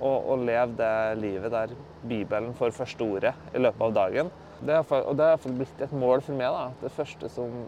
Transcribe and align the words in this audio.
Og, 0.00 0.30
og 0.32 0.42
leve 0.44 0.74
det 0.78 0.94
livet 1.20 1.52
der 1.54 1.74
Bibelen 2.02 2.54
får 2.58 2.74
første 2.74 3.06
ordet 3.06 3.34
i 3.54 3.62
løpet 3.62 3.86
av 3.86 3.94
dagen. 3.94 4.32
Det 4.64 4.74
er, 4.74 4.82
og 5.04 5.16
det 5.18 5.28
har 5.30 5.56
blitt 5.58 5.82
et 5.84 5.94
mål 5.94 6.22
for 6.24 6.38
meg. 6.38 6.50
da. 6.50 6.66
Det 6.82 6.92
første 6.94 7.30
som 7.32 7.64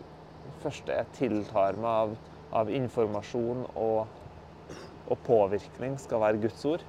første 0.62 0.94
jeg 0.94 1.12
tiltar 1.16 1.78
meg 1.78 1.90
av, 1.90 2.14
av 2.62 2.70
informasjon 2.72 3.64
og, 3.74 4.06
og 5.06 5.18
påvirkning, 5.26 5.98
skal 6.02 6.22
være 6.22 6.42
Guds 6.46 6.64
ord. 6.68 6.84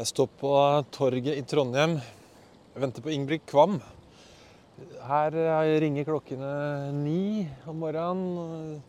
Jeg 0.00 0.08
står 0.08 0.28
på 0.40 0.50
torget 0.96 1.34
i 1.36 1.44
Trondheim. 1.44 1.98
Jeg 2.72 2.80
venter 2.80 3.04
på 3.04 3.10
Ingebrigt 3.12 3.44
Kvam. 3.50 3.82
Her 5.04 5.34
ringer 5.82 6.06
klokkene 6.08 6.52
ni 6.96 7.46
om 7.68 7.80
morgenen. 7.82 8.80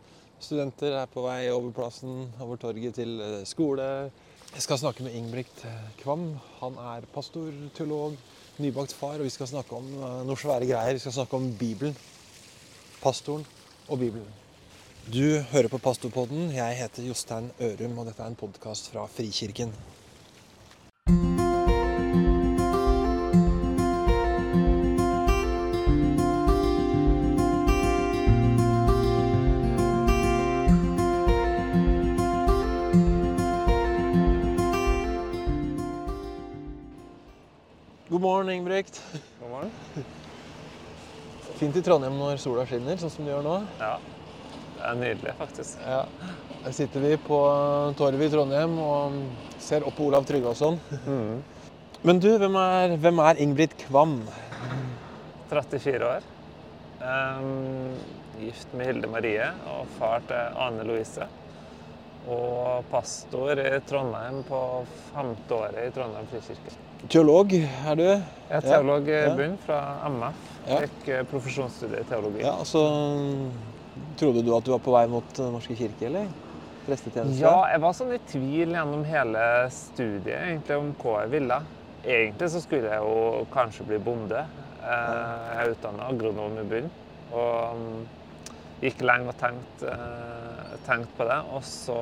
Studenter 0.41 0.95
er 1.03 1.09
på 1.11 1.23
vei 1.25 1.49
over 1.54 1.73
plassen, 1.75 2.25
over 2.41 2.57
torget 2.61 2.95
til 2.97 3.19
skole. 3.45 3.87
Jeg 4.51 4.65
skal 4.65 4.82
snakke 4.82 5.04
med 5.05 5.15
Ingebrigt 5.15 5.63
Kvam. 6.01 6.33
Han 6.59 6.79
er 6.96 7.05
pastor, 7.13 7.51
teolog, 7.77 8.18
nybakt 8.59 8.96
far, 8.97 9.19
og 9.19 9.27
vi 9.27 9.33
skal 9.33 9.51
snakke 9.51 9.77
om 9.77 9.87
noen 10.25 10.39
svære 10.39 10.68
greier. 10.68 10.97
Vi 10.97 11.04
skal 11.05 11.15
snakke 11.21 11.37
om 11.37 11.51
Bibelen. 11.59 11.96
Pastoren 13.01 13.46
og 13.87 13.97
Bibelen. 13.97 14.27
Du 15.10 15.39
hører 15.51 15.68
på 15.71 15.79
Pastorpodden. 15.82 16.51
Jeg 16.54 16.77
heter 16.77 17.07
Jostein 17.07 17.47
Ørum, 17.61 17.97
og 17.97 18.05
dette 18.05 18.21
er 18.21 18.29
en 18.29 18.37
podkast 18.37 18.91
fra 18.93 19.07
Frikirken. 19.10 19.73
Fint 41.61 41.75
i 41.77 41.81
Trondheim 41.85 42.15
når 42.17 42.39
sola 42.41 42.63
skinner, 42.65 42.97
sånn 42.97 43.11
som 43.13 43.27
det 43.27 43.35
gjør 43.35 43.43
nå. 43.45 43.55
Ja. 43.77 43.93
Det 44.79 44.85
er 44.89 44.95
nydelig, 44.97 45.33
faktisk. 45.37 45.83
Ja. 45.85 45.99
Her 46.63 46.73
sitter 46.73 47.03
vi 47.03 47.11
på 47.21 47.37
torvet 47.99 48.25
i 48.25 48.29
Trondheim 48.33 48.79
og 48.81 49.19
ser 49.61 49.85
opp 49.85 49.93
på 49.99 50.07
Olav 50.07 50.25
Tryggvason. 50.25 50.79
Mm. 51.05 51.43
Men 52.01 52.21
du, 52.23 52.31
hvem 52.41 52.57
er, 52.57 52.95
hvem 53.03 53.21
er 53.27 53.41
Ingrid 53.45 53.75
Kvam? 53.83 54.15
34 55.51 56.09
år. 56.09 56.25
Um, 56.97 57.93
gift 58.41 58.73
med 58.73 58.89
Hilde 58.89 59.13
Marie 59.13 59.53
og 59.69 59.85
far 59.99 60.25
til 60.31 60.61
Ane 60.65 60.87
Louise. 60.89 61.29
Og 62.25 62.89
pastor 62.89 63.61
i 63.61 63.69
Trondheim 63.85 64.41
på 64.49 64.63
femte 65.11 65.61
året 65.61 65.91
i 65.91 65.93
Trondheim 65.93 66.25
frikirke. 66.33 66.73
Teolog 67.09 67.53
er 67.55 67.95
du? 67.97 68.03
Jeg 68.05 68.57
er 68.57 68.61
teolog 68.66 69.07
i 69.07 69.11
Ja. 69.11 69.35
bunn 69.35 69.57
fra 69.66 69.80
MF. 70.09 70.35
Ja. 70.67 70.80
Gikk 70.83 71.07
eh, 71.09 71.23
profesjonsstudie 71.25 72.02
i 72.02 72.03
teologi. 72.09 72.41
Ja, 72.44 72.57
så 72.63 72.83
Trodde 74.17 74.44
du 74.45 74.52
at 74.55 74.63
du 74.63 74.71
var 74.71 74.80
på 74.80 74.91
vei 74.94 75.07
mot 75.07 75.23
Den 75.35 75.52
norske 75.52 75.75
kirke, 75.75 76.05
eller? 76.05 76.27
Prestetjeneste? 76.85 77.41
Ja, 77.41 77.66
jeg 77.72 77.81
var 77.81 77.94
sånn 77.94 78.13
i 78.13 78.19
tvil 78.29 78.72
gjennom 78.75 79.03
hele 79.05 79.41
studiet 79.73 80.38
egentlig 80.45 80.77
om 80.77 80.91
hva 81.02 81.22
jeg 81.23 81.31
ville. 81.31 81.57
Egentlig 82.05 82.49
så 82.53 82.61
skulle 82.61 82.89
jeg 82.89 83.02
jo 83.03 83.45
kanskje 83.53 83.85
bli 83.88 83.97
bonde. 83.99 84.45
Eh, 84.81 85.57
Jeg 85.57 85.57
er 85.66 85.72
utdanna 85.73 86.07
agronom 86.09 86.57
i 86.59 86.63
bunnen. 86.63 86.91
Og 87.33 87.75
mm, 87.77 88.07
gikk 88.81 89.02
lenge 89.02 89.27
og 89.33 89.38
tenkte 89.41 89.91
eh, 89.91 90.77
tenkt 90.88 91.11
på 91.17 91.27
det. 91.29 91.39
Og 91.53 91.63
så 91.63 91.97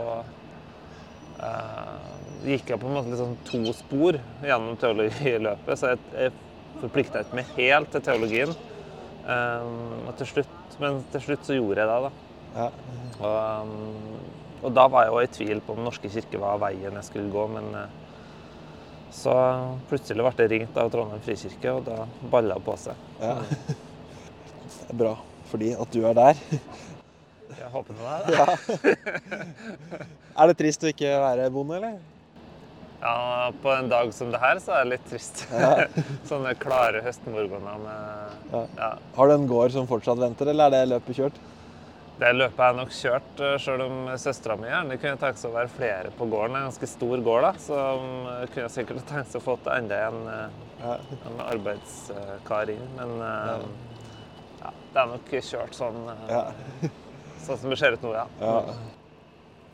eh, 1.45 2.09
gikk 2.53 2.73
jeg 2.73 2.81
på 2.81 2.89
en 2.89 2.97
måte 2.97 3.19
sånn 3.19 3.37
to 3.47 3.61
spor 3.77 4.19
gjennom 4.45 4.79
teologiløpet. 4.81 5.79
Så 5.79 5.93
jeg, 5.93 6.01
jeg 6.15 6.81
forplikta 6.81 7.23
ikke 7.23 7.39
meg 7.39 7.53
helt 7.57 7.93
til 7.93 8.05
teologien. 8.05 8.57
Um, 9.29 10.07
til 10.17 10.29
slutt, 10.31 10.75
men 10.81 11.03
til 11.13 11.21
slutt 11.21 11.45
så 11.45 11.57
gjorde 11.57 11.83
jeg 11.83 11.89
det, 11.89 11.97
da. 12.05 12.11
Ja. 12.55 12.69
Og, 13.19 13.67
um, 13.69 14.61
og 14.63 14.73
da 14.75 14.85
var 14.91 15.05
jeg 15.05 15.13
jo 15.13 15.19
i 15.21 15.33
tvil 15.35 15.61
på 15.63 15.75
om 15.75 15.81
Den 15.81 15.89
norske 15.91 16.09
kirke 16.11 16.39
var 16.41 16.61
veien 16.63 16.97
jeg 16.97 17.07
skulle 17.07 17.31
gå, 17.31 17.43
men 17.53 17.67
så 19.13 19.33
plutselig 19.89 20.21
ble 20.21 20.45
jeg 20.45 20.51
ringt 20.51 20.77
av 20.77 20.91
Trondheim 20.93 21.21
frikirke, 21.25 21.73
og 21.73 21.87
da 21.87 22.03
balla 22.31 22.57
det 22.59 22.65
på 22.65 22.75
seg. 22.77 23.07
ja. 23.21 23.37
Det 23.39 24.89
er 24.93 24.99
bra, 25.01 25.15
fordi 25.49 25.71
at 25.73 25.93
du 25.93 26.03
er 26.05 26.17
der. 26.17 26.43
Jeg 27.59 27.69
håper 27.73 27.93
det. 27.99 28.05
er 28.05 28.21
det. 28.29 29.99
Er 30.39 30.47
det 30.51 30.57
trist 30.61 30.83
å 30.85 30.89
ikke 30.93 31.11
være 31.23 31.49
bonde, 31.53 31.75
eller? 31.79 31.99
Ja, 32.99 33.51
på 33.63 33.71
en 33.71 33.87
dag 33.91 34.09
som 34.13 34.31
det 34.33 34.39
her, 34.43 34.59
så 34.59 34.73
er 34.75 34.83
det 34.83 34.91
litt 34.97 35.05
trist. 35.07 35.45
Ja. 35.55 35.85
Sånne 36.29 36.51
klare 36.59 37.03
høstmorgener 37.05 37.79
med 37.83 38.51
Ja. 38.51 38.63
ja. 38.79 38.89
Har 39.15 39.29
du 39.29 39.35
en 39.37 39.47
gård 39.47 39.71
som 39.75 39.87
fortsatt 39.87 40.19
venter, 40.19 40.51
eller 40.51 40.67
er 40.67 40.75
det 40.75 40.91
løpet 40.95 41.21
kjørt? 41.21 41.39
Det 42.19 42.33
løpet 42.35 42.59
er 42.65 42.73
nok 42.75 42.89
kjørt, 42.91 43.29
sjøl 43.39 43.59
selv 43.63 43.83
om 43.85 44.09
søstera 44.19 44.57
mi 44.59 44.67
gjerne 44.67 44.97
kunne 44.99 45.19
tenkt 45.21 45.39
seg 45.39 45.53
å 45.53 45.55
være 45.55 45.71
flere 45.71 46.09
på 46.17 46.25
gården. 46.27 46.51
Det 46.51 46.59
er 46.59 46.65
en 46.65 46.71
ganske 46.73 46.89
stor 46.91 47.21
gård, 47.23 47.45
da, 47.45 47.51
så 47.63 47.77
um, 47.95 48.09
kunne 48.49 48.65
jeg 48.65 48.73
sikkert 48.73 49.05
tenkt 49.07 49.31
seg 49.31 49.39
å 49.39 49.45
få 49.45 49.55
til 49.63 49.71
enda 49.77 50.01
en, 50.09 50.19
eh, 50.33 50.65
Ja. 50.83 50.97
en 51.29 51.39
arbeidskar 51.45 52.73
inn. 52.75 52.83
Men 52.97 53.15
eh, 53.23 53.63
ja, 54.65 54.73
det 54.91 54.99
er 55.05 55.09
nok 55.13 55.31
kjørt 55.31 55.79
sånn, 55.79 56.01
eh, 56.11 56.33
Ja. 56.35 56.43
Sånn 57.45 57.59
som 57.61 57.69
det 57.73 57.77
ser 57.81 57.95
ut 57.97 58.03
nå, 58.05 58.13
ja. 58.15 58.25
Ja. 58.41 58.61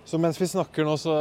Så 0.06 0.20
mens 0.22 0.38
vi 0.38 0.46
snakker 0.46 0.86
nå, 0.86 0.94
så 1.02 1.14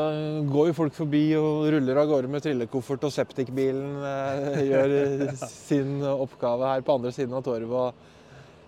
går 0.51 0.69
jo 0.69 0.77
folk 0.77 0.93
forbi 0.97 1.23
og 1.39 1.71
ruller 1.73 2.03
av 2.03 2.11
gårde 2.11 2.29
med 2.29 2.45
trillekoffert, 2.45 3.07
og 3.09 3.15
septikbilen 3.15 3.95
eh, 4.05 4.59
gjør 4.69 4.93
sin 5.49 6.03
oppgave 6.05 6.69
her 6.75 6.85
på 6.85 6.99
andre 6.99 7.13
siden 7.17 7.33
av 7.39 7.47
torvet. 7.47 8.03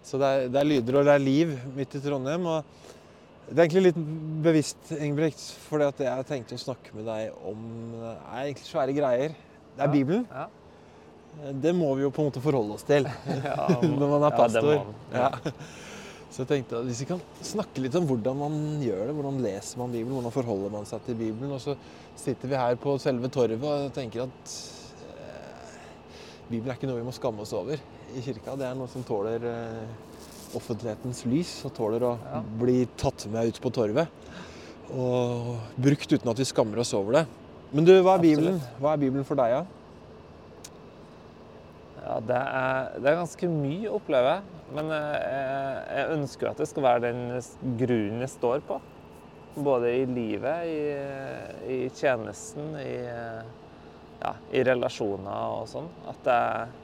Så 0.07 0.17
det 0.23 0.31
er, 0.33 0.49
det 0.55 0.61
er 0.63 0.71
lyder 0.71 1.01
og 1.01 1.09
det 1.09 1.17
er 1.19 1.25
liv 1.27 1.53
midt 1.77 1.99
i 1.99 2.01
Trondheim. 2.01 2.47
og 2.49 2.65
Det 3.51 3.59
er 3.59 3.65
egentlig 3.67 3.89
litt 3.91 3.99
bevisst, 4.47 4.93
Ingebrigt, 4.97 5.43
for 5.67 5.85
at 5.85 6.01
jeg 6.01 6.27
tenkte 6.31 6.57
å 6.57 6.63
snakke 6.65 6.97
med 6.97 7.11
deg 7.11 7.35
om 7.51 7.67
er 8.07 8.47
egentlig 8.47 8.71
svære 8.71 8.95
greier. 8.97 9.35
Det 9.77 9.83
er 9.83 9.91
Ja. 9.91 9.93
Bibelen. 9.93 10.25
Ja. 10.33 10.47
Det 11.53 11.75
må 11.77 11.91
vi 11.99 12.07
jo 12.07 12.11
på 12.17 12.23
en 12.25 12.31
måte 12.31 12.41
forholde 12.41 12.79
oss 12.79 12.87
til 12.89 13.05
Ja, 13.45 13.67
når 13.83 14.07
man 14.15 14.23
er 14.23 14.31
det 14.33 14.39
pastor. 14.41 14.95
Ja. 15.13 15.29
Så 16.37 16.45
jeg 16.45 16.49
tenkte 16.51 16.77
at 16.83 16.85
hvis 16.85 16.99
vi 17.01 17.07
kan 17.09 17.21
snakke 17.41 17.81
litt 17.81 17.95
om 17.97 18.05
hvordan 18.11 18.37
man 18.37 18.57
gjør 18.85 19.07
det, 19.09 19.13
hvordan 19.17 19.39
leser 19.41 19.79
man 19.81 19.93
Bibelen, 19.95 20.19
hvordan 20.19 20.35
forholder 20.35 20.73
man 20.75 20.85
seg 20.89 21.01
til 21.07 21.17
Bibelen. 21.17 21.55
Og 21.57 21.63
så 21.65 21.73
sitter 22.21 22.51
vi 22.51 22.59
her 22.61 22.77
på 22.83 22.93
selve 23.01 23.31
torvet 23.33 23.63
og 23.65 23.87
tenker 23.97 24.27
at 24.27 24.57
eh, 25.17 25.79
Bibelen 26.51 26.69
er 26.69 26.77
ikke 26.77 26.91
noe 26.91 27.01
vi 27.01 27.07
må 27.09 27.15
skamme 27.17 27.41
oss 27.47 27.55
over 27.57 27.81
i 27.81 28.25
kirka. 28.27 28.53
Det 28.61 28.67
er 28.69 28.77
noe 28.77 28.91
som 28.93 29.07
tåler 29.09 29.47
eh, 29.49 29.87
offentlighetens 30.61 31.23
lys 31.33 31.55
og 31.71 31.73
tåler 31.79 32.05
å 32.05 32.13
Ja. 32.21 32.43
bli 32.61 32.83
tatt 33.01 33.25
med 33.33 33.49
ut 33.55 33.63
på 33.65 33.73
torvet. 33.73 34.13
Og 34.93 35.57
brukt 35.81 36.13
uten 36.13 36.31
at 36.35 36.39
vi 36.39 36.47
skammer 36.53 36.85
oss 36.85 36.93
over 36.95 37.23
det. 37.23 37.25
Men 37.73 37.89
du, 37.89 37.95
hva 38.05 38.19
er 38.19 38.23
Bibelen? 38.29 38.61
Hva 38.79 38.93
er 38.93 39.01
Bibelen 39.03 39.25
for 39.27 39.41
deg, 39.41 39.57
da? 39.57 39.65
Ja, 42.05 42.21
det 42.29 42.37
er, 42.45 42.93
det 43.01 43.09
er 43.11 43.19
ganske 43.25 43.49
mye 43.51 43.89
å 43.91 43.97
oppleve. 43.99 44.37
Men 44.75 44.91
eh, 44.95 45.17
jeg, 45.23 45.83
jeg 45.99 46.17
ønsker 46.17 46.47
jo 46.47 46.53
at 46.53 46.63
det 46.63 46.69
skal 46.71 46.87
være 46.87 47.05
den 47.07 47.23
grunnen 47.81 48.25
jeg 48.25 48.33
står 48.35 48.65
på. 48.67 48.81
Både 49.57 49.93
i 50.03 50.03
livet, 50.09 50.67
i, 50.69 51.77
i 51.77 51.79
tjenesten, 51.97 52.75
i, 52.81 52.97
eh, 53.09 53.47
ja, 54.21 54.35
i 54.53 54.65
relasjoner 54.67 55.61
og 55.61 55.71
sånn. 55.71 55.89
At 56.11 56.21
det 56.27 56.37
er 56.37 56.75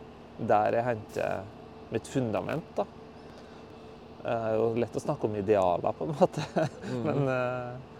der 0.53 0.79
jeg 0.79 0.87
henter 0.87 1.43
mitt 1.93 2.09
fundament, 2.09 2.71
da. 2.77 2.87
Det 4.23 4.33
er 4.33 4.55
jo 4.57 4.69
lett 4.79 4.97
å 4.97 5.03
snakke 5.03 5.29
om 5.29 5.35
idealer, 5.37 5.99
på 5.99 6.07
en 6.07 6.15
måte. 6.17 6.47
Men 7.07 7.27
uh... 7.29 7.91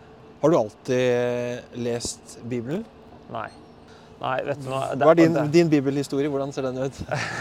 Har 0.43 0.51
du 0.51 0.57
alltid 0.59 1.77
lest 1.79 2.39
Bibelen? 2.51 2.87
nei. 3.33 3.49
Nei, 4.23 4.37
vet 4.47 4.61
du 4.63 4.69
det- 4.71 5.03
Hva 5.03 5.11
er 5.11 5.15
din, 5.19 5.33
det- 5.35 5.51
din 5.53 5.69
bibelhistorie? 5.69 6.29
Hvordan 6.31 6.53
ser 6.55 6.63
den 6.69 6.79
ut? 6.79 6.93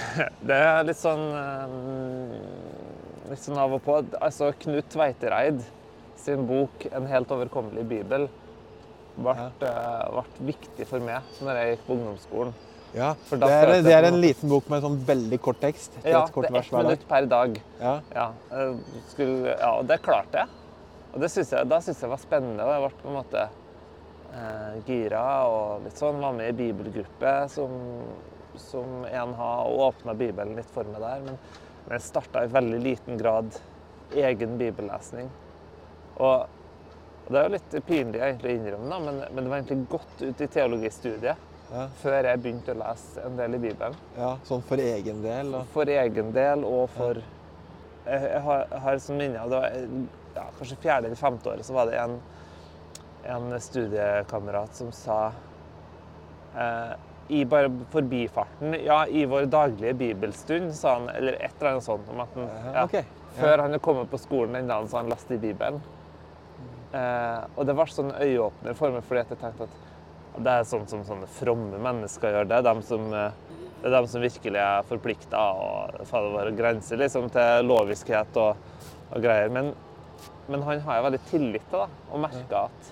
Det 0.50 0.58
er 0.58 0.84
litt 0.88 0.98
sånn 0.98 1.22
eh, 1.38 3.30
Litt 3.32 3.40
sånn 3.44 3.58
av 3.62 3.74
og 3.78 3.84
på. 3.86 4.00
Altså, 4.20 4.50
Knut 4.60 4.90
Tveitereid 4.90 5.62
sin 6.18 6.46
bok 6.48 6.86
'En 6.92 7.06
helt 7.08 7.30
overkommelig 7.32 7.86
bibel' 7.88 8.28
ble, 9.18 9.34
ja. 9.36 9.50
ble 9.60 10.24
viktig 10.54 10.88
for 10.88 11.00
meg 11.00 11.22
når 11.42 11.56
jeg 11.60 11.72
gikk 11.78 11.86
på 11.88 11.96
ungdomsskolen. 11.98 12.54
Ja, 12.94 13.14
det 13.30 13.48
er, 13.48 13.72
det 13.86 13.94
er 13.96 14.04
en 14.10 14.20
liten 14.20 14.50
bok 14.52 14.68
med 14.70 14.82
en 14.82 14.90
sånn 14.90 14.98
veldig 15.08 15.40
kort 15.42 15.62
tekst. 15.64 15.94
Ja, 16.04 16.26
kort 16.28 16.48
det 16.50 16.56
er 16.56 16.60
ett 16.60 16.72
minutt 16.76 17.08
per 17.08 17.26
dag. 17.26 17.62
Ja. 17.80 17.94
Ja, 18.14 18.26
skulle, 19.14 19.54
ja 19.56 19.72
og 19.80 19.88
det 19.88 20.02
klarte 20.04 20.44
jeg. 20.44 20.48
Og 21.14 21.22
det 21.24 21.30
synes 21.32 21.52
jeg, 21.52 21.70
da 21.72 21.80
syntes 21.80 22.02
jeg 22.04 22.10
var 22.12 22.20
spennende. 22.20 22.64
og 22.64 22.72
Jeg 22.76 22.84
ble 22.84 23.02
på 23.02 23.08
en 23.12 23.16
måte 23.16 23.46
eh, 23.46 23.61
gira 24.88 25.24
og 25.50 25.84
litt 25.86 25.98
sånn. 26.00 26.22
Var 26.24 26.34
med 26.38 26.50
i 26.54 26.58
bibelgruppe 26.62 27.34
som, 27.52 27.74
som 28.62 29.04
en 29.10 29.34
har, 29.38 29.66
og 29.68 29.86
åpna 29.90 30.16
Bibelen 30.18 30.56
litt 30.60 30.70
for 30.72 30.88
meg 30.88 31.02
der. 31.04 31.22
Men, 31.28 31.38
men 31.86 31.96
jeg 31.98 32.06
starta 32.08 32.44
i 32.46 32.52
veldig 32.54 32.80
liten 32.84 33.18
grad 33.20 33.56
egen 34.12 34.58
bibellesning 34.60 35.30
Og, 36.20 36.42
og 36.44 37.30
det 37.32 37.38
er 37.40 37.46
jo 37.46 37.54
litt 37.54 37.76
pinlig 37.88 38.20
egentlig 38.20 38.52
å 38.52 38.56
innrømme, 38.58 38.90
da, 38.92 38.98
men, 39.06 39.22
men 39.32 39.46
det 39.46 39.52
var 39.54 39.62
egentlig 39.62 39.86
godt 39.94 40.24
ut 40.26 40.42
i 40.44 40.48
teologistudiet 40.52 41.48
Ja. 41.72 41.86
før 42.02 42.28
jeg 42.28 42.42
begynte 42.44 42.74
å 42.74 42.80
lese 42.82 43.22
en 43.24 43.38
del 43.40 43.56
i 43.56 43.62
Bibelen. 43.64 43.94
ja, 44.18 44.34
Sånn 44.44 44.64
for 44.68 44.82
egen 44.84 45.22
del? 45.24 45.54
Og... 45.56 45.70
For 45.72 45.88
egen 45.88 46.34
del 46.36 46.66
og 46.68 46.90
for 46.92 47.22
Jeg, 48.04 48.20
jeg 48.26 48.42
har, 48.44 48.66
jeg 48.74 48.82
har 48.84 49.00
som 49.00 49.16
minne 49.22 49.40
av 49.40 49.52
det 49.54 49.62
var, 49.62 49.80
ja, 50.36 50.44
kanskje 50.58 50.78
fjerde 50.84 51.08
eller 51.08 51.20
femte 51.22 51.52
året 51.54 51.66
så 51.68 51.74
var 51.78 51.88
det 51.88 52.00
en, 52.02 52.18
en 53.24 53.54
studiekamerat 53.62 54.76
som 54.76 54.92
sa 54.96 55.32
eh, 56.58 56.94
i 57.32 57.46
bare 57.46 57.70
forbifarten 57.94 58.76
Ja, 58.84 59.06
i 59.08 59.26
vår 59.26 59.46
daglige 59.46 59.94
bibelstund, 59.94 60.74
sa 60.76 60.98
han, 60.98 61.10
eller 61.10 61.38
et 61.40 61.54
eller 61.60 61.76
annet 61.76 61.86
sånt 61.86 62.10
om 62.12 62.20
at 62.24 62.34
han, 62.36 62.50
Ja, 62.50 62.74
ja, 62.76 62.86
ok. 62.86 63.18
Før 63.38 63.58
han 63.58 63.70
hadde 63.70 63.80
kommet 63.80 64.10
på 64.12 64.20
skolen 64.20 64.58
den 64.58 64.68
dagen 64.68 64.90
så 64.92 65.00
han 65.00 65.12
leste 65.12 65.38
i 65.38 65.40
Bibelen. 65.40 65.80
Eh, 66.92 67.44
og 67.56 67.64
det 67.68 67.76
var 67.78 67.88
sånn 67.88 68.12
øyeåpner 68.12 68.76
for 68.76 68.92
meg, 68.92 69.06
fordi 69.08 69.24
jeg 69.24 69.40
tenkte 69.40 69.68
at 69.70 70.42
det 70.44 70.56
er 70.58 70.68
sånn 70.68 70.84
som 70.92 71.06
sånne 71.08 71.28
fromme 71.40 71.80
mennesker 71.80 72.36
gjør. 72.36 72.50
Det 72.52 72.60
dem 72.68 72.82
som, 72.84 73.06
eh, 73.16 73.32
det 73.82 73.88
er 73.88 73.96
dem 73.96 74.10
som 74.12 74.24
virkelig 74.24 74.60
er 74.60 74.90
forplikta 74.90 75.44
og 75.56 76.02
fader 76.10 76.36
våre 76.36 76.52
grenser 76.56 77.00
liksom, 77.00 77.30
til 77.32 77.68
loviskhet 77.68 78.42
og, 78.44 78.60
og 79.12 79.24
greier. 79.24 79.52
Men, 79.56 79.72
men 80.52 80.68
han 80.68 80.84
har 80.84 81.00
jeg 81.00 81.08
veldig 81.08 81.22
tillit 81.32 81.70
til, 81.70 81.86
da, 81.86 81.88
og 82.12 82.24
merka 82.28 82.66
at, 82.68 82.92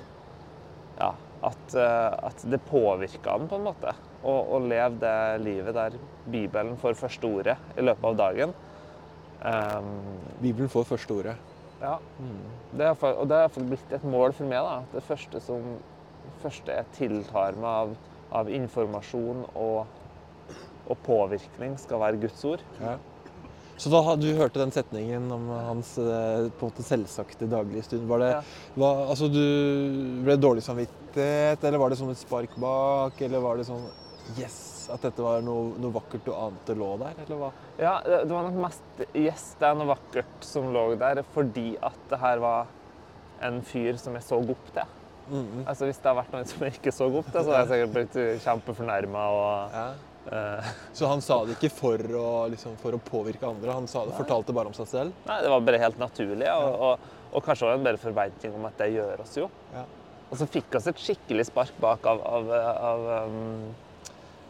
at, 1.42 1.76
eh, 1.76 2.18
at 2.30 2.44
det 2.52 2.60
påvirka 2.68 3.32
han 3.38 3.48
på 3.48 3.60
en 3.60 3.68
måte. 3.70 3.94
Å, 4.24 4.34
å 4.56 4.60
leve 4.60 5.00
det 5.00 5.44
livet 5.46 5.78
der 5.78 5.96
Bibelen 6.30 6.76
får 6.82 6.98
første 7.00 7.30
ordet 7.30 7.56
i 7.80 7.86
løpet 7.86 8.10
av 8.12 8.18
dagen. 8.20 8.56
Um, 9.40 9.94
Bibelen 10.42 10.68
får 10.72 10.84
første 10.90 11.16
ordet. 11.16 11.38
ja. 11.80 11.96
Det 12.76 12.86
er, 12.86 12.98
og 13.16 13.28
det 13.32 13.38
har 13.40 13.70
blitt 13.70 13.94
et 13.96 14.04
mål 14.04 14.34
for 14.36 14.46
meg. 14.46 14.60
da. 14.62 14.82
Det 14.92 15.04
første 15.08 15.40
som 15.42 15.78
første 16.44 16.76
jeg 16.76 16.92
tiltar 16.98 17.56
meg 17.56 17.70
av, 17.70 17.94
av 18.42 18.52
informasjon 18.52 19.46
og, 19.56 19.88
og 20.90 21.00
påvirkning, 21.08 21.78
skal 21.80 22.04
være 22.04 22.20
Guds 22.22 22.44
ord. 22.46 22.62
Ja. 22.84 22.98
Så 23.80 23.88
da 23.94 24.16
du 24.20 24.28
hørte 24.36 24.60
den 24.60 24.74
setningen 24.76 25.32
om 25.32 25.48
hans 25.56 25.94
eh, 25.98 26.50
på 26.60 26.68
en 26.68 26.72
måte 26.74 26.84
selvsagte 26.84 27.48
daglige 27.48 27.86
stund. 27.88 28.08
Var 28.12 28.20
det, 28.20 28.32
Ja. 28.34 28.42
var, 28.76 29.06
altså 29.14 29.30
du 29.32 29.40
ble 30.26 30.36
dårlig 30.36 30.66
dårlig 30.68 30.90
samvittighet, 31.14 31.64
eller 31.64 31.78
var 31.78 31.90
det 31.90 31.98
som 31.98 32.10
et 32.10 32.18
spark 32.18 32.56
bak? 32.60 33.22
Eller 33.22 33.40
var 33.40 33.58
det 33.58 33.66
sånn 33.68 33.86
Yes! 34.38 34.88
At 34.94 35.02
dette 35.02 35.22
var 35.22 35.42
noe, 35.42 35.76
noe 35.82 35.92
vakkert 35.94 36.24
du 36.26 36.32
ante 36.34 36.74
lå 36.78 36.98
der, 37.02 37.14
eller 37.26 37.38
hva? 37.38 37.50
Ja, 37.80 37.96
det 38.06 38.24
det 38.28 38.34
var 38.34 38.44
nok 38.46 38.60
mest 38.62 39.16
Yes, 39.16 39.56
det 39.60 39.68
er 39.68 39.76
noe 39.78 39.88
vakkert 39.90 40.46
som 40.46 40.72
lå 40.74 40.96
der, 40.98 41.24
fordi 41.34 41.78
at 41.82 41.98
det 42.10 42.20
her 42.22 42.40
var 42.40 42.68
en 43.42 43.62
fyr 43.64 43.98
som 43.98 44.14
jeg 44.18 44.24
så 44.24 44.38
opp 44.42 44.72
til. 44.74 44.84
Mhm. 45.30 45.64
Altså 45.68 45.86
Hvis 45.86 45.98
det 46.02 46.10
hadde 46.10 46.20
vært 46.24 46.32
noen 46.34 46.46
som 46.50 46.64
jeg 46.66 46.74
ikke 46.80 46.92
så 46.94 47.06
opp 47.10 47.26
til, 47.32 47.44
så 47.44 47.52
hadde 47.54 47.60
jeg 47.66 47.70
sikkert 47.74 47.94
blitt 47.96 48.44
kjempefornærma 48.46 49.26
og 49.30 49.72
Ja. 49.78 49.86
eh, 50.32 50.72
Så 50.94 51.08
han 51.08 51.22
sa 51.22 51.46
det 51.46 51.58
ikke 51.58 51.72
for 51.72 51.98
å, 51.98 52.50
liksom, 52.50 52.76
for 52.78 52.92
å 52.92 53.00
påvirke 53.00 53.48
andre, 53.50 53.72
han 53.72 53.88
sa 53.88 54.06
det, 54.06 54.14
fortalte 54.18 54.54
bare 54.54 54.68
om 54.68 54.74
seg 54.74 54.88
selv? 54.88 55.14
Nei, 55.28 55.42
det 55.42 55.50
var 55.50 55.62
bare 55.62 55.78
helt 55.80 55.98
naturlig, 56.02 56.50
og, 56.50 56.82
og, 56.82 57.00
og 57.34 57.44
kanskje 57.46 57.66
også 57.70 57.78
en 57.78 57.84
bedre 57.86 57.98
forventning 58.02 58.54
om 58.56 58.66
at 58.66 58.78
det 58.78 58.92
gjør 58.94 59.22
oss 59.22 59.38
jo. 59.38 59.50
Ja. 59.74 59.86
Og 60.30 60.38
så 60.38 60.46
fikk 60.50 60.70
vi 60.76 60.82
et 60.92 61.02
skikkelig 61.02 61.48
spark 61.50 61.78
bak 61.82 62.06
av, 62.06 62.20
av, 62.22 62.52
av 62.54 63.06
um, 63.30 63.70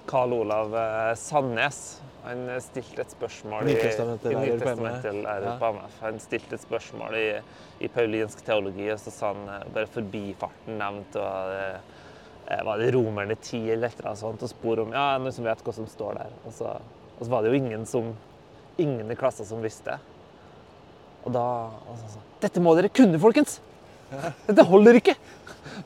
Karl 0.10 0.34
Olav 0.36 0.74
eh, 0.76 1.14
Sandnes. 1.16 1.80
Han 2.26 2.42
stilte 2.62 3.06
et 3.06 3.14
spørsmål 3.14 3.70
i, 3.70 3.76
i 3.78 3.78
på 3.78 4.02
MF. 4.02 4.42
Nytestamentet-lærer 4.50 5.46
Ja. 5.48 5.54
på 5.62 5.70
MF. 5.78 5.96
Han 6.04 6.20
stilte 6.20 6.58
et 6.58 6.64
spørsmål 6.66 7.16
i, 7.16 7.28
i 7.86 7.90
paulinsk 7.94 8.42
teologi, 8.44 8.90
og 8.92 9.00
så 9.00 9.14
sa 9.14 9.32
han 9.32 9.46
eh, 9.54 9.68
bare 9.78 9.88
forbifarten 9.94 10.82
nevnt 10.82 11.16
og 11.22 11.54
eh, 11.56 11.78
eh, 12.50 12.64
var 12.68 12.82
det 12.84 12.92
Romerne 12.98 13.38
ti 13.40 13.62
eller 13.72 13.88
et 13.88 14.02
eller 14.02 14.12
annet 14.12 14.24
sånt, 14.26 14.44
og 14.44 14.52
spor 14.52 14.84
om 14.84 14.92
ja, 14.98 15.06
noen 15.22 15.36
som 15.36 15.48
vet 15.48 15.64
hva 15.64 15.78
som 15.80 15.88
står 15.88 16.20
der. 16.20 16.36
Og 16.44 16.58
så, 16.60 16.76
og 17.16 17.24
så 17.24 17.32
var 17.32 17.46
det 17.48 17.54
jo 17.54 17.62
ingen, 17.62 17.88
som, 17.88 18.12
ingen 18.82 19.16
i 19.16 19.20
klassen 19.20 19.48
som 19.48 19.64
visste. 19.64 19.96
Og 21.24 21.32
da 21.36 21.46
og 21.88 21.96
så, 22.04 22.20
Dette 22.44 22.62
må 22.64 22.76
dere 22.76 22.92
kunne, 22.92 23.20
folkens! 23.22 23.62
Dette 24.48 24.66
holder 24.66 25.00
ikke! 25.00 25.16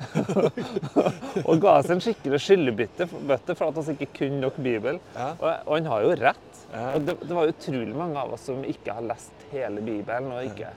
og 1.47 1.59
ga 1.61 1.75
oss 1.79 1.91
en 1.93 2.01
skikkelig 2.03 2.39
skyllebøtte 2.41 3.55
for 3.55 3.69
at 3.69 3.79
vi 3.89 3.95
ikke 3.97 4.09
kunne 4.23 4.41
nok 4.43 4.59
Bibel. 4.63 4.99
Ja. 5.15 5.29
Og, 5.37 5.47
og 5.67 5.73
han 5.77 5.89
har 5.91 6.05
jo 6.05 6.13
rett. 6.23 6.59
Ja. 6.73 6.85
Det, 6.97 7.17
det 7.21 7.37
var 7.37 7.51
utrolig 7.51 7.95
mange 7.97 8.21
av 8.21 8.33
oss 8.35 8.47
som 8.49 8.63
ikke 8.65 8.95
har 8.97 9.05
lest 9.05 9.47
hele 9.51 9.83
Bibelen, 9.85 10.31
og 10.33 10.47
ikke, 10.47 10.71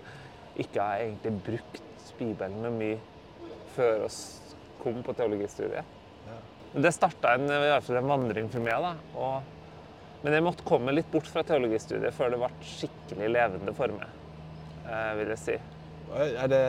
ikke 0.67 0.89
har 0.89 1.05
egentlig 1.05 1.37
brukt 1.47 1.83
Bibelen 2.17 2.63
noe 2.65 2.73
mye 2.73 2.99
før 3.77 4.07
oss 4.07 4.21
kom 4.81 5.03
på 5.05 5.15
teologistudiet. 5.17 5.95
Ja. 6.27 6.39
Det 6.87 6.93
starta 6.93 7.37
en, 7.37 7.47
i 7.49 7.71
hvert 7.71 7.85
fall 7.85 8.01
en 8.01 8.11
vandring 8.11 8.49
for 8.53 8.65
meg. 8.65 8.85
da. 8.85 8.95
Og, 9.21 10.21
men 10.25 10.37
jeg 10.37 10.45
måtte 10.45 10.67
komme 10.67 10.95
litt 10.97 11.09
bort 11.13 11.29
fra 11.31 11.45
teologistudiet 11.47 12.15
før 12.17 12.33
det 12.33 12.41
ble 12.41 12.51
skikkelig 12.73 13.33
levende 13.33 13.75
for 13.77 13.97
meg, 13.97 14.21
eh, 14.89 15.11
vil 15.21 15.33
jeg 15.35 15.43
si. 15.45 15.59
Er 16.15 16.49
det, 16.49 16.61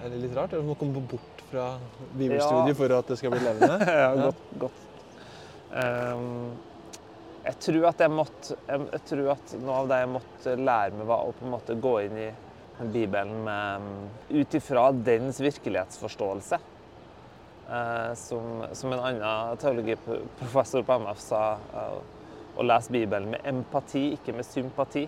er 0.00 0.08
det 0.10 0.20
litt 0.22 0.36
rart? 0.36 0.54
Du 0.56 0.64
må 0.66 0.74
komme 0.78 1.02
bort 1.04 1.42
fra 1.50 1.76
bibelstudiet 2.16 2.72
Ja. 2.72 2.78
for 2.78 2.94
at 2.96 3.12
det 3.12 3.18
skal 3.20 3.34
bli 3.34 3.42
levende? 3.44 3.90
ja, 4.02 4.08
godt. 4.18 4.40
godt. 4.58 4.82
Um, 5.76 6.56
jeg 7.46 7.58
tror 7.62 7.84
at 7.90 8.00
jeg 8.02 8.10
måtte 8.10 8.56
jeg 8.66 9.02
tror 9.06 9.28
at 9.36 9.52
noe 9.60 9.82
av 9.82 9.90
det 9.90 9.98
jeg 10.00 10.10
måtte 10.14 10.54
lære 10.56 10.96
meg, 10.96 11.06
var 11.06 11.26
å 11.26 11.34
på 11.36 11.46
en 11.46 11.52
måte 11.52 11.76
gå 11.78 11.92
inn 12.06 12.16
i 12.24 12.30
Bibelen 12.92 13.44
med 13.44 13.86
ut 14.32 14.56
ifra 14.58 14.88
dens 14.92 15.38
virkelighetsforståelse. 15.40 16.58
Uh, 17.66 18.12
som, 18.14 18.64
som 18.78 18.92
en 18.94 19.00
annen 19.02 19.58
teologiprofessor 19.58 20.84
på 20.86 20.98
MF 21.02 21.22
sa, 21.22 21.44
uh, 21.74 21.96
å 22.56 22.66
lese 22.66 22.94
Bibelen 22.94 23.32
med 23.34 23.48
empati, 23.48 24.12
ikke 24.16 24.34
med 24.36 24.46
sympati. 24.46 25.06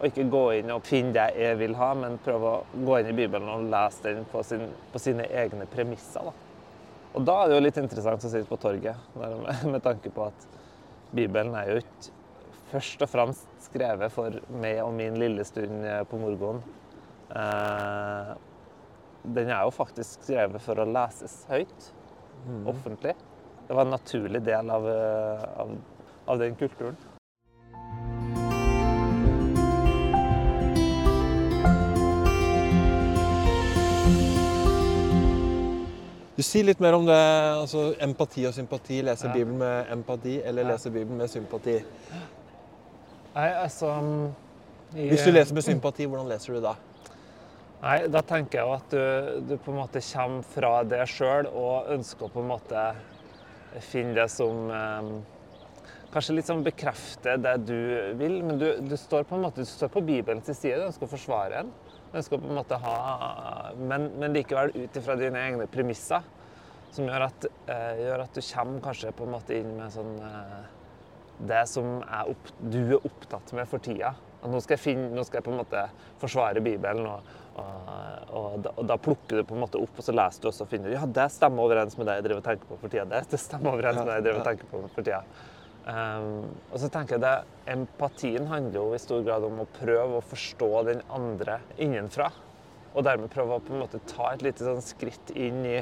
Og 0.00 0.08
ikke 0.08 0.26
gå 0.30 0.42
inn 0.58 0.72
og 0.74 0.82
finne 0.84 1.14
det 1.14 1.28
jeg 1.38 1.58
vil 1.60 1.76
ha, 1.78 1.92
men 1.96 2.18
prøve 2.24 2.50
å 2.50 2.80
gå 2.86 2.98
inn 3.00 3.12
i 3.12 3.16
Bibelen 3.16 3.50
og 3.52 3.68
lese 3.70 4.08
den 4.08 4.26
på, 4.30 4.42
sin, 4.46 4.66
på 4.92 5.00
sine 5.02 5.28
egne 5.30 5.68
premisser. 5.70 6.26
Da. 6.26 6.34
Og 7.14 7.26
da 7.28 7.36
er 7.40 7.50
det 7.50 7.58
jo 7.58 7.64
litt 7.68 7.78
interessant 7.78 8.26
å 8.26 8.32
sitte 8.32 8.50
på 8.50 8.58
torget, 8.60 9.14
med 9.72 9.82
tanke 9.84 10.10
på 10.14 10.26
at 10.26 10.48
Bibelen 11.14 11.54
er 11.54 11.70
jo 11.70 11.82
ikke 11.84 12.10
først 12.72 13.04
og 13.06 13.10
fremst 13.12 13.68
skrevet 13.68 14.10
for 14.12 14.34
meg 14.50 14.80
og 14.82 14.96
min 14.96 15.18
lille 15.20 15.46
stund 15.46 15.86
på 16.10 16.18
morgenen. 16.18 16.64
Eh, 17.34 18.34
den 19.24 19.48
er 19.48 19.62
jo 19.64 19.72
faktisk 19.72 20.26
skrevet 20.26 20.62
for 20.62 20.82
å 20.82 20.88
leses 20.88 21.38
høyt, 21.48 21.90
offentlig. 22.66 23.14
Det 23.64 23.76
var 23.76 23.86
en 23.86 23.94
naturlig 23.94 24.42
del 24.44 24.70
av, 24.70 24.88
eh, 24.90 25.44
av, 25.62 25.76
av 26.26 26.42
den 26.42 26.58
kulturen. 26.60 26.98
Sier 36.44 36.66
litt 36.68 36.80
mer 36.82 36.94
om 36.98 37.06
det, 37.08 37.16
altså 37.16 37.86
empati 38.04 38.44
og 38.48 38.54
sympati. 38.56 39.00
Lese 39.06 39.26
Ja. 39.28 39.32
Bibelen 39.32 39.58
med 39.58 39.92
empati 39.94 40.40
eller 40.44 40.62
Ja. 40.62 40.68
lese 40.74 40.90
Bibelen 40.90 41.16
med 41.18 41.30
sympati. 41.30 41.78
Nei, 43.34 43.48
altså 43.48 43.88
jeg, 44.94 45.08
Hvis 45.10 45.24
du 45.24 45.30
leser 45.32 45.54
med 45.54 45.64
sympati, 45.64 46.04
hvordan 46.06 46.28
leser 46.28 46.54
du 46.54 46.60
da? 46.60 46.74
Nei, 47.82 48.06
da 48.08 48.20
tenker 48.22 48.60
jeg 48.60 48.66
jo 48.66 48.72
at 48.72 48.90
du, 48.90 49.40
du 49.48 49.56
på 49.60 49.72
en 49.72 49.78
måte 49.82 50.00
kommer 50.00 50.42
fra 50.54 50.82
det 50.84 51.02
sjøl 51.10 51.46
og 51.52 51.90
ønsker 51.92 52.24
å 52.28 52.32
på 52.32 52.40
en 52.40 52.48
måte 52.48 52.84
finne 53.80 54.14
det 54.14 54.28
som 54.30 54.70
eh, 54.70 55.08
Kanskje 56.14 56.36
litt 56.36 56.46
sånn 56.46 56.62
bekrefte 56.62 57.32
det 57.42 57.56
du 57.66 57.74
vil, 58.14 58.36
men 58.46 58.56
du, 58.60 58.68
du 58.86 58.94
står 58.96 59.24
på 59.26 59.34
en 59.34 59.42
måte 59.42 59.64
du 59.64 59.66
står 59.66 59.88
på 59.90 60.00
Bibelens 60.06 60.46
side. 60.46 60.76
Du 60.78 60.84
ønsker 60.86 61.08
å 61.08 61.10
forsvare 61.10 61.56
den. 61.64 61.72
Du 62.14 62.22
skal 62.22 62.38
på 62.38 62.46
en 62.46 62.60
måte 62.60 62.78
ha 62.78 62.94
Men, 63.78 64.08
men 64.20 64.36
likevel 64.36 64.70
ut 64.76 64.96
ifra 64.96 65.16
dine 65.18 65.40
egne 65.48 65.66
premisser. 65.70 66.22
Som 66.94 67.08
gjør 67.10 67.26
at, 67.26 67.46
eh, 67.66 68.04
gjør 68.04 68.22
at 68.22 68.36
du 68.36 68.40
kommer 68.46 68.82
kanskje 68.84 69.10
på 69.18 69.26
en 69.26 69.32
måte 69.34 69.56
inn 69.58 69.72
med 69.74 69.90
sånn 69.90 70.12
eh, 70.22 70.60
det 71.42 71.64
som 71.66 71.96
er 72.04 72.30
opp, 72.30 72.52
du 72.60 72.78
er 72.84 73.00
opptatt 73.00 73.50
med 73.58 73.66
for 73.66 73.82
tida. 73.82 74.12
At 74.14 74.52
nå, 74.52 74.60
skal 74.62 74.76
jeg 74.76 74.82
finne, 74.84 75.08
nå 75.10 75.24
skal 75.26 75.40
jeg 75.40 75.46
på 75.48 75.50
en 75.54 75.58
måte 75.58 75.82
forsvare 76.20 76.62
Bibelen, 76.62 77.08
og, 77.08 77.32
og, 77.58 77.88
og, 78.28 78.48
da, 78.62 78.74
og 78.76 78.86
da 78.92 78.98
plukker 79.00 79.40
du 79.40 79.48
på 79.48 79.56
en 79.56 79.64
måte 79.64 79.80
opp, 79.80 79.98
og 79.98 80.06
så 80.06 80.14
leser 80.14 80.44
du 80.44 80.50
også 80.52 80.68
og 80.68 80.70
finner 80.70 80.94
ja, 80.94 81.02
det 81.18 81.26
stemmer 81.34 81.66
overens 81.66 81.98
med 81.98 82.06
det 82.10 82.18
jeg 82.20 82.28
driver 82.28 82.44
og 82.44 82.48
tenker 82.52 82.70
på 82.70 82.78
for 82.84 82.94
tida. 82.94 83.08
Det, 83.10 83.24
det 83.32 83.42
stemmer 83.42 83.72
overens 83.72 83.98
med 83.98 84.12
det 84.12 84.20
jeg 84.20 84.26
driver 84.28 84.44
og 84.44 84.48
tenker 84.52 84.70
på 84.70 84.84
for 84.94 85.08
tida. 85.10 85.22
Um, 85.84 86.46
og 86.72 86.78
så 86.80 86.88
tenker 86.88 87.18
jeg 87.18 87.24
det, 87.26 87.34
Empatien 87.68 88.46
handler 88.48 88.78
jo 88.78 88.96
i 88.96 89.02
stor 89.02 89.20
grad 89.26 89.44
om 89.44 89.60
å 89.60 89.68
prøve 89.76 90.16
å 90.16 90.24
forstå 90.24 90.70
den 90.88 91.02
andre 91.12 91.58
innenfra. 91.76 92.30
Og 92.94 93.04
dermed 93.04 93.32
prøve 93.32 93.58
å 93.58 93.64
på 93.64 93.74
en 93.74 93.82
måte 93.82 94.00
ta 94.08 94.30
et 94.32 94.44
lite 94.46 94.64
sånn 94.64 94.80
skritt 94.84 95.34
inn 95.36 95.60
i, 95.66 95.78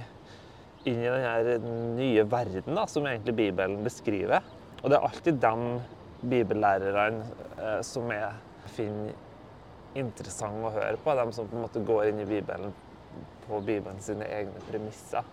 inn 0.91 1.03
i 1.05 1.33
den 1.47 1.69
nye 1.99 2.25
verden 2.27 2.75
da, 2.79 2.87
som 2.91 3.07
egentlig 3.07 3.37
Bibelen 3.45 3.85
beskriver. 3.87 4.43
Og 4.83 4.91
det 4.91 4.99
er 4.99 5.07
alltid 5.07 5.39
de 5.43 6.33
bibellærerne 6.33 7.27
eh, 7.59 7.79
som 7.87 8.11
jeg 8.11 8.73
finner 8.75 9.15
interessant 9.99 10.65
å 10.65 10.73
høre 10.73 10.99
på. 10.99 11.15
De 11.15 11.37
som 11.37 11.47
på 11.47 11.59
en 11.59 11.67
måte 11.67 11.85
går 11.87 12.11
inn 12.11 12.23
i 12.25 12.29
Bibelen 12.29 12.75
på 13.47 13.61
Bibelen 13.63 14.03
sine 14.03 14.27
egne 14.33 14.63
premisser. 14.71 15.27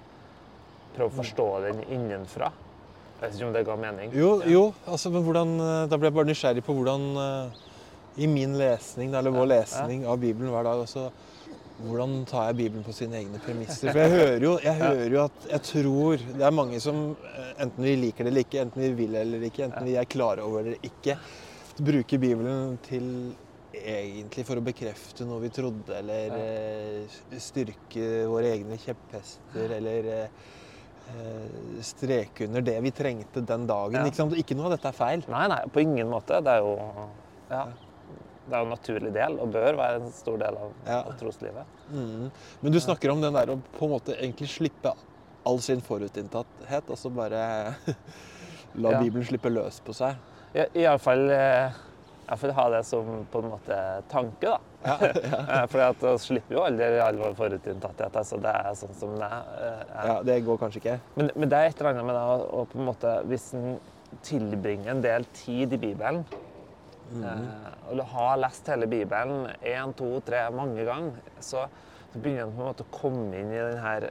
Prøve 0.94 1.10
å 1.10 1.20
forstå 1.22 1.48
den 1.68 1.86
innenfra. 1.88 2.52
Jeg 3.20 3.34
vet 3.34 3.36
ikke 3.36 3.48
om 3.50 3.56
det 3.56 3.66
ga 3.68 3.76
mening. 3.76 4.14
Jo, 4.16 4.28
jo 4.48 4.62
altså, 4.88 5.10
men 5.12 5.26
hvordan, 5.26 5.50
eh, 5.60 5.88
da 5.92 5.98
ble 6.00 6.08
jeg 6.08 6.16
bare 6.16 6.30
nysgjerrig 6.30 6.62
på 6.64 6.76
hvordan 6.78 7.08
eh, 7.20 7.66
I 8.24 8.30
min 8.32 8.54
lesning, 8.60 9.12
eller 9.12 9.34
vår 9.36 9.50
lesning 9.52 10.06
av 10.08 10.22
Bibelen 10.22 10.54
hver 10.54 10.64
dag 10.64 10.84
også, 10.86 11.10
hvordan 11.84 12.14
tar 12.28 12.46
jeg 12.48 12.58
Bibelen 12.62 12.86
på 12.88 12.96
sine 12.96 13.20
egne 13.20 13.42
premisser? 13.44 13.92
For 13.92 14.00
jeg 14.00 14.14
hører 14.14 14.46
jo, 14.46 14.54
jeg 14.64 14.80
hører 14.86 15.16
jo 15.18 15.20
at 15.26 15.50
jeg 15.50 15.66
tror 15.68 16.24
Det 16.30 16.46
er 16.48 16.56
mange 16.56 16.80
som, 16.84 17.02
eh, 17.34 17.52
enten 17.66 17.88
vi 17.90 17.98
liker 18.06 18.24
det 18.24 18.32
eller 18.32 18.48
ikke, 18.48 18.62
enten 18.64 18.86
vi 18.86 18.92
vil 19.02 19.20
eller 19.20 19.44
ikke, 19.50 19.66
enten 19.68 19.90
vi 19.90 19.98
er 20.00 20.08
klare 20.16 20.46
over 20.48 20.64
det 20.64 20.78
eller 20.78 20.88
ikke, 20.88 21.18
bruker 21.80 22.24
Bibelen 22.24 22.80
til 22.88 23.10
egentlig 23.80 24.46
for 24.48 24.60
å 24.60 24.64
bekrefte 24.64 25.28
noe 25.28 25.44
vi 25.44 25.52
trodde, 25.54 25.92
eller 25.96 27.04
styrke 27.40 28.08
våre 28.32 28.56
egne 28.56 28.80
kjepphester, 28.80 29.76
eller 29.76 30.10
streke 31.86 32.46
under 32.48 32.62
det 32.66 32.78
vi 32.84 32.92
trengte 32.96 33.42
den 33.46 33.68
dagen. 33.70 33.98
Ja. 34.00 34.06
Ikke, 34.10 34.28
ikke 34.42 34.58
noe 34.58 34.70
av 34.70 34.76
dette 34.78 34.90
er 34.92 34.98
feil. 34.98 35.24
Nei, 35.32 35.46
nei, 35.52 35.62
på 35.74 35.82
ingen 35.84 36.10
måte. 36.12 36.40
Det 36.46 36.56
er 36.58 36.64
jo 36.66 36.74
ja, 37.50 37.64
det 38.50 38.56
er 38.58 38.64
jo 38.64 38.68
en 38.68 38.74
naturlig 38.74 39.12
del, 39.16 39.38
og 39.42 39.52
bør 39.54 39.78
være 39.78 40.00
en 40.02 40.12
stor 40.14 40.38
del 40.42 40.58
av, 40.58 40.72
Ja. 40.88 41.00
av 41.06 41.14
troslivet. 41.20 41.76
Mm. 41.94 42.30
Men 42.62 42.74
du 42.74 42.80
snakker 42.82 43.12
om 43.14 43.22
den 43.22 43.34
der 43.38 43.52
å 43.54 43.60
på 43.78 43.86
en 43.88 43.94
måte 43.96 44.16
egentlig 44.18 44.50
slippe 44.54 44.94
all 45.48 45.60
sin 45.64 45.82
forutinntatthet, 45.82 46.90
og 46.90 46.98
så 47.00 47.10
bare 47.14 47.76
la 48.76 48.92
Ja. 48.96 49.00
Bibelen 49.02 49.26
slippe 49.26 49.50
løs 49.54 49.80
på 49.86 49.94
seg. 49.98 50.18
Iallfall 50.54 51.30
ha 52.30 52.66
det 52.70 52.84
som 52.88 53.08
på 53.32 53.42
en 53.44 53.50
måte 53.54 53.78
tanke, 54.12 54.52
da. 54.52 54.60
Ja, 54.84 54.98
ja. 55.02 55.62
Fordi 55.72 55.86
at 55.86 56.04
vi 56.04 56.12
slipper 56.24 56.56
jo 56.56 56.66
aldri 56.66 56.90
all 57.04 57.20
forutinntatthet. 57.36 58.16
Altså 58.22 58.40
det 58.42 58.54
er 58.54 58.78
sånn 58.80 58.96
som 58.98 59.16
det 59.20 59.30
er. 59.30 59.50
Eh, 59.68 60.04
ja, 60.12 60.18
det 60.30 60.38
går 60.48 60.62
kanskje 60.62 60.84
ikke. 60.84 61.00
Men, 61.18 61.32
men 61.36 61.52
det 61.52 61.60
er 61.60 61.72
et 61.72 61.82
eller 61.82 61.92
annet 61.94 62.10
med 62.10 62.20
det 62.20 62.28
å, 62.30 62.64
på 62.70 62.80
en 62.80 62.88
måte 62.88 63.16
Hvis 63.30 63.50
en 63.58 63.68
tilbringer 64.26 64.94
en 64.96 65.04
del 65.04 65.28
tid 65.38 65.76
i 65.76 65.78
Bibelen 65.78 66.24
eh, 66.24 67.44
og 67.90 68.00
du 68.00 68.06
har 68.14 68.40
lest 68.42 68.72
hele 68.72 68.88
Bibelen 68.90 69.46
én, 69.62 69.94
to, 69.98 70.16
tre, 70.26 70.48
mange 70.54 70.86
ganger, 70.88 71.20
så, 71.38 71.68
så 72.10 72.22
begynner 72.22 72.50
du 72.50 72.58
på 72.58 72.64
en 72.64 72.72
måte 72.72 72.88
å 72.88 72.96
komme 72.96 73.38
inn 73.38 73.54
i 73.54 73.62
den 73.62 73.80
her 73.84 74.10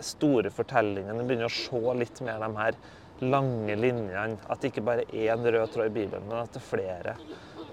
store 0.00 0.50
fortellingen. 0.54 1.18
Du 1.18 1.26
begynner 1.26 1.50
å 1.50 1.54
se 1.54 1.94
litt 1.98 2.22
mer 2.24 2.40
de 2.42 2.50
her 2.56 2.78
lange 3.20 3.76
linjene. 3.76 4.38
At 4.48 4.62
det 4.62 4.72
ikke 4.72 4.84
bare 4.86 5.04
er 5.10 5.34
én 5.34 5.44
rød 5.44 5.74
tråd 5.74 5.90
i 5.90 5.94
Bibelen, 5.94 6.26
men 6.28 6.42
at 6.42 6.54
det 6.54 6.62
er 6.62 6.66
flere. 6.66 7.16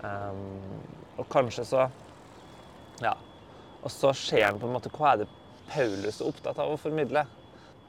Um, 0.04 0.82
og 1.18 1.26
kanskje 1.34 1.66
så 1.66 1.88
Ja. 3.02 3.14
Og 3.84 3.92
så 3.92 4.14
ser 4.14 4.46
han 4.46 4.60
på 4.60 4.68
en 4.68 4.74
måte 4.74 4.92
hva 4.94 5.14
er 5.14 5.24
det 5.24 5.28
Paulus 5.68 6.22
er 6.22 6.30
opptatt 6.30 6.60
av 6.60 6.72
å 6.74 6.80
formidle. 6.82 7.26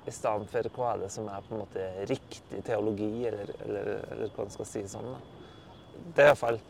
I 0.09 0.12
stedet 0.15 0.49
for 0.50 0.69
hva 0.77 0.95
er 0.95 1.05
det 1.05 1.11
som 1.12 1.29
er 1.29 1.45
på 1.45 1.55
en 1.55 1.62
måte 1.62 1.85
riktig 2.09 2.62
teologi, 2.65 3.27
eller, 3.29 3.50
eller, 3.65 3.91
eller 4.12 4.33
hva 4.35 4.45
en 4.45 4.53
skal 4.53 4.69
si 4.69 4.83
sånn. 4.88 5.09
da. 5.12 5.21
Det 6.15 6.25
er 6.25 6.31
iallfall 6.33 6.61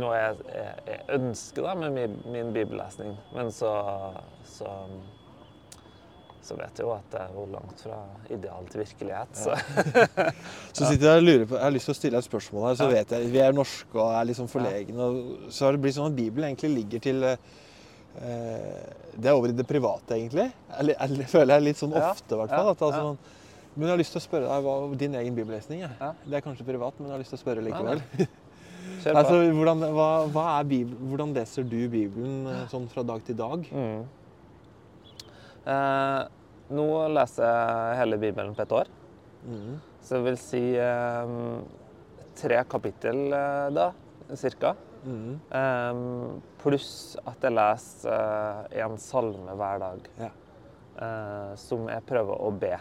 noe 0.00 0.16
jeg, 0.16 0.38
jeg, 0.50 0.72
jeg 0.88 1.18
ønsker 1.18 1.66
da, 1.68 1.74
med 1.78 1.94
min, 1.94 2.16
min 2.32 2.52
bibellesning. 2.54 3.14
Men 3.34 3.52
så, 3.54 3.70
så 4.48 4.72
så 6.42 6.56
vet 6.56 6.78
jeg 6.78 6.86
jo 6.86 6.92
at 6.94 7.06
det 7.12 7.20
er 7.20 7.32
jo 7.34 7.44
langt 7.52 7.80
fra 7.84 7.98
ideal 8.30 8.66
til 8.70 8.80
virkelighet. 8.84 9.28
Så. 9.36 9.56
Så 10.78 10.86
sitter 10.88 11.06
jeg 11.10 11.16
og 11.22 11.24
lurer 11.26 11.46
på, 11.50 11.54
Jeg 11.58 11.64
har 11.64 11.74
lyst 11.74 11.88
til 11.90 11.94
å 11.94 11.98
stille 11.98 12.18
et 12.22 12.24
spørsmål 12.28 12.66
her, 12.68 12.74
så 12.78 12.86
Ja. 12.88 12.94
vet 12.98 13.10
jeg 13.16 13.30
Vi 13.32 13.38
er 13.42 13.52
norske 13.56 13.98
og 13.98 14.12
er 14.14 14.24
liksom 14.30 14.48
forlegne. 14.48 14.98
og 14.98 15.50
Så 15.52 15.64
har 15.66 15.72
det 15.76 15.80
blitt 15.82 15.94
sånn 15.98 16.06
at 16.12 16.16
Bibelen 16.16 16.48
egentlig 16.52 16.70
ligger 16.76 17.00
til 17.08 17.22
eh, 17.24 17.36
Det 19.18 19.26
er 19.26 19.32
over 19.34 19.48
i 19.48 19.56
det 19.58 19.66
private, 19.66 20.14
egentlig. 20.14 20.50
Eller, 20.78 20.94
jeg 20.98 21.28
føler 21.28 21.54
jeg 21.58 21.62
litt 21.68 21.76
sånn 21.82 21.94
ofte, 21.98 22.34
i 22.34 22.38
hvert 22.38 22.50
fall. 22.54 22.68
At, 22.74 22.82
altså, 22.82 23.00
sånn- 23.02 23.18
Men 23.76 23.86
jeg 23.88 23.90
har 23.94 23.98
lyst 23.98 24.12
til 24.12 24.20
å 24.20 24.26
spørre 24.26 24.48
deg 24.48 24.64
hva 24.64 24.98
din 24.98 25.14
egen 25.14 25.34
bibellesning 25.36 25.82
er. 25.86 25.96
Ja. 26.00 26.12
Det 26.26 26.34
er 26.34 26.40
kanskje 26.42 26.64
privat, 26.66 26.94
men 26.98 27.08
jeg 27.08 27.14
har 27.14 27.20
lyst 27.22 27.30
til 27.34 27.38
å 27.38 27.42
spørre 27.44 27.64
likevel. 27.64 28.02
Altså, 29.06 29.52
hvordan, 29.54 29.78
hva, 29.94 30.06
hva 30.32 30.44
er 30.58 30.64
Bibel, 30.66 30.96
hvordan 31.10 31.30
leser 31.36 31.62
du 31.62 31.76
Bibelen 31.88 32.46
eh, 32.50 32.64
sånn 32.72 32.88
fra 32.90 33.04
dag 33.06 33.22
til 33.24 33.36
dag? 33.38 33.62
Mm. 33.70 34.02
Eh, 35.68 36.20
nå 36.78 36.88
leser 37.16 37.44
jeg 37.48 37.98
hele 38.02 38.18
Bibelen 38.20 38.54
på 38.56 38.64
et 38.64 38.74
år. 38.82 38.90
Mm. 39.48 39.78
Så 40.04 40.18
det 40.18 40.24
vil 40.26 40.38
si 40.40 40.62
eh, 40.80 41.32
tre 42.38 42.60
kapittel, 42.70 43.24
eh, 43.32 43.68
da, 43.76 43.90
cirka. 44.36 44.74
Mm. 45.04 45.38
Eh, 45.60 46.02
pluss 46.62 46.90
at 47.28 47.44
jeg 47.46 47.54
leser 47.56 48.12
eh, 48.74 48.84
en 48.84 48.98
salme 49.00 49.56
hver 49.60 49.82
dag. 49.84 50.12
Ja. 50.20 50.30
eh, 50.98 51.50
som 51.60 51.88
jeg 51.88 52.02
prøver 52.08 52.40
å 52.48 52.50
be. 52.58 52.74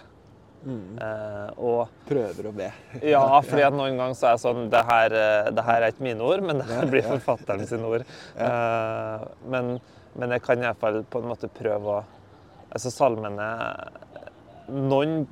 Mm. 0.67 0.97
Eh, 0.99 1.49
og 1.63 1.91
Prøver 2.09 2.49
å 2.49 2.53
be. 2.57 2.71
ja, 3.13 3.21
fordi 3.45 3.63
at 3.67 3.75
noen 3.77 3.99
ganger 3.99 4.17
så 4.17 4.31
er 4.31 4.39
det 4.39 4.43
sånn 4.43 4.69
det 4.73 4.81
her, 4.89 5.17
det 5.53 5.63
her 5.67 5.83
er 5.85 5.93
ikke 5.93 6.07
mine 6.09 6.25
ord, 6.25 6.43
men 6.43 6.59
det 6.63 6.67
her 6.71 6.89
blir 6.91 7.05
forfatteren 7.07 7.67
sine 7.69 7.87
ord. 7.87 8.07
Eh, 8.35 9.27
men, 9.53 9.75
men 10.17 10.33
jeg 10.35 10.43
kan 10.47 10.63
iallfall 10.65 11.03
på 11.07 11.21
en 11.21 11.29
måte 11.29 11.51
prøve 11.53 11.99
å 11.99 12.03
Altså 12.71 12.91
salmene 12.91 13.47
noen, 14.69 15.25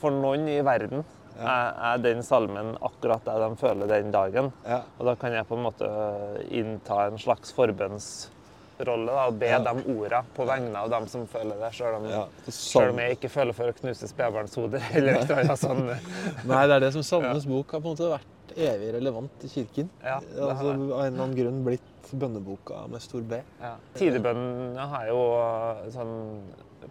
For 0.00 0.10
noen 0.14 0.46
i 0.48 0.60
verden 0.64 1.02
Ja. 1.38 1.48
er, 1.48 1.68
er 1.94 1.98
den 2.04 2.22
salmen 2.22 2.74
akkurat 2.84 3.24
det 3.24 3.34
de 3.40 3.56
føler 3.56 3.88
den 3.88 4.10
dagen. 4.12 4.50
Ja. 4.68 4.82
Og 4.98 5.06
da 5.08 5.14
kan 5.16 5.32
jeg 5.32 5.46
på 5.48 5.56
en 5.56 5.62
måte 5.64 5.88
innta 6.52 7.06
en 7.08 7.16
slags 7.20 7.52
forbønnsrolle 7.56 9.06
da, 9.08 9.26
og 9.30 9.38
be 9.40 9.46
Ja. 9.48 9.58
de 9.64 9.72
orda 9.94 10.22
på 10.36 10.44
vegne 10.48 10.76
av 10.76 10.90
dem 10.92 11.06
som 11.08 11.26
føler 11.26 11.56
det, 11.60 11.70
sjøl 11.72 11.96
om, 11.96 12.04
om 12.04 12.98
jeg 13.00 13.16
ikke 13.16 13.30
føler 13.32 13.52
for 13.56 13.72
å 13.72 13.76
knuse 13.80 14.08
spedbarnshoder 14.10 14.82
eller 14.98 15.12
et 15.22 15.30
eller 15.30 15.42
annet 15.44 15.62
sånn. 15.62 15.86
Nei, 16.52 16.66
det 16.66 16.76
er 16.76 16.80
det 16.86 16.92
som 16.98 17.02
Salmenes 17.06 17.46
bok 17.48 17.72
har 17.72 17.80
på 17.80 17.88
en 17.92 17.96
måte 17.96 18.10
vært 18.12 18.56
evig 18.56 18.92
relevant 18.98 19.44
i 19.44 19.48
kirken. 19.48 19.88
Ja, 20.04 20.18
altså. 20.20 20.50
Av 20.50 20.68
en 20.68 20.82
eller 20.90 21.06
annen 21.08 21.34
grunn 21.38 21.62
blitt 21.64 22.12
bønneboka 22.12 22.84
med 22.92 23.00
stor 23.00 23.22
B. 23.24 23.40
Ja. 23.62 23.76
Tidebønnen 23.96 24.76
har 24.76 25.06
jo 25.08 25.22
sånn 25.94 26.12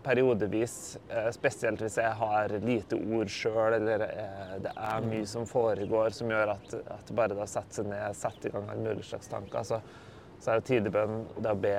periodevis, 0.03 0.97
eh, 1.09 1.29
spesielt 1.35 1.81
hvis 1.83 1.97
jeg 2.01 2.17
har 2.19 2.53
lite 2.63 2.97
ord 2.99 3.31
sjøl, 3.31 3.77
eller 3.77 4.05
eh, 4.07 4.53
det 4.65 4.73
er 4.75 5.07
mye 5.07 5.27
som 5.29 5.47
foregår 5.49 6.13
som 6.15 6.31
gjør 6.31 6.53
at, 6.55 6.75
at 6.97 7.15
bare 7.15 7.35
det 7.35 7.43
å 7.43 7.49
sette 7.49 7.81
seg 7.81 7.89
ned, 7.91 8.17
sette 8.17 8.49
i 8.49 8.53
gang 8.53 8.69
alle 8.71 8.85
mulige 8.85 9.09
slags 9.11 9.31
tanker, 9.31 9.65
så, 9.67 9.81
så 10.41 10.53
er 10.53 10.61
det 10.61 10.69
tidebønn 10.71 11.25
det 11.39 11.51
å 11.53 11.59
be 11.67 11.75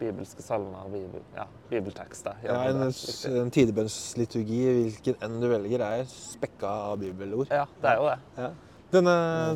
bibelske 0.00 0.40
salmer 0.40 0.86
og 0.86 0.94
bibel, 0.94 1.22
ja, 1.36 1.44
bibeltekster. 1.68 2.38
Ja, 2.46 2.62
en, 2.70 2.86
en 2.88 3.52
tidebønnsliturgi, 3.52 4.60
hvilken 4.78 5.18
enn 5.26 5.38
du 5.42 5.48
velger, 5.50 5.84
er 5.84 6.08
spekka 6.08 6.72
av 6.90 7.00
bibelord. 7.02 7.52
ja, 7.52 7.66
det 7.82 7.92
er 7.92 8.00
jo 8.00 8.08
det. 8.08 8.18
Ja. 8.40 8.50
Denne 8.90 9.12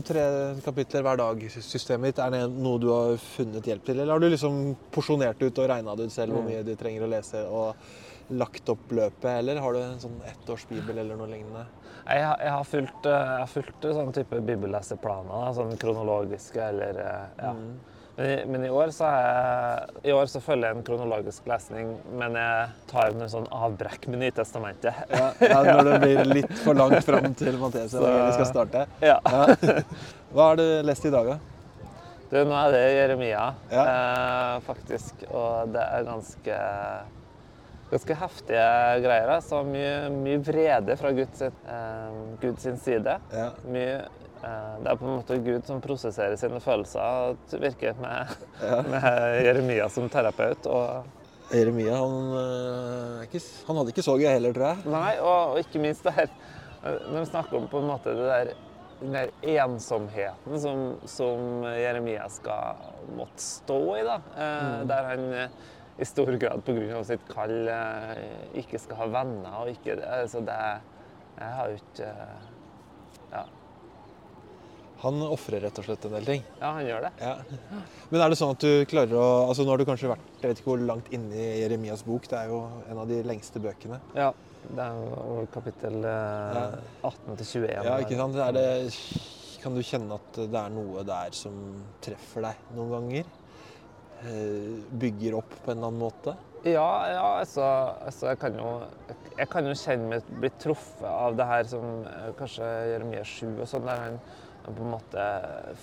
tre 0.06 0.22
kapitler 0.62 1.02
hver 1.02 1.18
dag-systemet 1.18 2.12
ditt, 2.12 2.20
er 2.22 2.30
det 2.30 2.42
noe 2.54 2.78
du 2.78 2.86
har 2.92 3.16
funnet 3.18 3.66
hjelp 3.66 3.82
til? 3.88 3.98
Eller 3.98 4.12
har 4.14 4.22
du 4.22 4.28
liksom 4.30 4.60
porsjonert 4.94 5.42
ut 5.42 5.58
og 5.58 5.70
regna 5.72 5.96
ut 5.98 6.12
selv 6.14 6.36
hvor 6.36 6.44
Mm. 6.44 6.50
mye 6.52 6.62
du 6.64 6.74
trenger 6.78 7.02
å 7.02 7.10
lese, 7.10 7.42
og 7.50 7.74
lagt 8.30 8.68
opp 8.70 8.86
løpet? 8.94 9.24
Eller 9.40 9.58
har 9.60 9.72
du 9.72 9.80
en 9.80 9.98
sånn 9.98 10.20
ettårsbibel 10.22 10.98
eller 10.98 11.16
noe 11.16 11.26
lignende? 11.26 11.66
Jeg, 12.06 12.22
har- 12.22 12.38
jeg 12.38 12.50
har 12.50 12.64
fulgt, 12.64 13.06
eh, 13.06 13.10
jeg 13.10 13.40
har 13.40 13.46
fulgt 13.46 13.82
sånn 13.82 14.12
type 14.14 14.40
bibelleseplaner, 14.40 15.52
sånn 15.54 15.76
kronologiske 15.78 16.56
eller 16.68 16.90
eh, 17.00 17.26
ja. 17.42 17.52
Mm. 17.52 17.80
Men, 18.16 18.50
men 18.52 18.64
i 18.64 18.68
år 18.70 18.92
jeg, 18.94 19.86
i 20.06 20.12
år 20.14 20.28
så 20.30 20.38
følger 20.44 20.68
jeg 20.70 20.76
en 20.78 20.84
kronologisk 20.86 21.48
lesning, 21.50 21.88
men 22.14 22.36
jeg 22.38 22.68
tar 22.92 23.10
en 23.10 23.24
sånn 23.32 23.48
avbrekk 23.50 24.06
med 24.12 24.20
Nytestamentet. 24.22 25.00
Ja, 25.10 25.32
ja, 25.42 25.62
når 25.74 25.88
det 25.88 25.96
blir 26.04 26.20
litt 26.30 26.52
for 26.62 26.78
langt 26.78 27.02
fram 27.08 27.34
til 27.34 27.58
Mathias, 27.58 27.90
Så- 27.90 28.04
evangeliet 28.04 28.38
skal 28.38 28.50
starte. 28.52 28.84
Ja. 29.02 29.18
Ja. 29.26 29.82
Hva 30.34 30.46
har 30.52 30.62
du 30.62 30.64
lest 30.86 31.04
i 31.10 31.12
dag, 31.14 31.32
da? 31.34 31.40
Du, 32.30 32.38
nå 32.48 32.54
er 32.56 32.72
det 32.74 32.84
Jeremia, 33.00 33.42
Ja. 33.70 33.82
eh, 33.90 34.54
faktisk. 34.66 35.26
Og 35.30 35.74
det 35.74 35.82
er 35.84 36.06
ganske, 36.06 36.56
ganske 37.90 38.16
heftige 38.22 38.64
greier. 39.04 39.34
Så 39.44 39.60
mye, 39.68 39.92
mye 40.14 40.38
vrede 40.46 40.96
fra 40.98 41.12
Guds, 41.14 41.42
eh, 41.42 42.16
Guds 42.42 42.66
side. 42.82 43.18
Ja. 43.34 43.50
Mye, 43.70 44.00
det 44.84 44.90
er 44.92 44.98
på 45.00 45.06
en 45.08 45.16
måte 45.18 45.38
Gud 45.44 45.66
som 45.68 45.80
prosesserer 45.84 46.36
sine 46.40 46.60
følelser. 46.60 47.36
Det 47.50 47.60
virker 47.62 47.94
med, 48.02 48.34
Ja. 48.62 48.80
med 48.94 49.06
Jeremia 49.46 49.88
som 49.92 50.08
terapeut. 50.12 50.66
Og, 50.66 51.06
Jeremia 51.54 51.98
han, 52.00 53.26
s- 53.36 53.64
han 53.68 53.76
hadde 53.76 53.92
ikke 53.92 54.02
så 54.06 54.14
gøy 54.18 54.30
heller, 54.32 54.54
tror 54.56 54.70
jeg. 54.72 54.86
nei, 54.94 55.10
og, 55.20 55.54
og 55.54 55.58
ikke 55.60 55.82
minst 55.82 56.06
det 56.06 56.14
her 56.16 56.30
Når 56.84 57.18
vi 57.20 57.26
snakker 57.30 57.56
om 57.58 57.66
på 57.72 57.80
en 57.82 57.86
måte 57.88 58.12
det 58.16 58.24
der, 58.30 58.50
den 59.00 59.14
der 59.16 59.30
ensomheten 59.64 60.58
som, 60.60 60.82
som 61.08 61.62
Jeremia 61.68 62.26
skal 62.32 62.80
måtte 63.16 63.40
stå 63.44 63.78
i, 63.98 64.02
da. 64.06 64.16
Mm. 64.36 64.88
Der 64.90 65.08
han 65.10 65.24
eh, 65.44 65.54
i 66.00 66.08
stor 66.08 66.32
grad 66.42 66.64
pga. 66.66 67.02
sitt 67.06 67.24
kall 67.30 67.68
eh, 67.70 68.24
ikke 68.60 68.80
skal 68.82 68.98
ha 69.04 69.06
venner 69.14 69.60
og 69.62 69.70
ikke 69.72 69.94
Altså 70.02 70.40
det 70.44 70.58
Jeg 71.38 71.52
har 71.60 71.70
jo 71.70 71.78
ikke 71.80 72.08
eh. 72.10 72.50
Han 75.04 75.20
ofrer 75.28 75.60
rett 75.66 75.78
og 75.80 75.84
slett 75.84 76.06
en 76.08 76.14
del 76.16 76.28
ting. 76.28 76.44
Ja, 76.60 76.70
han 76.78 76.86
gjør 76.88 77.04
det. 77.04 77.10
Ja. 77.20 77.34
Men 78.08 78.24
er 78.24 78.32
det 78.32 78.38
sånn 78.40 78.54
at 78.54 78.64
du 78.64 78.86
klarer 78.88 79.18
å 79.20 79.26
altså 79.50 79.66
Nå 79.66 79.74
har 79.74 79.82
du 79.82 79.88
kanskje 79.88 80.10
vært 80.14 80.40
jeg 80.40 80.50
vet 80.50 80.60
ikke 80.60 80.70
hvor 80.74 80.82
langt 80.84 81.06
inne 81.16 81.36
i 81.40 81.60
Jeremias 81.62 82.02
bok. 82.04 82.26
Det 82.28 82.36
er 82.36 82.50
jo 82.52 82.62
en 82.88 83.00
av 83.00 83.08
de 83.08 83.20
lengste 83.24 83.62
bøkene. 83.64 84.00
Ja. 84.16 84.32
Det 84.64 84.80
er 84.80 84.96
jo 84.96 85.44
kapittel 85.52 86.04
eh, 86.08 86.76
18 87.04 87.38
til 87.40 87.46
21. 87.64 87.70
Ja, 87.84 87.96
ikke 88.00 88.18
sant? 88.18 88.38
Er 88.40 88.56
det, 88.56 88.66
kan 89.60 89.76
du 89.76 89.82
kjenne 89.84 90.16
at 90.16 90.40
det 90.40 90.60
er 90.60 90.72
noe 90.72 91.04
der 91.08 91.36
som 91.36 91.58
treffer 92.04 92.48
deg 92.48 92.66
noen 92.76 92.94
ganger? 92.96 93.30
Eh, 94.24 94.82
Bygger 95.04 95.38
opp 95.40 95.52
på 95.64 95.72
en 95.72 95.78
eller 95.78 95.90
annen 95.90 96.00
måte? 96.00 96.36
Ja, 96.64 96.88
ja 97.12 97.24
altså, 97.42 97.64
altså 98.06 98.30
jeg, 98.30 98.40
kan 98.40 98.56
jo, 98.56 98.70
jeg 99.36 99.48
kan 99.52 99.68
jo 99.68 99.76
kjenne 99.76 100.14
meg 100.14 100.32
bli 100.40 100.52
truffet 100.60 101.08
av 101.10 101.36
det 101.36 101.48
her 101.50 101.68
som 101.68 102.06
eh, 102.08 102.30
kanskje 102.38 102.70
Jeremia 102.94 103.24
7 103.28 103.44
og 103.50 103.68
sånn, 103.68 103.88
der 103.88 104.04
han 104.06 104.18
på 104.72 104.84
en 104.84 104.94
måte 104.94 105.24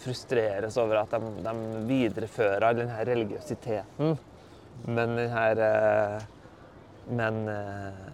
frustreres 0.01 0.77
over 0.81 1.03
at 1.03 1.13
de, 1.13 1.31
de 1.45 1.81
viderefører 1.89 2.77
denne 2.79 3.03
religiøsiteten. 3.05 4.15
Men 4.87 5.17
denne 5.19 5.67
eh, 5.67 6.23
Men, 7.11 7.47
eh, 7.49 8.09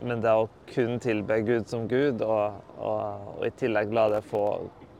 men 0.00 0.20
det 0.20 0.32
å 0.32 0.48
kun 0.68 0.98
tilbe 1.00 1.38
Gud 1.46 1.68
som 1.68 1.86
Gud, 1.88 2.20
og, 2.24 2.60
og, 2.76 3.28
og 3.36 3.44
i 3.46 3.50
tillegg 3.56 3.92
la 3.94 4.08
det 4.12 4.22
få 4.26 4.42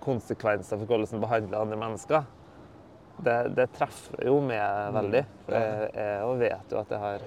konsekvenser 0.05 0.79
for 0.79 0.87
hvordan 0.87 1.17
man 1.17 1.25
behandler 1.25 1.65
andre 1.65 1.79
mennesker, 1.81 2.29
det, 3.17 3.37
det 3.57 3.67
treffer 3.76 4.26
jo 4.29 4.38
meg 4.45 4.93
veldig. 4.95 5.25
For 5.47 5.57
jeg, 5.57 5.91
jeg 5.97 6.38
vet 6.45 6.73
jo 6.73 6.81
at 6.81 6.95
jeg, 6.95 7.00
har, 7.03 7.26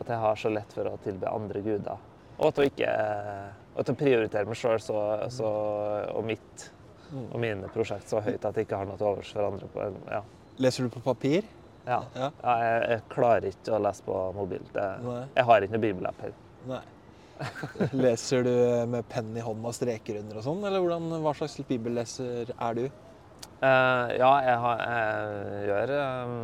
at 0.00 0.12
jeg 0.14 0.20
har 0.24 0.40
så 0.40 0.52
lett 0.54 0.74
for 0.78 0.90
å 0.90 0.96
tilbe 1.04 1.34
andre 1.34 1.62
guder. 1.66 2.08
Og 2.38 2.48
at 2.48 2.60
hun 2.60 2.70
ikke 2.70 2.94
at 3.74 3.90
å 3.90 3.96
prioritere 3.98 4.46
meg 4.46 4.58
sjøl 4.58 4.78
og 4.94 6.22
mitt 6.26 6.70
og 7.14 7.36
mine 7.42 7.68
prosjekt 7.74 8.10
så 8.10 8.22
høyt 8.24 8.44
at 8.46 8.56
jeg 8.56 8.66
ikke 8.66 8.80
har 8.80 8.88
noe 8.88 8.98
til 8.98 9.10
overs 9.10 9.30
for 9.34 9.46
andre. 9.46 9.68
På, 9.70 9.84
ja. 10.10 10.22
Leser 10.62 10.86
du 10.86 10.94
på 10.94 11.02
papir? 11.04 11.46
Ja. 11.84 12.00
Ja. 12.16 12.30
Ja, 12.40 12.54
jeg, 12.62 12.82
jeg 12.94 13.04
klarer 13.12 13.46
ikke 13.50 13.76
å 13.76 13.80
lese 13.84 14.06
på 14.06 14.18
mobil. 14.36 14.64
Det, 14.74 14.88
jeg 15.36 15.48
har 15.50 15.66
ikke 15.66 15.76
noe 15.76 15.84
bibelapp 15.84 16.22
her. 16.24 16.34
Nei. 16.70 16.82
Leser 18.04 18.44
du 18.46 18.54
med 18.90 19.06
penn 19.10 19.32
i 19.36 19.42
hånda 19.44 19.70
og 19.72 19.76
streker 19.76 20.20
under 20.20 20.38
og 20.38 20.46
sånn, 20.46 20.62
eller 20.64 20.82
hvordan, 20.82 21.16
hva 21.24 21.34
slags 21.36 21.58
bibelleser 21.68 22.52
er 22.54 22.78
du? 22.78 22.84
Uh, 23.64 24.10
ja, 24.14 24.30
jeg, 24.44 24.56
har, 24.64 24.82
jeg, 24.84 25.64
gjør, 25.68 25.92
um, 25.98 26.34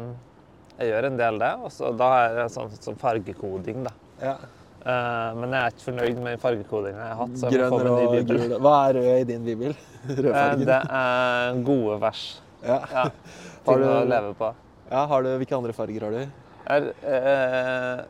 jeg 0.78 0.90
gjør 0.90 1.08
en 1.08 1.20
del 1.20 1.42
det. 1.42 1.52
Og 1.64 1.74
så 1.74 1.92
da 1.96 2.10
er 2.20 2.38
det 2.42 2.48
sånn 2.54 2.74
sånn 2.76 3.00
fargekoding, 3.00 3.84
da. 3.86 3.94
Ja. 4.20 4.36
Eh, 4.80 5.30
men 5.36 5.52
jeg 5.52 5.60
er 5.60 5.74
ikke 5.74 5.84
fornøyd 5.90 6.20
med 6.24 6.40
fargekodingen 6.40 7.00
jeg 7.00 7.08
har 7.10 7.18
hatt. 7.20 7.34
Så 7.36 7.50
jeg 7.52 7.66
må 7.70 7.78
få 7.78 7.80
meg 7.84 8.06
ny 8.14 8.20
bibel. 8.24 8.54
Hva 8.64 8.74
er 8.88 8.96
rød 8.96 9.08
i 9.20 9.24
din 9.34 9.44
bibel? 9.44 9.74
Eh, 10.00 10.16
Rødfargen? 10.16 10.62
det 10.64 10.76
er 10.96 11.58
gode 11.66 11.96
vers. 12.00 12.20
Ja. 12.64 12.78
Ja. 12.88 13.02
Har 13.66 13.74
Ting 13.76 13.82
du- 13.82 13.90
å 13.92 13.98
leve 14.08 14.30
på. 14.38 14.48
ja, 14.90 15.02
har 15.06 15.22
du, 15.22 15.28
hvilke 15.42 15.56
andre 15.58 15.74
farger 15.76 16.06
har 16.06 16.14
du? 16.16 16.22
Er, 16.70 16.86
eh, 17.04 18.00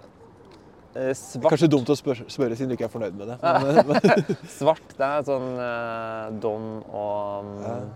eh, 0.95 1.11
svart, 1.19 1.51
Kanskje 1.51 1.69
dumt 1.75 1.91
å 1.91 1.97
spørre, 1.99 2.29
spørre 2.31 2.55
siden 2.59 2.71
du 2.71 2.77
ikke 2.77 2.87
er 2.87 2.93
fornøyd 2.93 3.19
med 3.19 3.33
det. 3.33 3.39
Men, 3.91 4.39
svart, 4.55 4.87
det 4.95 5.09
er 5.09 5.27
sånn 5.27 5.51
eh, 5.67 6.31
dom 6.47 6.69
og 6.87 7.51
Ja. 7.67 7.75
mm, 7.81 7.91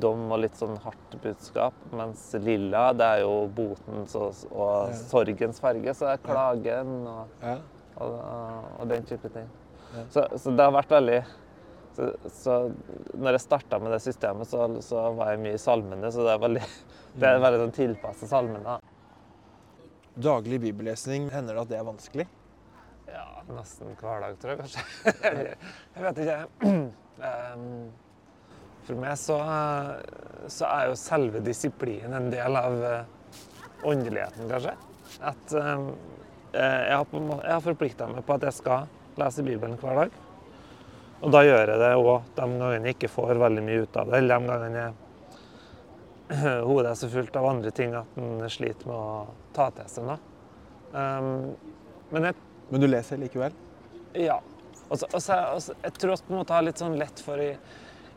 Dom 0.00 0.22
og 0.32 0.38
litt 0.40 0.54
sånn 0.56 0.78
hardt 0.80 1.18
budskap. 1.20 1.74
Mens 1.92 2.30
lilla, 2.40 2.86
det 2.96 3.04
er 3.04 3.18
jo 3.26 3.34
botens 3.52 4.14
og, 4.16 4.32
og 4.56 4.88
Ja. 4.88 4.94
sorgens 5.10 5.60
farge. 5.60 5.92
Så 5.92 6.06
det 6.08 6.14
er 6.16 6.22
klagen 6.30 6.94
og, 7.12 7.26
ja. 7.44 7.58
Og, 8.00 8.18
og 8.78 8.88
den 8.90 9.06
type 9.08 9.28
ting. 9.34 9.48
Ja. 9.92 10.04
Så, 10.10 10.26
så 10.40 10.52
det 10.56 10.64
har 10.64 10.74
vært 10.74 10.92
veldig 10.94 11.20
så, 11.92 12.08
så 12.32 12.54
når 13.14 13.36
jeg 13.36 13.44
starta 13.44 13.78
med 13.82 13.92
det 13.92 14.00
systemet, 14.00 14.48
så, 14.48 14.64
så 14.84 15.02
var 15.16 15.34
jeg 15.34 15.42
mye 15.44 15.56
i 15.58 15.60
salmene. 15.60 16.12
Så 16.12 16.24
det 16.24 16.34
er 16.34 16.40
veldig, 16.40 16.62
det 17.20 17.28
er 17.28 17.42
veldig 17.42 17.64
sånn 17.66 17.74
tilpassa 17.76 18.28
salmene. 18.30 18.78
Daglig 20.12 20.60
bibellesning, 20.62 21.28
hender 21.32 21.56
det 21.56 21.64
at 21.64 21.72
det 21.72 21.80
er 21.80 21.88
vanskelig? 21.88 22.28
Ja, 23.12 23.26
nesten 23.52 23.92
hver 24.00 24.24
dag, 24.24 24.38
tror 24.40 24.54
jeg 24.54 24.62
kanskje. 24.62 24.82
jeg 25.96 26.06
vet 26.06 26.22
ikke. 26.24 26.38
For 28.82 28.98
meg 28.98 29.18
så, 29.20 29.36
så 30.50 30.66
er 30.66 30.88
jo 30.90 30.96
selve 30.98 31.42
disiplinen 31.44 32.16
en 32.18 32.32
del 32.32 32.56
av 32.58 32.80
eh, 32.88 33.04
åndeligheten, 33.86 34.48
kanskje. 34.50 34.72
At 35.28 35.54
jeg 36.52 36.96
har, 36.96 37.06
jeg 37.12 37.52
har 37.52 37.64
forplikta 37.64 38.08
meg 38.10 38.26
på 38.26 38.36
at 38.36 38.46
jeg 38.48 38.58
skal 38.58 38.90
lese 39.20 39.44
Bibelen 39.46 39.78
hver 39.80 40.04
dag. 40.04 40.20
Og 41.22 41.30
da 41.30 41.44
gjør 41.46 41.70
jeg 41.70 41.78
det 41.78 41.92
òg 41.94 42.28
de 42.34 42.42
gangene 42.42 42.88
jeg 42.88 42.96
ikke 42.96 43.12
får 43.12 43.38
veldig 43.40 43.64
mye 43.64 43.84
ut 43.84 43.98
av 44.00 44.10
det, 44.10 44.18
eller 44.18 44.40
de 44.42 44.52
gangene 44.52 44.84
jeg 44.86 45.00
hodet 46.68 46.90
er 46.90 46.98
så 46.98 47.10
fullt 47.12 47.36
av 47.36 47.46
andre 47.50 47.70
ting 47.74 47.94
at 47.98 48.16
en 48.18 48.48
sliter 48.50 48.88
med 48.88 48.96
å 48.96 49.52
ta 49.56 49.68
til 49.76 49.90
seg 49.90 50.08
noe. 50.08 50.18
Um, 50.92 51.52
men 52.12 52.28
jeg 52.28 52.40
Men 52.72 52.80
du 52.80 52.86
leser 52.88 53.20
likevel? 53.20 53.52
ja. 54.16 54.38
Og 54.88 54.98
så, 54.98 55.06
og 55.12 55.22
så, 55.22 55.36
og 55.54 55.60
så, 55.64 55.74
jeg 55.82 55.92
tror 55.96 56.20
vi 56.28 56.38
har 56.52 56.64
litt 56.64 56.80
sånn 56.80 56.98
lett 57.00 57.20
for 57.24 57.40
i, 57.40 57.50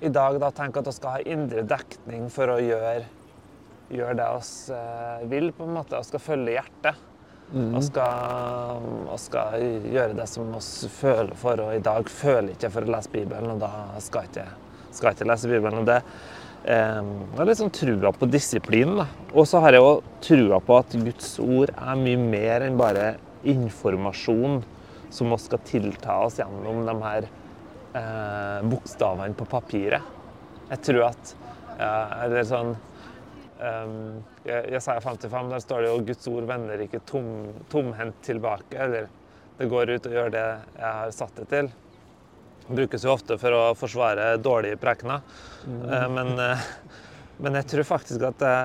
i 0.03 0.09
dag 0.11 0.37
da, 0.39 0.49
tenke 0.51 0.79
at 0.79 0.87
vi 0.89 0.93
skal 0.95 1.17
ha 1.17 1.33
indre 1.35 1.63
dekning 1.67 2.29
for 2.31 2.51
å 2.51 2.57
gjøre, 2.59 3.05
gjøre 3.95 4.15
det 4.19 4.29
vi 4.35 4.75
eh, 4.75 5.25
vil, 5.31 5.51
på 5.55 5.67
en 5.67 5.75
måte. 5.77 5.99
Vi 5.99 6.09
skal 6.09 6.23
følge 6.23 6.57
hjertet. 6.57 7.03
Og 7.53 7.83
skal, 7.85 8.87
skal 9.21 9.65
gjøre 9.93 10.15
det 10.17 10.25
som 10.27 10.47
vi 10.49 10.61
føler 10.91 11.35
for. 11.37 11.61
Og 11.61 11.75
i 11.75 11.83
dag 11.83 12.07
føler 12.09 12.49
jeg 12.51 12.57
ikke 12.57 12.71
for 12.73 12.87
å 12.87 12.95
lese 12.95 13.11
Bibelen, 13.13 13.51
og 13.53 13.61
da 13.61 13.99
skal 14.03 14.25
jeg 14.25 14.33
ikke, 14.33 14.47
skal 14.89 15.09
jeg 15.11 15.19
ikke 15.19 15.29
lese 15.29 15.51
Bibelen. 15.51 15.83
Og 15.83 15.89
det 15.91 15.99
eh, 16.73 17.11
er 17.37 17.49
litt 17.49 17.61
sånn 17.61 17.73
trua 17.75 18.11
på 18.17 18.29
disiplinen. 18.33 19.05
Og 19.35 19.45
så 19.49 19.61
har 19.63 19.77
jeg 19.77 19.85
òg 19.85 20.09
trua 20.25 20.59
på 20.65 20.79
at 20.81 20.97
Guds 21.05 21.35
ord 21.43 21.73
er 21.75 22.01
mye 22.01 22.23
mer 22.25 22.65
enn 22.65 22.81
bare 22.81 23.13
informasjon 23.45 24.63
som 25.13 25.29
vi 25.31 25.39
skal 25.43 25.61
tilta 25.69 26.17
oss 26.25 26.41
gjennom 26.41 26.81
de 26.89 26.97
her 27.05 27.29
eh, 27.29 28.65
bokstavene 28.65 29.37
på 29.37 29.47
papiret. 29.53 30.13
Jeg 30.71 30.81
tror 30.89 31.11
at 31.11 31.35
eh, 31.77 32.23
Eller 32.25 32.47
sånn 32.49 32.73
Um, 33.55 34.23
Jesaja 34.43 34.99
55, 34.99 35.49
der 35.49 35.61
står 35.63 35.81
det 35.81 35.91
jo 35.91 35.99
'Guds 36.03 36.27
ord 36.27 36.47
vender 36.49 36.81
ikke 36.83 36.99
tom, 37.07 37.29
tomhendt 37.71 38.17
tilbake'. 38.25 38.75
Eller 38.75 39.07
'det 39.57 39.69
går 39.71 39.89
ut 39.95 40.05
og 40.05 40.11
gjør 40.11 40.31
det 40.31 40.45
jeg 40.75 40.91
har 40.91 41.11
satt 41.11 41.35
det 41.35 41.47
til'. 41.53 41.71
Det 42.67 42.75
brukes 42.75 43.03
jo 43.03 43.13
ofte 43.13 43.37
for 43.37 43.53
å 43.53 43.63
forsvare 43.77 44.35
dårlige 44.41 44.77
prekener. 44.81 45.21
Eh, 45.67 46.07
men, 46.09 46.33
uh, 46.39 46.57
men 47.37 47.53
jeg 47.61 47.67
tror 47.69 47.83
faktisk 47.83 48.25
at 48.25 48.39
det, 48.41 48.55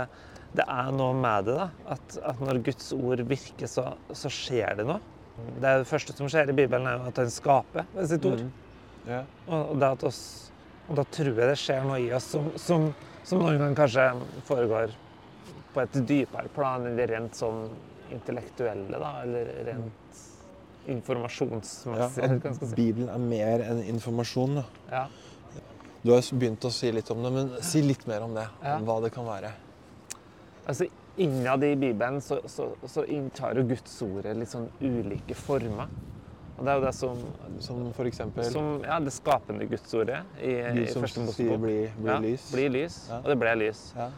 det 0.57 0.65
er 0.65 0.91
noe 0.97 1.13
med 1.15 1.45
det. 1.45 1.57
da. 1.59 1.69
At, 1.87 2.19
at 2.33 2.41
når 2.41 2.63
Guds 2.65 2.93
ord 2.97 3.21
virker, 3.21 3.69
så, 3.69 3.93
så 4.13 4.33
skjer 4.33 4.81
det 4.81 4.89
noe. 4.89 5.01
Det, 5.61 5.69
det 5.83 5.89
første 5.89 6.17
som 6.17 6.29
skjer 6.33 6.51
i 6.51 6.57
Bibelen, 6.57 6.89
er 6.89 6.99
jo 6.99 7.13
at 7.13 7.21
han 7.21 7.31
skaper 7.33 7.87
ved 7.95 8.09
sitt 8.11 8.27
ord. 8.29 8.43
Ja. 9.09 9.23
Og, 9.47 9.61
og, 9.61 9.77
det 9.81 9.93
at 9.95 10.07
oss, 10.11 10.23
og 10.89 10.99
da 10.99 11.05
tror 11.13 11.33
jeg 11.33 11.53
det 11.53 11.61
skjer 11.61 11.87
noe 11.87 12.01
i 12.03 12.11
oss 12.17 12.27
som, 12.35 12.51
som, 12.61 12.91
som 13.25 13.43
noen 13.43 13.59
ganger 13.61 13.79
kanskje 13.79 14.07
foregår 14.49 14.95
på 15.75 15.83
et 15.85 15.99
dypere 16.09 16.51
plan 16.55 16.87
det 16.99 17.07
rent 17.11 17.37
sånn 17.39 17.69
intellektuelle, 18.11 18.99
da, 18.99 19.11
eller 19.23 19.51
rent 19.69 20.23
Ja, 22.01 22.09
eller 22.25 22.41
man 22.43 22.55
skal 22.57 22.69
at 22.69 22.73
si. 22.73 22.77
Bibelen 22.79 23.11
er 23.13 23.21
mer 23.23 23.65
enn 23.69 23.83
informasjon. 23.93 24.57
Da. 24.59 24.65
Ja. 24.91 25.05
Du 26.03 26.15
har 26.15 26.25
begynt 26.41 26.65
å 26.65 26.73
si 26.75 26.91
litt 26.93 27.11
om 27.13 27.21
det, 27.23 27.31
men 27.35 27.53
si 27.63 27.83
litt 27.85 28.07
mer 28.11 28.25
om 28.27 28.35
det. 28.35 28.47
Ja. 28.65 28.79
Hva 28.87 28.97
det 29.05 29.13
kan 29.15 29.29
være. 29.29 29.53
Altså, 30.65 30.89
Innad 31.21 31.65
i 31.67 31.75
Bibelen 31.77 32.21
så, 32.25 32.39
så, 32.49 32.71
så 32.89 33.05
inntar 33.05 33.59
jo 33.59 33.67
Guds 33.69 33.97
ordet 34.07 34.33
litt 34.39 34.49
sånn 34.49 34.71
ulike 34.81 35.37
former. 35.37 35.91
Og 36.61 36.67
det 36.67 36.73
er 36.73 36.77
jo 36.77 36.85
det 36.85 36.95
som, 36.95 37.21
Som 37.65 37.85
for 37.97 38.09
eksempel 38.09 38.45
som 38.53 38.83
ja, 38.85 38.99
det 39.01 39.13
skapende 39.17 39.65
Gudsordet 39.71 40.19
i, 40.37 40.59
Gud 40.61 40.83
i 40.83 40.91
første 40.93 41.23
Mosebok. 41.25 41.63
'bli, 41.63 41.79
bli 41.97 42.11
ja, 42.13 42.19
lys'. 42.21 42.51
Bli 42.53 42.67
lys. 42.69 42.99
Ja. 43.09 43.23
Og 43.23 43.31
det 43.33 43.39
ble 43.41 43.55
lys. 43.63 43.81
Ja. 43.97 44.11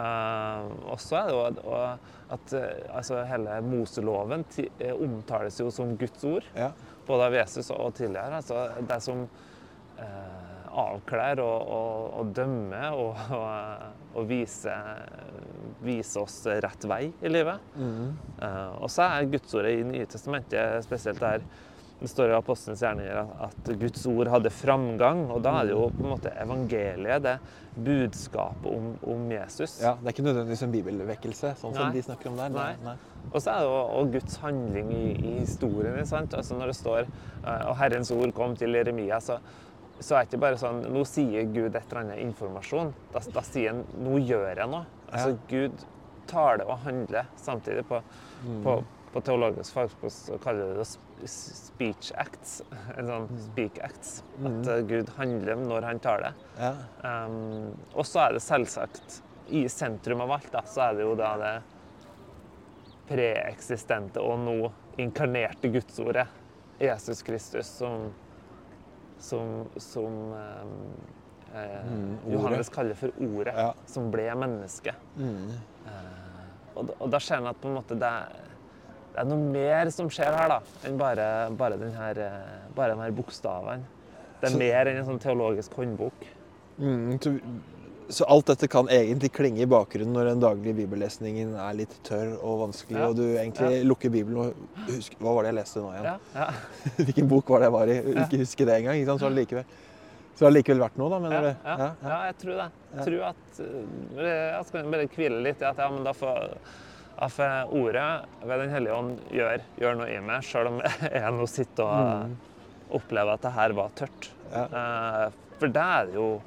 Uh, 0.00 0.70
også 0.94 1.16
er 1.18 1.26
det 1.28 1.34
jo 1.34 1.40
at- 1.44 1.58
og 1.64 1.98
at 2.32 2.52
uh, 2.56 2.96
altså, 2.96 3.18
hele 3.28 3.60
Moseloven 3.60 4.44
eh, 4.78 4.94
omtales 4.94 5.60
jo 5.60 5.70
som 5.70 5.96
Guds 5.98 6.24
ord, 6.24 6.44
Ja. 6.56 6.70
både 7.06 7.26
av 7.26 7.34
Jesus 7.34 7.70
og 7.70 7.94
tidligere. 7.94 8.36
Altså, 8.36 8.68
det 8.88 9.02
som 9.02 9.26
uh, 9.98 10.84
avkler 10.86 11.40
og, 11.50 11.68
og, 11.68 12.18
og 12.20 12.32
dømmer 12.36 12.96
og, 12.96 13.16
og 14.14 14.28
viser, 14.28 15.02
viser 15.82 16.22
oss 16.22 16.46
rett 16.46 16.86
vei 16.88 17.12
i 17.20 17.28
livet. 17.28 17.60
Mm. 17.76 18.14
Uh, 18.40 18.82
og 18.82 18.88
så 18.90 19.02
er 19.02 19.28
Gudsordet 19.34 19.74
i 19.80 19.82
Nye 19.84 20.06
testamentet 20.06 20.86
spesielt 20.86 21.20
der 21.20 21.44
det 22.00 22.08
står 22.08 22.30
i 22.30 22.36
Apostelens 22.36 22.80
gjerninger 22.80 23.32
at, 23.44 23.70
Guds 23.80 24.06
ord 24.08 24.30
hadde 24.32 24.52
framgang. 24.54 25.26
Og 25.34 25.42
da 25.44 25.58
er 25.60 25.68
det 25.68 25.74
jo 25.74 25.86
på 25.92 26.04
en 26.04 26.12
måte 26.14 26.32
evangeliet, 26.40 27.20
det 27.26 27.36
budskapet 27.76 28.66
om, 28.72 28.94
om 29.06 29.26
Jesus. 29.32 29.78
ja. 29.82 29.94
Det 30.00 30.08
er 30.08 30.16
ikke 30.16 30.24
nødvendigvis 30.26 30.64
en 30.66 30.72
bibelvekkelse, 30.74 31.52
sånn 31.60 31.76
som 31.76 31.84
Nei. 31.84 31.92
de 31.94 32.04
snakker 32.08 32.32
om 32.32 32.40
der. 32.40 32.54
Nei. 32.56 32.72
Nei. 32.84 32.96
Og 33.30 33.36
så 33.36 33.52
er 33.52 33.60
det 33.60 33.68
jo 33.68 33.76
og 34.00 34.12
Guds 34.16 34.38
handling 34.42 34.92
i, 34.96 35.04
i 35.12 35.34
historien. 35.42 35.98
sant? 36.08 36.34
Altså 36.34 36.56
Når 36.56 36.72
det 36.72 36.76
står 36.80 37.02
eh, 37.04 37.66
og 37.68 37.76
Herrens 37.78 38.10
ord 38.16 38.32
kom 38.36 38.56
til 38.58 38.74
Jeremia, 38.74 39.20
så, 39.20 39.38
så 40.00 40.16
er 40.16 40.24
det 40.24 40.32
ikke 40.32 40.44
bare 40.46 40.60
sånn 40.60 40.82
Nå 40.90 41.04
sier 41.08 41.52
Gud 41.52 41.76
et 41.76 41.82
eller 41.84 42.02
annet 42.02 42.24
informasjon. 42.24 42.94
Da, 43.12 43.22
da 43.36 43.44
sier 43.46 43.74
han 43.74 43.84
Nå 44.00 44.18
gjør 44.24 44.48
jeg 44.54 44.72
noe. 44.72 44.86
Altså 45.10 45.36
Gud 45.50 45.84
taler 46.30 46.64
og 46.64 46.80
handler 46.86 47.28
samtidig. 47.36 47.84
På, 47.88 48.00
på, 48.64 48.80
på 49.12 49.20
teologisk 49.26 49.74
fagspråk 49.74 50.12
så 50.14 50.36
kaller 50.42 50.70
vi 50.70 50.74
det 50.78 51.30
speech 51.30 52.12
acts. 52.20 52.60
En 52.98 53.08
sånn 53.10 53.26
speak 53.48 53.80
acts. 53.82 54.20
At 54.44 54.70
eh, 54.70 54.82
Gud 54.90 55.10
handler 55.16 55.58
når 55.60 55.86
han 55.88 56.00
taler. 56.04 56.38
Ja. 56.58 56.72
Um, 57.02 57.72
og 57.94 58.06
så 58.06 58.26
er 58.28 58.36
det 58.38 58.44
selvsagt 58.44 59.20
i 59.50 59.64
sentrum 59.72 60.22
av 60.22 60.30
alt, 60.36 60.50
da, 60.54 60.62
så 60.70 60.84
er 60.88 60.98
det 61.00 61.06
jo 61.08 61.14
da 61.18 61.30
det 61.40 61.54
preeksistente 63.10 64.22
og 64.22 64.38
nå 64.44 64.56
inkarnerte 65.02 65.70
gudsordet, 65.74 66.26
Jesus 66.80 67.22
Kristus, 67.26 67.66
som, 67.80 68.10
som, 69.18 69.64
som 69.76 70.20
um, 70.30 70.76
eh, 71.54 71.80
Mm. 71.90 72.12
Johannes 72.30 72.68
kaller 72.70 72.94
for 72.94 73.10
Ordet, 73.18 73.54
Ja. 73.58 73.72
som 73.90 74.06
ble 74.14 74.28
menneske. 74.38 74.94
Mm. 75.18 75.50
Eh, 75.90 76.76
og, 76.76 76.92
og 77.00 77.10
da 77.10 77.18
ser 77.20 77.40
en 77.42 77.50
at 77.50 77.58
på 77.60 77.68
en 77.68 77.74
måte 77.80 77.98
det 77.98 78.06
er, 78.06 78.46
det 79.14 79.18
er 79.24 79.26
noe 79.30 79.50
mer 79.52 79.90
som 79.90 80.08
skjer 80.12 80.32
her, 80.36 80.48
da, 80.48 80.60
enn 80.86 80.96
bare, 81.00 81.24
bare, 81.58 81.76
den 81.80 81.92
her, 81.96 82.18
eh, 82.18 82.68
bare 82.76 82.94
de 82.96 83.10
bokstavene. 83.16 83.82
Det 84.40 84.48
er 84.48 84.52
Så- 84.54 84.58
mer 84.58 84.86
enn 84.86 84.96
en 85.02 85.04
sånn 85.06 85.18
teologisk 85.20 85.74
håndbok. 85.76 86.24
Mm, 86.80 87.18
så, 87.20 87.34
så 88.08 88.24
alt 88.28 88.46
dette 88.46 88.68
kan 88.68 88.86
egentlig 88.88 89.32
klinge 89.32 89.60
i 89.60 89.66
bakgrunnen 89.66 90.14
når 90.16 90.30
den 90.30 90.40
daglige 90.40 90.74
bibellesningen 90.78 91.52
er 91.60 91.74
litt 91.74 91.92
tørr 92.06 92.38
og 92.42 92.62
vanskelig, 92.68 92.98
Ja. 92.98 93.08
og 93.08 93.16
du 93.16 93.22
egentlig 93.36 93.84
lukker 93.84 94.10
Bibelen 94.10 94.38
og 94.38 94.54
husker 94.88 95.16
Hva 95.20 95.34
var 95.34 95.42
det 95.44 95.52
jeg 95.52 95.58
leste 95.60 95.76
nå 95.82 95.92
igjen? 95.92 96.04
Ja, 96.04 96.16
ja. 96.34 96.50
Hvilken 97.04 97.28
bok 97.28 97.48
var 97.52 97.58
det 97.60 97.68
jeg 97.68 97.72
var 97.76 97.86
i? 97.86 97.98
Ikke 98.24 98.38
husker 98.40 98.66
det 98.66 98.78
engang. 98.80 99.04
Så 99.06 99.18
har 99.26 99.30
det 99.34 99.42
likevel, 99.46 99.64
så 100.36 100.46
har 100.46 100.50
det 100.50 100.56
likevel 100.64 100.80
vært 100.88 100.96
noe, 100.96 101.10
da, 101.10 101.18
mener 101.18 101.36
Ja, 101.36 101.42
du? 101.42 101.82
ja, 101.82 101.90
ja, 102.02 102.18
jeg 102.30 102.36
tror 102.38 102.56
det. 102.62 102.68
Jeg 102.96 103.04
tror 103.06 103.22
at 103.28 103.60
uh, 103.60 104.22
Jeg 104.24 104.64
skal 104.70 104.90
bare 104.96 105.08
hvile 105.18 105.42
litt 105.44 105.60
i 105.60 105.64
at 105.68 105.76
ja, 105.84 105.90
men 105.90 106.02
da 106.08 106.12
får, 106.16 106.56
får 107.28 107.72
ordet 107.76 108.24
ved 108.48 108.58
Den 108.62 108.70
hellige 108.70 108.94
ånd 108.96 109.18
gjør, 109.30 109.60
gjør 109.76 109.94
noe 110.00 110.08
i 110.08 110.20
meg, 110.24 110.42
sjøl 110.46 110.66
om 110.70 110.78
jeg 111.04 111.32
nå 111.36 111.46
sitter 111.46 111.84
og 111.84 112.22
Mm. 112.30 112.36
opplever 112.96 113.32
at 113.36 113.42
det 113.42 113.52
her 113.52 113.72
var 113.76 113.90
tørt. 113.94 114.30
Ja. 114.50 114.64
Eh, 114.64 115.30
for 115.60 115.68
det 115.68 115.82
er 115.82 116.14
jo 116.14 116.40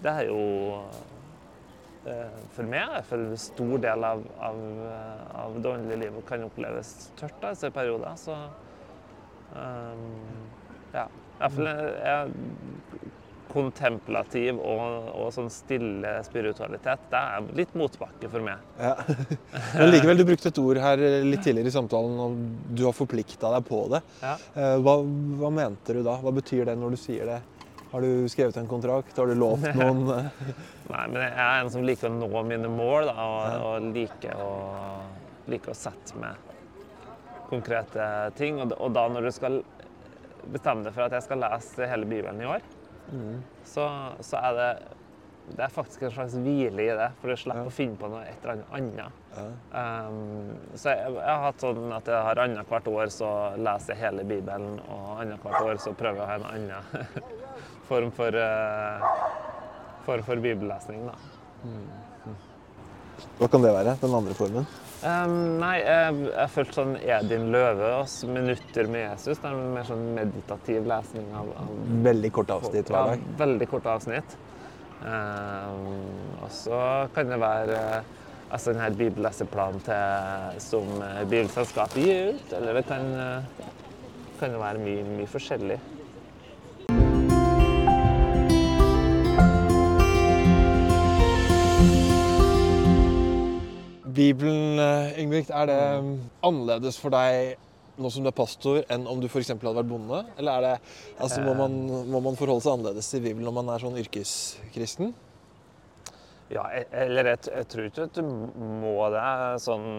Det 0.00 0.10
er 0.12 0.26
jo 0.30 0.38
eh, 2.06 2.38
For 2.54 2.62
meg 2.62 2.94
det 3.10 3.18
en 3.18 3.36
stor 3.36 3.78
del 3.82 4.04
av, 4.04 4.22
av, 4.40 4.56
eh, 4.86 5.24
av 5.44 5.58
det 5.60 5.68
åndelige 5.74 5.98
livet 6.06 6.26
kan 6.28 6.44
oppleves 6.46 7.10
tørt 7.18 7.34
da, 7.42 7.50
i 7.50 7.54
disse 7.58 7.70
perioder. 7.74 8.14
Så 8.16 8.36
um, 9.56 10.06
ja. 10.94 11.04
Iallfall 11.40 11.68
jeg 11.68 12.32
kontemplativ 13.50 14.58
og, 14.58 15.08
og 15.20 15.30
sånn 15.34 15.50
stille 15.52 16.12
spiritualitet, 16.26 17.06
det 17.12 17.20
er 17.20 17.48
litt 17.58 17.72
motbakke 17.78 18.30
for 18.32 18.44
meg. 18.46 18.62
Ja. 18.78 18.92
Men 19.78 19.90
likevel, 19.92 20.20
du 20.20 20.26
brukte 20.28 20.52
et 20.52 20.60
ord 20.62 20.80
her 20.82 21.02
litt 21.26 21.42
tidligere 21.44 21.72
i 21.72 21.74
samtalen, 21.74 22.18
og 22.24 22.74
du 22.78 22.84
har 22.86 22.96
forplikta 22.96 23.50
deg 23.56 23.66
på 23.68 23.84
det. 23.94 24.02
Ja. 24.22 24.36
Eh, 24.54 24.76
Hva, 24.84 24.96
hva 25.40 25.50
mente 25.54 25.96
du 25.96 26.04
da? 26.06 26.18
Hva 26.22 26.32
betyr 26.36 26.70
det 26.70 26.76
når 26.80 26.94
du 26.94 27.00
sier 27.02 27.26
det? 27.30 27.40
Har 27.90 28.04
du 28.06 28.28
skrevet 28.30 28.56
en 28.60 28.68
kontrakt? 28.70 29.16
Har 29.18 29.26
du 29.26 29.34
lovt 29.34 29.66
noen 29.80 30.04
eh, 30.14 30.30
Nei, 30.90 31.04
men 31.10 31.20
jeg 31.24 31.34
er 31.34 31.64
en 31.64 31.72
som 31.74 31.86
liker 31.86 32.10
å 32.10 32.14
nå 32.20 32.44
mine 32.46 32.70
mål, 32.70 33.10
da, 33.10 33.26
og, 33.26 33.66
og 33.66 33.90
liker, 33.94 34.38
å, 34.38 34.54
liker 35.50 35.74
å 35.74 35.78
sette 35.78 36.18
meg 36.22 36.46
konkrete 37.50 38.04
ting. 38.38 38.60
Og, 38.62 38.74
og 38.78 38.94
da 38.94 39.08
når 39.10 39.26
du 39.26 39.32
skal 39.34 39.60
bestemme 40.50 40.86
deg 40.86 40.94
for 40.94 41.06
at 41.06 41.16
jeg 41.18 41.26
skal 41.26 41.42
lese 41.42 41.88
hele 41.90 42.06
Bibelen 42.08 42.40
i 42.42 42.48
år, 42.48 42.62
så, 43.64 43.84
så 44.20 44.36
er 44.40 44.58
det 44.58 44.70
det 45.50 45.64
er 45.64 45.72
faktisk 45.74 46.02
en 46.06 46.12
slags 46.14 46.34
hvile 46.38 46.84
i 46.84 46.92
det, 46.94 47.08
for 47.18 47.32
du 47.32 47.36
slipper 47.40 47.64
Ja. 47.64 47.70
å 47.70 47.74
finne 47.74 47.96
på 47.98 48.06
noe 48.12 48.20
et 48.22 48.44
eller 48.44 48.60
annet. 48.70 49.16
Ja. 49.34 49.46
Um, 50.06 50.52
så 50.78 50.92
jeg, 50.94 51.14
jeg 51.16 51.26
har 51.26 51.42
hatt 51.42 51.64
sånn 51.64 51.92
at 51.96 52.06
jeg 52.06 52.22
har 52.28 52.40
annethvert 52.44 52.86
år 52.92 53.10
så 53.10 53.30
leser 53.58 53.96
jeg 53.96 54.02
hele 54.04 54.24
Bibelen, 54.28 54.78
og 54.86 55.08
annethvert 55.24 55.66
år 55.66 55.80
så 55.82 55.92
prøver 55.98 56.20
jeg 56.20 56.22
å 56.22 56.30
ha 56.30 56.36
en 56.38 56.46
annen 56.52 57.26
form 57.90 58.12
for, 58.14 58.30
uh, 58.30 59.02
form 60.06 60.22
for 60.28 60.36
bibellesning. 60.44 61.08
Da. 61.10 61.18
Hva 63.40 63.48
kan 63.50 63.64
det 63.64 63.72
være? 63.74 63.96
Den 64.02 64.14
andre 64.20 64.36
formen? 64.38 64.68
Um, 65.00 65.34
nei, 65.62 65.78
jeg, 65.80 66.16
jeg 66.28 66.52
følte 66.52 66.76
sånn 66.76 66.90
Edin 67.00 67.46
Løvaas 67.54 68.18
'Minutter 68.28 68.88
med 68.92 69.06
Jesus'. 69.06 69.40
Det 69.40 69.48
er 69.48 69.56
en 69.56 69.74
mer 69.74 69.86
sånn 69.88 70.02
meditativ 70.16 70.88
lesning 70.90 71.30
av, 71.32 71.48
av 71.62 71.70
Veldig 72.04 72.32
kort 72.36 72.52
avsnitt 72.58 72.92
hver 72.92 73.14
dag. 73.14 73.22
Ja, 73.22 73.36
veldig 73.40 73.68
kort 73.70 73.88
avsnitt. 73.88 74.36
Um, 75.00 75.86
og 76.44 76.50
så 76.52 76.80
kan 77.14 77.32
det 77.32 77.38
være 77.40 77.78
eh, 77.80 78.10
altså 78.50 78.74
denne 78.74 78.90
bibelleseplanen 78.98 79.80
til, 79.86 80.60
som 80.60 80.90
eh, 81.00 81.22
Bibelselskapet 81.24 82.04
gir 82.04 82.34
ut. 82.34 82.52
Eller 82.58 82.76
det 82.76 82.84
kan, 82.90 83.08
eh, 83.16 83.64
kan 84.42 84.60
være 84.60 84.82
mye, 84.84 85.06
mye 85.16 85.30
forskjellig. 85.30 85.78
Bibelen, 94.16 94.80
Ingebrigt, 95.16 95.50
er 95.54 95.68
det 95.70 95.80
mm, 96.04 96.14
annerledes 96.46 96.98
for 97.00 97.14
deg 97.14 97.58
nå 98.00 98.10
som 98.12 98.24
du 98.24 98.30
er 98.30 98.36
pastor, 98.36 98.82
enn 98.92 99.06
om 99.10 99.20
du 99.20 99.26
f.eks. 99.28 99.50
hadde 99.52 99.76
vært 99.76 99.90
bonde? 99.90 100.20
Eller 100.40 100.52
er 100.52 100.66
det, 100.66 100.92
altså, 101.20 101.42
må, 101.44 101.54
man, 101.58 101.74
må 102.08 102.22
man 102.24 102.38
forholde 102.38 102.64
seg 102.64 102.78
annerledes 102.78 103.10
til 103.12 103.24
Bibelen 103.24 103.48
når 103.50 103.56
man 103.58 103.74
er 103.74 103.84
sånn 103.84 103.98
yrkeskristen? 104.00 105.12
Ja, 106.50 106.64
e- 106.74 106.88
eller 107.04 107.30
jeg, 107.30 107.42
jeg 107.52 107.66
tror 107.70 107.86
ikke 107.86 108.06
at 108.08 108.16
du 108.16 108.22
må 108.26 108.94
det 109.14 109.24
sånn, 109.62 109.90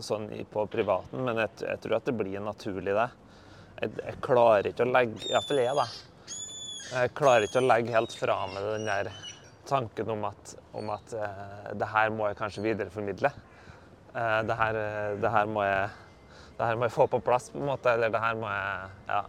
sånn 0.00 0.28
på 0.52 0.64
privaten, 0.72 1.24
men 1.26 1.42
jeg, 1.42 1.56
jeg 1.66 1.82
tror 1.84 1.98
at 1.98 2.06
det 2.08 2.14
blir 2.16 2.44
naturlig, 2.44 2.94
det. 2.96 3.08
Jeg, 3.78 3.96
jeg 3.98 4.20
klarer 4.24 4.70
ikke 4.70 4.86
å 4.86 4.92
legge 4.94 5.28
Iallfall 5.28 5.60
jeg, 5.62 5.74
da. 5.76 5.88
Jeg 6.88 7.12
klarer 7.18 7.44
ikke 7.44 7.60
å 7.60 7.68
legge 7.68 7.92
helt 7.92 8.14
fra 8.16 8.38
meg 8.48 8.70
den 8.70 8.88
der 8.88 9.10
tanken 9.68 10.08
om 10.14 10.24
at, 10.24 10.54
om 10.78 10.88
at 10.94 11.12
eh, 11.12 11.72
det 11.76 11.90
her 11.92 12.08
må 12.14 12.30
jeg 12.30 12.38
kanskje 12.38 12.64
videreformidle. 12.64 13.30
Eh, 14.14 14.38
det, 14.48 14.56
her, 14.58 14.78
eh, 14.82 15.16
det, 15.22 15.30
her 15.32 15.50
må 15.50 15.64
jeg, 15.66 15.88
det 16.58 16.66
her 16.70 16.78
må 16.80 16.88
jeg 16.88 16.94
få 16.96 17.06
på 17.12 17.20
plass, 17.24 17.50
på 17.54 17.60
en 17.60 17.68
måte. 17.70 17.92
Eller 17.94 18.12
det 18.14 18.22
her 18.22 18.38
må 18.40 18.48
jeg 18.52 18.88
Ja. 19.10 19.24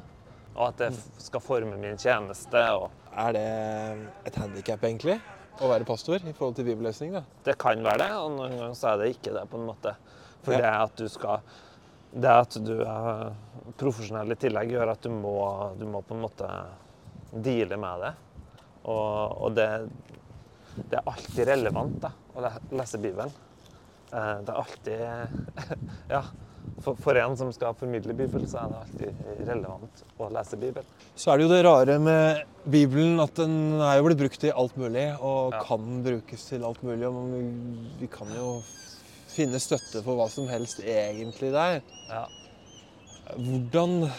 Og 0.59 0.63
at 0.73 0.79
det 0.81 0.87
skal 1.21 1.39
forme 1.39 1.77
min 1.79 1.95
tjeneste. 1.97 2.59
og 2.75 2.89
Er 3.15 3.31
det 3.37 3.43
et 4.27 4.35
handikap, 4.35 4.81
egentlig? 4.83 5.19
Å 5.61 5.67
være 5.69 5.85
pastor 5.87 6.15
i 6.25 6.33
forhold 6.33 6.55
til 6.57 6.65
bibellesning? 6.65 7.13
da? 7.13 7.21
Det 7.45 7.57
kan 7.61 7.79
være 7.83 8.01
det, 8.01 8.11
og 8.17 8.31
noen 8.33 8.55
ganger 8.57 8.75
så 8.75 8.93
er 8.93 8.97
det 9.03 9.09
ikke 9.13 9.33
det, 9.35 9.45
på 9.51 9.59
en 9.59 9.67
måte. 9.69 9.93
For 10.43 10.53
Ja. 10.53 10.59
det 10.59 10.73
at 10.83 10.95
du 10.97 11.07
skal 11.07 11.41
Det 12.11 12.29
at 12.31 12.55
du 12.65 12.81
er 12.81 13.33
profesjonell 13.77 14.31
i 14.31 14.35
tillegg, 14.35 14.71
gjør 14.73 14.91
at 14.95 15.01
du 15.05 15.09
må, 15.13 15.75
du 15.77 15.85
må 15.85 16.01
på 16.01 16.15
en 16.15 16.23
måte 16.23 16.47
deale 17.31 17.77
med 17.77 18.01
det. 18.01 18.13
Og, 18.85 19.43
og 19.45 19.53
det, 19.53 19.67
det 20.89 20.97
er 20.97 21.05
alltid 21.05 21.45
relevant 21.51 21.99
da, 22.01 22.09
å 22.33 22.41
lese 22.73 22.97
Bibelen. 22.97 23.29
Eh, 24.13 24.37
Det 24.45 24.53
er 24.53 24.61
alltid 24.63 24.99
Ja. 26.15 26.23
For, 26.79 26.95
for 26.95 27.17
en 27.19 27.33
som 27.35 27.49
skal 27.51 27.73
formidle 27.75 28.13
Bibelen, 28.15 28.45
så 28.47 28.61
er 28.61 28.69
det 28.71 28.77
alltid 28.79 29.47
relevant 29.49 30.03
å 30.21 30.29
lese 30.31 30.55
Bibelen. 30.61 30.85
Så 31.19 31.31
er 31.33 31.37
det 31.37 31.43
jo 31.43 31.51
det 31.51 31.63
rare 31.65 31.97
med 31.99 32.43
Bibelen 32.71 33.19
at 33.19 33.33
den 33.35 33.81
er 33.83 33.97
jo 33.97 34.05
blitt 34.07 34.21
brukt 34.21 34.39
til 34.39 34.53
alt 34.55 34.77
mulig, 34.79 35.09
og 35.19 35.51
Ja. 35.57 35.59
kan 35.67 36.03
brukes 36.05 36.45
til 36.47 36.63
alt 36.63 36.81
mulig. 36.83 37.03
Og 37.09 37.33
vi- 37.33 37.89
vi 37.99 38.07
kan 38.07 38.27
jo 38.35 38.61
finne 39.27 39.59
støtte 39.59 40.01
for 40.03 40.15
hva 40.15 40.29
som 40.29 40.47
helst 40.47 40.79
egentlig 40.79 41.51
der. 41.51 41.81
Ja. 42.07 42.25
Hvordan 43.35 44.09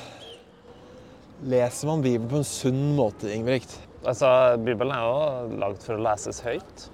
leser 1.43 1.87
man 1.89 2.03
Bibelen 2.05 2.29
på 2.29 2.37
en 2.43 2.45
sunn 2.45 2.97
måte, 2.97 3.31
Ingebrigt? 3.33 3.79
Altså, 4.05 4.57
Bibelen 4.63 4.93
er 4.93 5.01
jo 5.07 5.57
lagd 5.61 5.83
for 5.83 5.97
å 5.97 6.03
leses 6.05 6.41
høyt. 6.45 6.89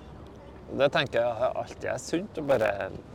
Det 0.67 0.89
tenker 0.93 1.21
jeg 1.23 1.51
alltid 1.63 1.85
er 1.93 1.99
sunt, 2.03 2.39
å 2.39 2.43
bare 2.49 2.71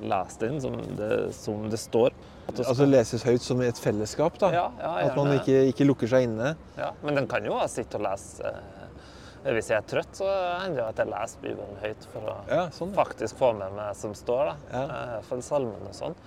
lese 0.07 0.47
inn 0.47 0.61
som 0.63 0.77
det, 0.97 1.09
som 1.35 1.65
det 1.69 1.79
står. 1.81 2.13
Altså 2.51 2.85
leses 2.87 3.23
høyt 3.27 3.43
som 3.43 3.59
i 3.63 3.67
et 3.67 3.79
fellesskap, 3.79 4.37
da? 4.39 4.49
ja, 4.55 4.63
ja, 4.79 4.91
At 5.09 5.15
man 5.19 5.33
ikke, 5.35 5.57
ikke 5.71 5.85
lukker 5.87 6.09
seg 6.11 6.25
inne? 6.29 6.53
ja, 6.79 6.89
Men 7.03 7.15
den 7.19 7.27
kan 7.31 7.45
jo 7.47 7.59
sitte 7.71 7.95
og 7.99 8.03
lese 8.03 8.49
eh, 8.49 9.53
Hvis 9.55 9.69
jeg 9.71 9.77
er 9.79 9.85
trøtt, 9.87 10.09
så 10.19 10.27
hender 10.63 10.81
det 10.81 10.87
at 10.89 10.99
jeg 11.03 11.11
leser 11.13 11.43
Bibelen 11.45 11.77
høyt 11.83 12.07
for 12.11 12.27
å 12.33 12.35
Ja, 12.49 12.65
sånn. 12.75 12.91
faktisk 12.97 13.39
få 13.39 13.53
med 13.59 13.71
meg 13.77 13.95
som 13.99 14.15
står. 14.17 14.51
da. 14.51 14.55
Eh, 14.81 15.15
Iallfall 15.15 15.45
salmen 15.47 15.87
og 15.87 15.95
sånn. 15.95 16.17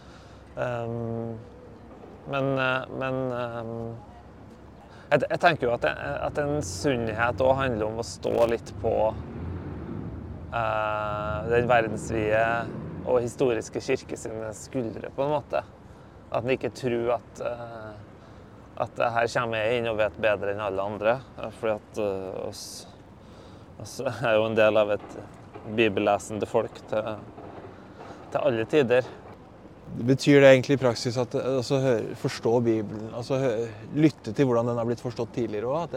Um, 0.57 1.35
men 2.31 2.51
eh, 2.59 2.85
men 3.01 3.21
um, 3.35 3.77
jeg, 5.11 5.27
jeg 5.29 5.41
tenker 5.43 5.67
jo 5.69 5.75
at, 5.75 5.85
det, 5.85 5.93
at 6.31 6.39
en 6.41 6.57
sunnhet 6.65 7.43
òg 7.45 7.57
handler 7.59 7.91
om 7.91 8.01
å 8.01 8.07
stå 8.07 8.47
litt 8.51 8.71
på 8.81 8.95
den 11.51 11.67
verdensvide 11.71 12.43
og 13.05 13.21
historiske 13.21 13.83
kirke 13.85 14.17
sine 14.19 14.51
skuldre, 14.57 15.11
på 15.15 15.25
en 15.27 15.35
måte. 15.35 15.63
At 16.35 16.45
en 16.45 16.55
ikke 16.55 16.73
tror 16.75 17.17
at, 17.19 17.43
eh, 17.47 17.91
at 18.85 19.03
her 19.17 19.31
kommer 19.35 19.61
jeg 19.61 19.81
inn 19.81 19.91
og 19.91 19.99
vet 20.01 20.17
bedre 20.23 20.55
enn 20.55 20.63
alle 20.65 20.87
andre. 20.89 21.19
Fordi 21.61 21.75
at 21.75 22.01
uh, 22.03 22.47
oss, 22.49 22.65
oss 23.83 24.01
er 24.05 24.39
jo 24.39 24.49
en 24.49 24.57
del 24.59 24.81
av 24.81 24.95
et 24.97 25.19
bibellesende 25.77 26.49
folk 26.49 26.81
til, 26.91 27.13
til 28.33 28.41
alle 28.41 28.67
tider. 28.71 29.13
Betyr 29.95 30.41
det 30.41 30.49
egentlig 30.49 30.79
i 30.79 30.81
praksis 30.81 31.17
at 31.21 31.37
altså, 31.39 31.79
forstå 32.19 32.57
Bibelen, 32.65 33.13
altså 33.15 33.39
lytte 33.95 34.33
til 34.35 34.49
hvordan 34.49 34.73
den 34.73 34.81
har 34.81 34.89
blitt 34.89 35.05
forstått 35.05 35.37
tidligere 35.37 35.71
òg? 35.71 35.95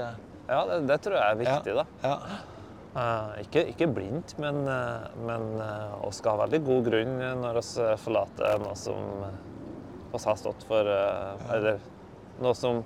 Ja, 0.48 0.60
det, 0.68 0.84
det, 0.92 1.00
tror 1.04 1.18
jeg 1.18 1.26
er 1.32 1.40
viktig, 1.40 1.74
ja, 1.74 1.82
da. 1.82 1.88
Ja. 2.04 2.57
Uh, 2.98 3.36
ikke, 3.44 3.62
ikke, 3.74 3.88
blindt, 3.94 4.34
men, 4.42 4.64
uh, 4.66 5.06
men 5.22 5.44
vi 5.60 6.10
skal 6.18 6.34
ha 6.34 6.48
veldig 6.48 6.60
god 6.66 6.88
grunn 6.88 7.20
når 7.44 7.60
vi 7.60 7.86
forlater 8.02 8.64
noe 8.64 8.74
som 8.80 9.04
vi 9.22 10.22
har 10.24 10.40
stått 10.40 10.66
for. 10.66 10.90
Eller 11.54 11.78
noe 12.42 12.58
som 12.58 12.84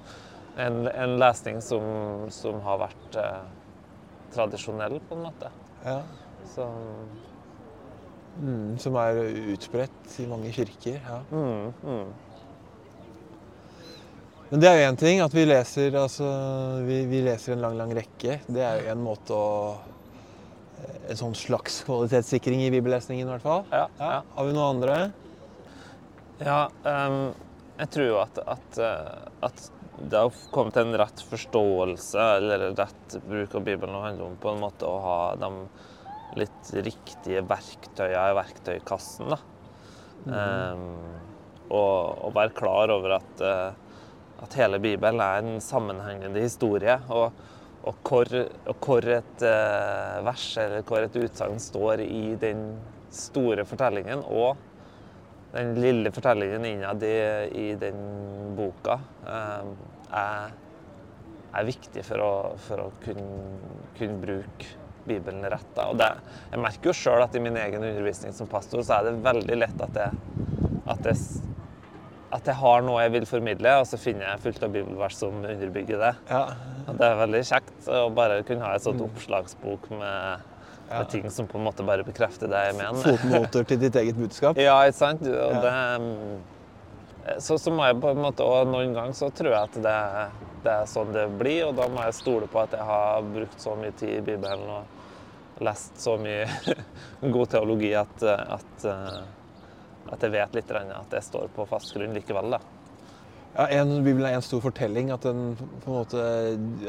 En, 0.60 0.84
en 0.84 1.14
lesning 1.16 1.62
som, 1.64 1.86
som, 2.28 2.58
har 2.66 2.82
vært 2.82 3.14
tradisjonell, 4.36 4.98
på 5.08 5.16
en 5.16 5.22
måte. 5.24 5.48
Ja. 5.86 6.02
Så, 6.52 6.66
mm, 8.36 8.76
som 8.84 8.98
er 9.00 9.22
utbredt 9.54 10.20
i 10.20 10.28
mange 10.28 10.52
kirker. 10.52 11.00
Ja. 11.08 11.22
Mm, 11.32 11.72
mm. 11.84 12.12
Men 14.52 14.60
det 14.60 14.68
er 14.68 14.82
jo 14.82 14.88
én 14.90 15.00
ting 15.00 15.22
at 15.24 15.32
vi 15.32 15.46
leser, 15.48 15.96
altså, 15.96 16.26
vi, 16.84 17.06
vi 17.08 17.22
leser 17.24 17.56
en 17.56 17.62
lang, 17.64 17.78
lang 17.80 17.94
rekke. 17.96 18.42
Det 18.52 18.66
er 18.68 18.82
jo 18.82 18.90
en 18.92 19.06
måte 19.06 19.32
å 19.32 19.54
En 21.12 21.20
sånn 21.20 21.36
slags 21.38 21.82
kvalitetssikring 21.88 22.64
i 22.66 22.72
bibellesningen, 22.74 23.28
i 23.28 23.34
hvert 23.34 23.46
fall. 23.46 23.66
Ja, 23.74 23.86
ja. 24.00 24.22
Har 24.36 24.48
vi 24.48 24.56
noen 24.56 24.78
andre? 24.78 24.98
Ja, 26.42 26.62
um, 26.86 27.34
jeg 27.78 27.92
tror 27.94 28.08
jo 28.08 28.18
at, 28.22 28.40
at, 28.50 28.80
at 29.46 29.64
det 30.02 30.18
har 30.18 30.42
kommet 30.54 30.78
en 30.82 30.96
rett 30.98 31.22
forståelse, 31.30 32.28
eller 32.38 32.72
rett 32.78 33.18
bruk 33.28 33.56
av 33.58 33.66
Bibelen, 33.66 33.96
og 33.98 34.06
handler 34.08 34.30
om 34.30 34.40
på 34.42 34.54
en 34.54 34.62
måte 34.64 34.88
å 34.88 34.98
ha 35.04 35.20
de 35.42 35.52
litt 36.40 36.72
riktige 36.74 37.44
verktøyene 37.46 38.32
i 38.32 38.38
verktøykassen. 38.38 39.34
da. 39.34 39.40
Mm. 40.22 40.34
Um, 40.34 41.32
og, 41.72 42.26
og, 42.28 42.34
være 42.36 42.56
klar 42.56 42.92
over 42.94 43.16
at, 43.18 43.42
at 44.44 44.58
hele 44.60 44.80
Bibelen 44.84 45.22
er 45.24 45.42
en 45.42 45.62
sammenhengende 45.64 46.44
historie. 46.44 46.98
og 47.10 47.32
og 47.82 48.02
hvor, 48.06 48.30
og 48.70 48.84
hvor 48.86 49.06
et 49.10 49.46
uh, 49.46 50.18
vers 50.26 50.48
eller 50.62 50.84
hvor 50.86 51.06
et 51.06 51.16
utsagn 51.18 51.62
står 51.62 52.04
i 52.06 52.36
den 52.42 52.66
store 53.12 53.66
fortellingen, 53.68 54.22
og 54.30 54.60
den 55.52 55.74
lille 55.82 56.12
fortellingen 56.16 56.66
innad 56.70 57.02
i, 57.04 57.72
den 57.80 57.98
boka, 58.56 59.00
uh, 59.26 59.72
er, 60.12 60.54
er, 61.52 61.68
viktig 61.68 62.06
for 62.08 62.24
å, 62.24 62.32
for 62.68 62.86
å 62.86 62.92
kunne, 63.04 63.50
kunne, 63.98 64.22
bruke 64.22 64.78
Bibelen 65.02 65.42
rett. 65.50 65.80
Det, 65.98 66.12
jeg 66.52 66.62
merker 66.62 66.92
jo 66.92 66.94
sjøl 66.94 67.24
at 67.26 67.36
i 67.36 67.42
min 67.42 67.58
egen 67.58 67.82
undervisning 67.82 68.36
som 68.38 68.50
pastor, 68.52 68.84
så 68.86 69.00
er 69.00 69.10
det 69.10 69.24
veldig 69.26 69.58
lett 69.58 69.82
at 69.88 69.98
jeg, 69.98 70.44
at 70.86 71.10
jeg 71.10 71.18
at 72.32 72.48
jeg 72.48 72.58
har 72.62 72.84
noe 72.86 73.02
jeg 73.04 73.12
vil 73.18 73.26
formidle, 73.28 73.74
og 73.82 73.88
så 73.90 74.00
finner 74.00 74.30
jeg 74.30 74.44
fullt 74.46 74.64
av 74.64 74.72
bibelvers 74.72 75.18
som 75.20 75.42
underbygger 75.42 76.00
det. 76.00 76.12
Ja. 76.30 76.44
Det 76.98 77.08
er 77.08 77.20
veldig 77.20 77.42
kjekt 77.48 77.90
å 77.92 78.06
bare 78.16 78.42
kunne 78.48 78.68
ha 78.68 78.78
et 78.78 78.86
sånt 78.86 79.02
oppslagsbok 79.06 79.90
med, 79.94 80.48
med 80.92 81.12
ting 81.14 81.28
som 81.34 81.50
på 81.50 81.60
en 81.60 81.68
måte 81.68 81.86
bare 81.88 82.06
bekrefter 82.08 82.52
det 82.52 82.62
jeg 82.68 82.78
mener. 82.80 83.02
Fotnoter 83.06 83.68
til 83.72 83.82
ditt 83.86 84.00
eget 84.04 84.20
budskap? 84.20 84.60
Ja, 84.68 84.78
ikke 84.86 85.00
sant. 85.00 85.26
Og 85.26 85.58
det, 85.66 85.76
mm, 86.06 87.36
så, 87.38 87.58
så, 87.58 87.74
må 87.74 87.90
jeg 87.90 88.00
på 88.04 88.14
en 88.14 88.24
måte, 88.24 88.48
og 88.48 88.72
Noen 88.72 88.96
ganger 88.98 89.18
så 89.18 89.30
tror 89.36 89.54
jeg 89.54 89.62
at 89.62 89.78
det, 89.84 89.98
det, 90.66 90.78
er 90.78 90.90
sånn 90.90 91.14
det 91.16 91.28
blir, 91.42 91.68
og 91.70 91.78
da 91.80 91.90
må 91.92 92.08
jeg 92.08 92.18
stole 92.22 92.50
på 92.52 92.64
at 92.64 92.76
jeg 92.78 92.88
har 92.94 93.30
brukt 93.30 93.62
så 93.62 93.78
mye 93.80 93.94
tid 94.00 94.18
i 94.20 94.26
Bibelen 94.34 94.66
og 94.80 95.62
lest 95.62 96.00
så 96.02 96.16
mye 96.18 96.48
god 97.36 97.54
teologi 97.54 97.94
at, 97.94 98.26
at 98.26 98.90
at 100.12 100.24
jeg 100.26 100.34
vet 100.34 100.56
litt 100.58 100.72
at 100.76 101.14
jeg 101.16 101.24
står 101.26 101.52
på 101.56 101.66
fast 101.70 101.94
grunn 101.96 102.16
likevel. 102.16 102.56
da. 102.56 102.60
Ja, 103.56 103.68
en, 103.68 103.94
Bibelen 104.06 104.26
er 104.30 104.38
en 104.40 104.46
stor 104.46 104.62
fortelling. 104.64 105.12
At, 105.14 105.26
den, 105.28 105.56
måte, 105.86 106.26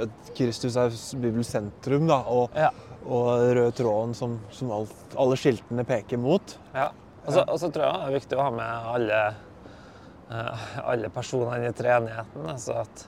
at 0.05 0.33
Kristus 0.39 0.79
er 0.79 0.95
Bibels 1.23 1.53
sentrum. 1.53 2.09
Da, 2.11 2.21
og, 2.31 2.59
ja. 2.59 2.71
og 3.05 3.47
rød 3.59 3.73
tråden 3.79 4.15
som, 4.19 4.37
som 4.55 4.75
alt, 4.75 5.17
alle 5.19 5.39
skiltene 5.41 5.87
peker 5.89 6.21
mot. 6.23 6.59
Ja. 6.75 6.91
Og 7.23 7.33
så, 7.33 7.47
og 7.47 7.59
så 7.63 7.71
tror 7.71 7.87
jeg 7.87 7.95
det 7.95 8.11
er 8.11 8.19
viktig 8.19 8.39
å 8.39 8.45
ha 8.49 8.53
med 8.55 8.93
alle, 8.97 9.19
uh, 10.31 10.69
alle 10.91 11.11
personene 11.15 11.71
i 11.71 11.75
treenigheten. 11.79 12.47
Altså 12.51 12.81
at, 12.83 13.05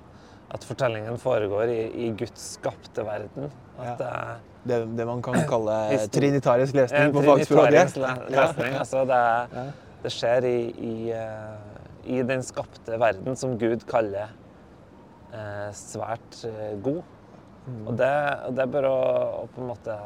at, 0.55 0.67
fortellingen 0.67 1.19
foregår 1.23 1.73
i, 1.75 1.81
i, 2.07 2.11
Guds 2.19 2.53
skapte 2.59 3.07
verden. 3.07 3.51
At, 3.75 4.03
ja. 4.03 4.27
det, 4.63 4.83
det, 4.99 5.07
man 5.09 5.23
kan 5.23 5.41
kalle 5.51 5.79
trinitarisk 6.15 6.79
lesning 6.79 7.15
på 7.15 7.27
fagspråket. 7.27 7.99
Lesning, 8.35 8.79
altså 8.83 9.03
det 9.11 9.25
det 10.05 10.13
skjer 10.13 10.45
i, 10.45 10.59
i, 10.85 10.95
eh, 11.17 11.74
i, 12.07 12.23
den 12.23 12.43
skapte 12.45 12.99
verden 13.01 13.37
som 13.37 13.57
Gud 13.59 13.85
kaller 13.89 14.33
eh, 15.33 15.71
svært 15.77 16.45
eh, 16.49 16.77
god. 16.85 17.03
Mm. 17.65 17.83
Og 17.89 17.97
det, 17.99 18.15
det 18.59 18.67
bør 18.73 18.89
å, 18.91 18.99
å, 19.43 19.45
på 19.53 19.63
en 19.63 19.71
måte 19.73 19.99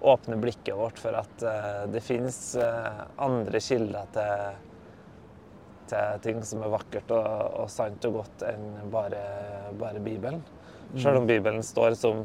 åpne 0.00 0.38
blikket 0.40 0.74
vårt 0.76 0.98
for 0.98 1.16
at 1.18 1.44
eh, 1.46 1.84
det 1.92 2.02
finnes 2.04 2.40
eh, 2.58 3.04
andre 3.20 3.60
kilder 3.62 4.10
til, 4.14 4.56
til, 5.92 6.22
ting 6.24 6.42
som 6.46 6.64
er 6.64 6.72
vakkert 6.72 7.12
og, 7.14 7.28
og 7.64 7.70
sant 7.72 8.08
og 8.08 8.20
godt 8.22 8.46
enn 8.48 8.66
bare, 8.92 9.22
bare 9.78 10.02
Bibelen. 10.02 10.42
Mm. 10.90 10.98
Selv 10.98 11.20
om 11.20 11.28
Bibelen 11.28 11.62
står 11.66 11.94
som, 12.00 12.24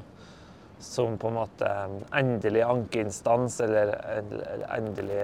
som 0.81 1.19
på 1.21 1.29
en 1.29 1.37
måte 1.41 1.75
endelig 2.15 2.63
ankeinstans 2.65 3.59
eller, 3.65 3.93
eller 4.15 4.65
endelig 4.79 5.21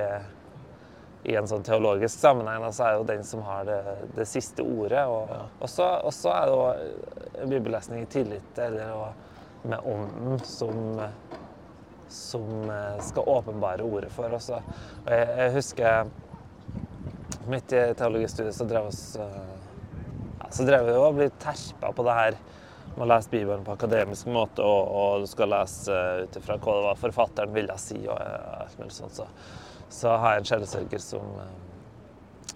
i 1.23 1.36
en 1.38 1.47
sånn 1.47 1.63
teologisk 1.65 2.17
sammenheng 2.19 2.65
så 2.73 2.88
er 2.88 2.95
jo 2.97 3.05
den 3.05 3.23
som 3.25 3.43
har 3.45 3.65
det, 3.67 3.79
det 4.15 4.25
siste 4.29 4.65
ordet. 4.65 5.03
Og 5.05 5.29
ja. 5.29 5.41
også, 5.62 6.34
er 6.34 6.49
det 6.49 6.55
jo 6.55 7.49
bibellesning 7.51 8.05
i 8.05 8.10
tillit 8.10 8.62
eller 8.62 9.12
med 9.62 9.86
ånden 9.86 10.39
som, 10.47 11.01
som 12.10 12.69
eh, 12.69 12.97
skal 13.05 13.29
åpenbare 13.29 13.86
ordet 13.86 14.10
for 14.13 14.34
oss. 14.34 14.49
Og 14.49 15.13
jeg, 15.13 15.27
jeg 15.38 15.53
husker 15.60 16.10
midt 17.51 17.73
i 17.73 17.84
teologistudiet 17.97 18.57
så 18.57 18.65
drev 18.69 18.89
oss 18.89 19.03
eh, 19.21 19.53
ja, 20.39 20.49
så 20.49 20.65
drev 20.65 20.89
vi 20.89 20.97
og 20.97 21.19
ble 21.19 21.29
terpa 21.41 21.93
på 21.93 22.05
det 22.07 22.17
her 22.17 22.39
med 22.95 23.05
å 23.05 23.10
lese 23.13 23.31
Bibelen 23.31 23.63
på 23.63 23.75
akademisk 23.77 24.27
måte, 24.34 24.65
og, 24.65 24.89
og 24.91 25.23
du 25.23 25.29
skal 25.31 25.47
lese 25.53 25.95
uh, 25.95 26.25
ut 26.25 26.36
ifra 26.36 26.57
hva 26.60 26.73
det 26.75 26.88
var 26.89 26.97
forfatteren 26.99 27.53
ville 27.55 27.77
si. 27.79 28.01
og 28.03 28.17
alt 28.19 28.75
mulig 28.81 28.91
sånt. 28.91 29.15
Så 29.15 29.27
så 29.91 30.15
har 30.21 30.36
jeg 30.36 30.43
en 30.43 30.49
sjelesørger 30.51 31.04
som 31.04 31.36
eh, 31.43 31.60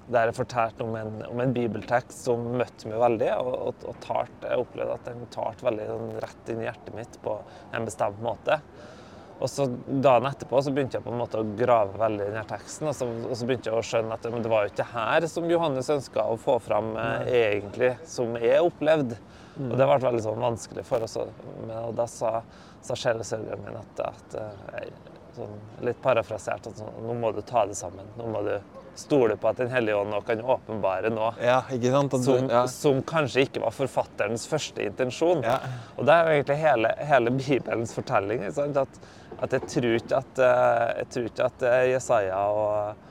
der 0.05 0.29
jeg 0.29 0.37
fortalte 0.37 0.85
om 0.85 0.95
en, 0.99 1.15
om 1.25 1.39
en, 1.41 1.53
bibeltekst 1.53 2.27
som 2.27 2.43
møtte 2.59 2.89
meg 2.89 2.99
veldig. 3.01 3.31
og, 3.41 3.53
og, 3.55 3.85
og 3.89 3.95
tart, 4.03 4.33
Jeg 4.43 4.61
opplevde 4.61 4.97
at 4.99 5.07
den 5.09 5.23
talte 5.33 5.65
veldig 5.65 5.87
sånn, 5.89 6.11
rett 6.21 6.51
inn 6.53 6.61
i 6.61 6.67
hjertet 6.67 6.97
mitt 6.97 7.17
på 7.23 7.39
en 7.73 7.87
bestemt 7.87 8.21
måte. 8.23 8.59
Og 9.35 9.49
så 9.51 9.65
Dagen 9.67 10.29
etterpå 10.29 10.61
så 10.63 10.71
begynte 10.71 10.95
jeg 10.95 11.03
på 11.03 11.11
en 11.11 11.19
måte 11.19 11.41
å 11.41 11.47
grave 11.59 11.97
veldig 11.99 12.21
i 12.23 12.29
denne 12.29 12.45
teksten. 12.47 12.87
Og 12.91 12.95
så, 12.95 13.07
og 13.09 13.33
så, 13.33 13.47
begynte 13.49 13.71
jeg 13.71 13.79
å 13.79 13.87
skjønne 13.89 14.15
at 14.15 14.29
det 14.29 14.51
var 14.51 14.67
jo 14.67 14.71
ikke 14.71 14.87
her 14.93 15.27
som 15.31 15.49
Johannes 15.51 15.91
ønska 15.97 16.27
å 16.29 16.37
få 16.39 16.59
fram 16.63 16.93
eh, 17.01 17.33
egentlig, 17.41 17.95
som 18.07 18.37
jeg 18.39 18.61
opplevde. 18.63 19.19
Mm. 19.55 19.71
Og 19.71 19.75
det 19.79 19.89
ble 19.89 19.99
veldig 20.05 20.23
sånn 20.23 20.45
vanskelig 20.45 20.85
for 20.87 21.03
oss. 21.03 21.17
Og 21.17 21.91
da 21.97 22.07
sa, 22.11 22.37
sa 22.85 22.99
sjelesørgeren 22.99 23.65
min 23.65 23.81
at, 23.81 24.05
at, 24.05 24.39
at 24.39 24.81
eh, 24.85 25.13
Sånn, 25.35 25.55
litt 25.83 26.01
parafrasert. 26.03 26.69
Sånn, 26.77 26.99
nå 27.03 27.15
må 27.19 27.31
du 27.35 27.41
ta 27.45 27.65
det 27.67 27.75
sammen. 27.77 28.07
Nå 28.19 28.29
må 28.31 28.43
du 28.45 28.55
stole 28.95 29.35
på 29.35 29.49
at 29.49 29.57
Den 29.59 29.71
hellige 29.73 29.97
ånd 29.99 30.13
nå 30.13 30.21
kan 30.23 30.39
åpenbare 30.39 31.11
noe 31.11 31.33
ja, 31.43 31.57
sant, 31.67 32.15
som, 32.23 32.47
ja. 32.51 32.61
som, 32.71 33.01
kanskje 33.03 33.43
ikke 33.49 33.63
var 33.65 33.75
forfatterens 33.75 34.47
første 34.47 34.85
intensjon. 34.85 35.43
Ja. 35.43 35.57
Og 35.97 36.07
det 36.07 36.15
er 36.15 36.29
jo 36.29 36.39
egentlig 36.39 36.59
hele, 36.61 36.93
hele 37.11 37.35
Bibelens 37.35 37.91
fortelling. 37.95 38.45
At, 38.47 38.99
at, 39.35 39.57
jeg 39.57 39.67
tror 39.75 39.99
ikke 39.99 40.23
at, 40.23 40.43
eh, 40.47 40.87
jeg 41.01 41.11
tror 41.11 41.29
ikke 41.31 41.51
at 41.51 41.67
eh, 41.67 41.83
Jesaja 41.91 42.41
og, 42.55 43.07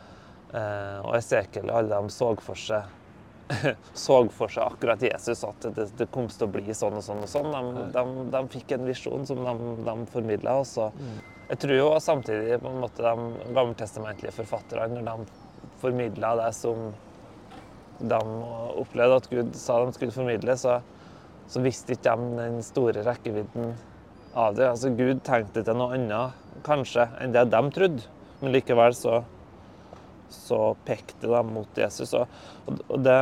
eh, 0.56 0.98
og 1.04 1.16
Esekiel 1.20 1.68
og 1.68 1.80
alle 1.82 1.96
dem 1.98 2.12
så 2.12 2.32
for 2.40 2.66
seg 2.66 3.00
så 3.92 4.22
for 4.32 4.48
seg 4.48 4.64
akkurat 4.64 5.02
Jesus, 5.04 5.42
at 5.44 5.66
det, 5.76 5.90
det 5.98 6.06
kom 6.12 6.30
til 6.32 6.46
å 6.46 6.52
bli 6.54 6.74
sånn 6.74 6.96
og 6.96 7.04
sånn. 7.04 7.20
og 7.26 7.28
sånn. 7.28 7.50
De, 7.52 7.84
de, 7.92 8.26
de 8.32 8.42
fikk 8.54 8.72
en 8.78 8.86
visjon 8.88 9.26
som 9.28 9.42
de, 9.44 9.74
de 9.84 9.96
formidla. 10.14 10.56
Mm. 10.96 11.18
Jeg 11.48 11.60
tror 11.60 11.76
jo 11.76 11.88
samtidig 12.00 12.60
på 12.62 12.70
en 12.70 12.80
måte 12.80 13.04
de 13.04 13.52
gammeltestamentlige 13.54 14.32
forfatterne, 14.32 15.02
når 15.02 15.24
de 15.24 15.72
formidla 15.82 16.34
det 16.40 16.52
som 16.56 16.88
de 18.00 18.20
opplevde 18.80 19.18
at 19.20 19.28
Gud 19.30 19.52
sa 19.58 19.76
de 19.84 19.92
skulle 19.94 20.14
formidle, 20.14 20.56
så, 20.58 20.78
så 21.48 21.62
visste 21.62 21.94
ikke 21.94 22.16
de 22.16 22.40
den 22.40 22.58
store 22.64 23.04
rekkevidden 23.06 23.74
av 24.34 24.56
det. 24.56 24.70
Altså 24.72 24.90
Gud 24.96 25.20
tenkte 25.26 25.62
til 25.62 25.78
noe 25.78 25.94
annet 25.98 26.60
kanskje 26.66 27.06
enn 27.20 27.36
det 27.36 27.44
de 27.52 27.62
trodde, 27.76 28.08
men 28.40 28.54
likevel 28.56 28.96
så 28.96 29.22
så 30.34 30.76
pekte 30.84 31.28
de 31.28 31.42
mot 31.46 31.78
Jesus. 31.78 32.14
Og, 32.14 32.26
og 32.88 33.02
det, 33.04 33.18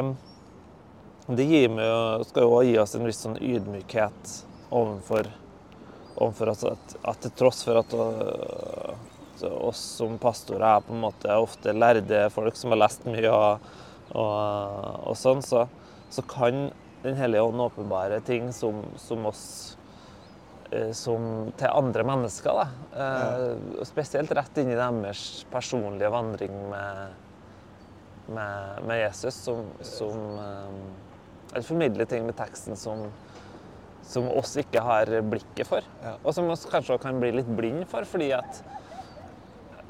Det 1.26 1.44
gir 1.46 1.68
meg, 1.70 2.24
skal 2.26 2.42
jo 2.42 2.54
også 2.56 2.66
gi 2.66 2.78
oss 2.82 2.94
en 2.98 3.06
viss 3.06 3.20
sånn 3.22 3.36
ydmykhet 3.38 4.32
overfor, 4.74 5.28
overfor 6.16 6.52
oss 6.52 6.64
at, 6.68 6.94
at 7.08 7.20
til 7.24 7.34
tross 7.38 7.62
for 7.66 7.80
at 7.80 7.94
øh, 7.96 8.94
oss 9.50 9.80
som 9.98 10.18
pastorer 10.22 10.64
er 10.68 10.84
på 10.86 10.94
en 10.94 11.02
måte 11.02 11.34
ofte 11.34 11.74
lærde 11.74 12.26
folk 12.34 12.56
som 12.58 12.74
har 12.74 12.82
lest 12.84 13.06
mye 13.08 13.30
og, 13.30 13.70
og, 14.14 15.08
og 15.10 15.16
sånn, 15.18 15.42
så, 15.42 15.66
så 16.12 16.24
kan 16.28 16.68
Den 17.02 17.16
hellige 17.18 17.42
ånd 17.42 17.58
åpenbare 17.58 18.20
ting 18.22 18.52
som, 18.54 18.76
som 19.02 19.24
oss 19.26 19.46
eh, 20.70 20.92
som 20.94 21.48
til 21.58 21.66
andre 21.66 22.04
mennesker. 22.06 22.60
Da. 22.60 22.66
Ja. 22.94 23.82
Spesielt 23.88 24.30
rett 24.38 24.60
inn 24.62 24.70
i 24.70 24.78
deres 24.78 25.42
personlige 25.50 26.12
vandring 26.14 26.54
med, 26.70 27.16
med, 28.28 28.84
med 28.86 29.02
Jesus, 29.02 29.40
som, 29.48 29.66
som 29.82 30.22
eh, 30.44 30.78
eller 31.52 31.66
formidler 31.66 32.04
ting 32.04 32.26
med 32.26 32.36
teksten 32.36 32.78
som, 32.78 33.08
som 34.06 34.28
oss 34.32 34.56
ikke 34.60 34.82
har 34.82 35.10
blikket 35.30 35.68
for. 35.68 35.86
Ja. 36.02 36.16
Og 36.22 36.34
som 36.36 36.50
oss 36.52 36.66
kanskje 36.68 36.96
også 36.96 37.06
kan 37.06 37.20
bli 37.22 37.32
litt 37.38 37.50
blind 37.58 37.86
for, 37.90 38.06
fordi 38.08 38.32
at, 38.36 38.62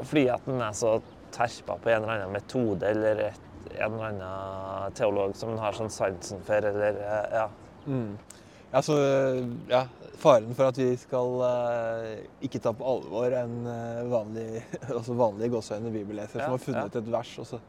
fordi 0.03 0.27
at 0.33 0.44
den 0.48 0.62
er 0.62 0.77
så 0.77 0.98
terpa 1.33 1.79
på 1.81 1.90
en 1.90 2.03
eller 2.03 2.18
annen 2.18 2.37
metode 2.37 2.90
eller 2.92 3.25
et, 3.31 3.48
en 3.72 3.96
eller 3.96 4.09
annen 4.11 4.94
teolog 4.98 5.35
som 5.38 5.55
den 5.55 5.62
har 5.62 5.77
sånn 5.77 5.92
sansen 5.92 6.42
for, 6.46 6.64
eller 6.72 7.01
eh, 7.01 7.38
ja. 7.40 7.48
Mm. 7.87 8.12
Ja, 8.72 8.81
så, 8.85 8.96
ja, 9.68 9.83
faren 10.20 10.55
for 10.57 10.70
at 10.70 10.79
vi 10.81 10.92
skal 10.96 11.35
uh, 11.44 12.12
ikke 12.44 12.61
ta 12.62 12.72
på 12.77 12.87
alvor 12.88 13.35
en 13.37 13.57
uh, 13.66 14.05
vanlig, 14.09 14.62
altså 14.96 15.16
vanlige 15.18 15.53
gåseøyne 15.53 15.92
bibelleser 15.92 16.40
Ja, 16.40 16.46
som 16.46 16.57
har 16.57 16.62
funnet 16.62 16.96
ja. 16.96 17.03
et 17.03 17.11
vers, 17.12 17.33
og 17.42 17.48
så 17.51 17.61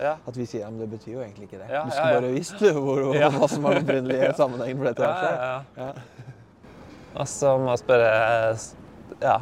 ja. 0.00 0.16
at 0.26 0.36
vi 0.38 0.46
sier 0.48 0.66
at 0.66 0.78
det 0.80 0.88
betyr 0.90 1.12
jo 1.16 1.22
egentlig 1.24 1.48
ikke 1.48 1.60
det. 1.60 1.68
Ja, 1.70 1.82
du 1.84 1.90
skulle 1.94 2.20
bare 2.20 2.34
visst 2.34 2.62
hvor, 2.76 3.02
hva 3.12 3.48
som 3.50 3.66
er 3.66 3.78
den 3.78 3.84
opprinnelige 3.86 4.30
sammenhengen 4.40 4.82
for 4.82 4.90
dette 4.90 5.08
Ja, 5.08 5.12
verset. 5.12 5.40
ja, 5.40 5.84
ja. 5.84 5.88
Ja. 5.88 6.32
Og 7.12 7.28
så 7.28 7.56
må 7.60 7.72
jeg 7.74 7.82
spørre 7.84 8.12
Ja. 9.22 9.40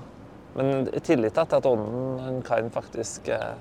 Men 0.56 0.88
i 0.90 1.00
tillit 1.06 1.36
til 1.38 1.56
at 1.60 1.66
ånden 1.66 2.18
han 2.24 2.40
kan 2.42 2.70
faktisk 2.74 3.28
eh, 3.30 3.52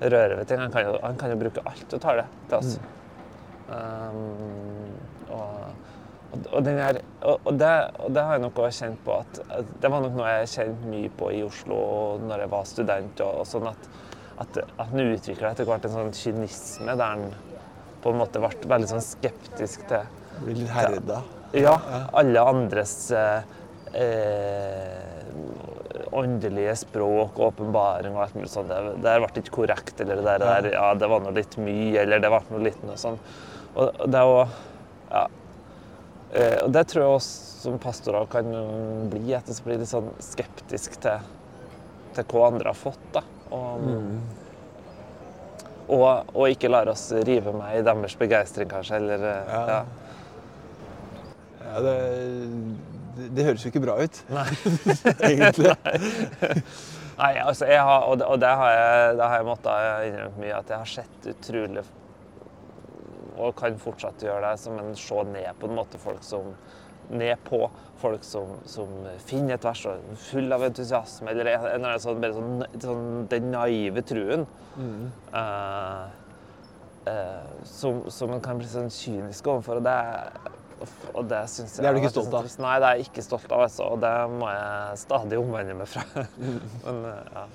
røre 0.00 0.38
ved 0.38 0.48
ting. 0.48 0.62
Han 0.62 0.72
kan, 0.72 0.86
jo, 0.88 0.94
han 1.02 1.18
kan 1.20 1.34
jo 1.34 1.36
bruke 1.42 1.60
alt 1.68 1.94
og 1.94 2.00
det 2.00 2.24
til 2.48 2.56
oss. 2.56 2.78
Um, 3.70 4.96
og, 5.30 5.60
og, 6.50 6.66
her, 6.66 6.98
og, 7.20 7.40
og, 7.44 7.52
det, 7.60 7.68
og 8.00 8.14
det 8.14 8.24
har 8.24 8.32
jeg 8.32 8.42
nok 8.42 8.58
også 8.58 8.86
kjent 8.86 9.04
på 9.04 9.18
at, 9.20 9.40
Det 9.82 9.90
var 9.92 10.02
nok 10.02 10.16
noe 10.16 10.32
jeg 10.32 10.48
kjente 10.54 10.90
mye 10.90 11.10
på 11.20 11.30
i 11.36 11.42
Oslo 11.46 11.78
når 12.24 12.46
jeg 12.46 12.50
var 12.56 12.64
student. 12.66 13.20
og, 13.20 13.42
og 13.42 13.46
sånn 13.46 13.68
at, 13.70 13.90
at, 14.40 14.56
at 14.64 14.90
han 14.90 15.02
utvikla 15.04 15.52
etter 15.52 15.68
hvert 15.68 15.86
en 15.86 15.96
sånn 15.96 16.14
kynisme 16.16 16.96
der 16.96 17.14
han 17.14 17.26
på 18.00 18.12
en 18.12 18.20
måte 18.22 18.40
ble 18.40 18.70
veldig 18.70 18.88
sånn 18.94 19.04
skeptisk 19.04 19.84
til 19.90 20.18
Blir 20.40 20.62
litt 20.62 20.72
herda. 20.72 21.20
ja, 21.52 21.74
alle 22.16 22.44
andres 22.48 22.94
eh, 23.12 23.42
eh, 23.92 25.10
åndelige 26.16 26.76
språk 26.80 27.36
og 27.36 27.50
åpenbaring 27.50 28.16
og 28.16 28.22
alt 28.24 28.38
mulig 28.38 28.48
sånt. 28.52 28.70
Det, 28.70 28.94
det 29.04 29.16
ble 29.20 29.42
ikke 29.42 29.56
korrekt, 29.58 30.00
eller 30.00 30.22
det 30.24 30.38
der, 30.42 30.70
ja, 30.72 30.86
det 30.96 31.10
var 31.12 31.22
noe 31.24 31.34
litt 31.36 31.58
mye, 31.60 32.00
eller 32.02 32.22
det 32.22 32.32
ble 32.32 32.40
noe 32.54 32.64
litt 32.64 32.80
noe 32.86 32.96
sånn. 33.00 33.20
Og, 33.74 34.02
det 34.10 34.24
jo 34.26 34.40
Ja. 35.10 35.26
Eh, 36.30 36.56
og 36.62 36.70
det 36.72 36.84
tror 36.88 37.02
jeg 37.02 37.14
også 37.18 37.60
som 37.60 37.78
pastorer 37.82 38.28
kan 38.30 38.48
bli, 39.12 39.34
at 39.36 39.50
det 39.50 39.58
blir 39.66 39.82
litt 39.82 39.90
sånn 39.90 40.08
skeptisk 40.22 40.96
til, 41.02 41.28
til 42.16 42.28
hva 42.30 42.46
andre 42.48 42.70
har 42.70 42.78
fått, 42.78 43.02
da. 43.12 43.24
Og, 43.50 43.88
og, 45.88 46.30
og 46.34 46.44
ikke 46.50 46.70
lar 46.70 46.90
oss 46.92 47.08
rive 47.26 47.52
med 47.56 47.80
i 47.80 47.82
deres 47.86 48.16
begeistring, 48.20 48.70
kanskje, 48.70 49.00
eller 49.02 49.26
eh, 49.32 49.50
Ja. 49.50 49.64
ja. 49.74 49.82
Ja, 51.70 51.80
det, 51.84 51.96
det, 53.16 53.26
det 53.36 53.44
høres 53.46 53.62
jo 53.62 53.70
ikke 53.70 53.82
bra 53.84 53.94
ut, 54.02 54.16
Nei. 54.32 54.46
egentlig. 55.28 55.74
Nei, 57.20 57.34
altså, 57.44 57.68
jeg 57.68 57.82
har, 57.84 58.06
og 58.08 58.18
det, 58.18 58.26
og 58.26 58.40
det 58.40 58.50
har 58.62 58.70
jeg, 58.74 59.16
det 59.18 59.26
har 59.28 59.36
jeg 59.36 59.46
måttet 59.46 60.06
innrømme 60.08 60.40
mye, 60.40 60.56
at 60.56 60.72
jeg 60.72 60.80
har 60.80 60.88
sett 60.88 61.26
utrolig 61.34 61.84
Og 63.36 63.54
kan 63.56 63.76
fortsatt 63.80 64.24
gjøre 64.24 64.40
det, 64.48 64.60
som 64.62 64.78
en 64.80 64.96
se 64.98 65.22
ned 65.28 65.60
på 65.60 65.68
en 65.68 65.76
måte 65.76 66.00
folk 66.00 66.24
som 66.24 66.50
Ned 67.10 67.40
på 67.44 67.64
folk 68.00 68.22
som, 68.24 68.54
som 68.70 68.88
finner 69.26 69.56
et 69.56 69.64
vers 69.66 69.82
og 69.90 69.98
er 69.98 70.20
full 70.30 70.54
av 70.54 70.62
entusiasme, 70.68 71.32
eller 71.32 71.50
en 71.52 71.66
eller 71.66 71.88
annen 71.90 72.00
sånn, 72.02 72.22
sånn, 72.36 72.64
sånn 72.80 73.08
den 73.32 73.50
naive 73.52 74.04
truen. 74.06 74.46
Mm. 74.78 75.10
Uh, 75.34 76.06
uh, 77.10 77.50
som, 77.68 78.00
som 78.14 78.32
en 78.36 78.40
kan 78.44 78.60
bli 78.60 78.70
sånn 78.70 78.88
kynisk 78.94 79.50
overfor. 79.52 79.82
Og 79.82 79.88
det, 79.88 79.98
og 81.12 81.28
det 81.28 81.42
synes 81.52 81.76
jeg 81.76 81.84
Det 81.84 81.90
er 81.90 81.98
du 81.98 82.00
ikke 82.00 82.14
stolt 82.14 82.38
av? 82.38 82.48
sånn- 82.48 82.64
Nei, 82.64 82.76
det 82.80 82.88
er 82.88 83.00
jeg 83.02 83.10
ikke 83.10 83.26
stolt 83.26 83.50
av. 83.52 83.66
Altså, 83.66 83.90
og 83.90 84.00
det 84.06 84.14
må 84.38 84.48
jeg 84.54 85.02
stadig 85.04 85.42
omvende 85.42 85.76
meg 85.82 85.90
fra. 85.92 86.06
Men 86.86 87.02
eh, 87.10 87.34
ja. 87.36 87.46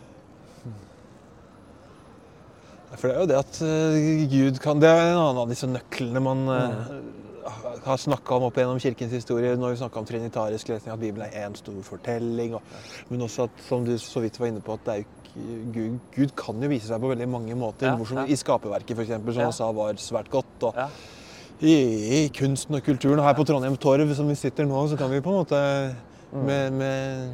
For 2.95 3.09
det 3.09 3.15
er 3.15 3.21
jo 3.23 3.27
det 3.27 3.37
at 3.41 3.57
Gud 4.31 4.59
kan 4.63 4.79
Det 4.79 4.87
er 4.87 5.09
en 5.09 5.17
annen 5.19 5.39
av 5.41 5.49
disse 5.51 5.67
nøklene 5.67 6.21
man 6.23 6.43
eh, 6.53 6.91
har 7.85 7.97
snakka 8.01 8.37
om 8.37 8.47
opp 8.47 8.57
gjennom 8.57 8.79
kirkens 8.81 9.11
historie. 9.13 9.55
når 9.55 9.75
vi 9.75 9.81
snakka 9.83 9.99
om 9.99 10.05
trinitarisk 10.05 10.69
lesning, 10.69 10.93
at 10.93 10.99
Bibelen 10.99 11.27
er 11.31 11.47
én 11.47 11.55
stor 11.55 11.81
fortelling. 11.83 12.55
Og, 12.55 12.61
men 13.09 13.21
også 13.21 13.43
at, 13.49 13.61
som 13.67 13.85
du 13.85 13.97
så 14.01 14.23
vidt 14.23 14.39
var 14.39 14.47
inne 14.47 14.63
på, 14.65 14.73
at 14.73 14.85
det 14.85 14.93
er 14.93 15.03
ikke, 15.03 15.21
Gud, 15.75 15.99
Gud 16.15 16.31
kan 16.39 16.63
jo 16.63 16.69
vise 16.71 16.87
seg 16.87 17.01
på 17.03 17.11
veldig 17.11 17.27
mange 17.29 17.55
måter. 17.59 17.91
Ja, 17.91 18.05
som 18.07 18.21
ja. 18.21 18.25
I 18.25 18.35
skaperverket, 18.39 18.95
f.eks., 18.97 19.11
som 19.11 19.33
Ja. 19.35 19.43
han 19.49 19.53
sa 19.53 19.71
var 19.75 19.93
svært 19.99 20.29
godt. 20.31 20.63
Og 20.63 20.73
i, 21.61 21.75
i 22.23 22.27
kunsten 22.35 22.75
og 22.75 22.83
kulturen. 22.83 23.19
Og 23.19 23.25
her 23.25 23.35
på 23.37 23.43
Trondheim 23.47 23.77
Torv, 23.77 24.15
som 24.15 24.27
vi 24.29 24.35
sitter 24.35 24.65
nå, 24.65 24.87
så 24.87 24.97
kan 24.97 25.11
vi 25.11 25.21
på 25.21 25.29
en 25.33 25.41
måte. 25.43 25.61
Med, 26.35 26.73
med, 26.73 27.31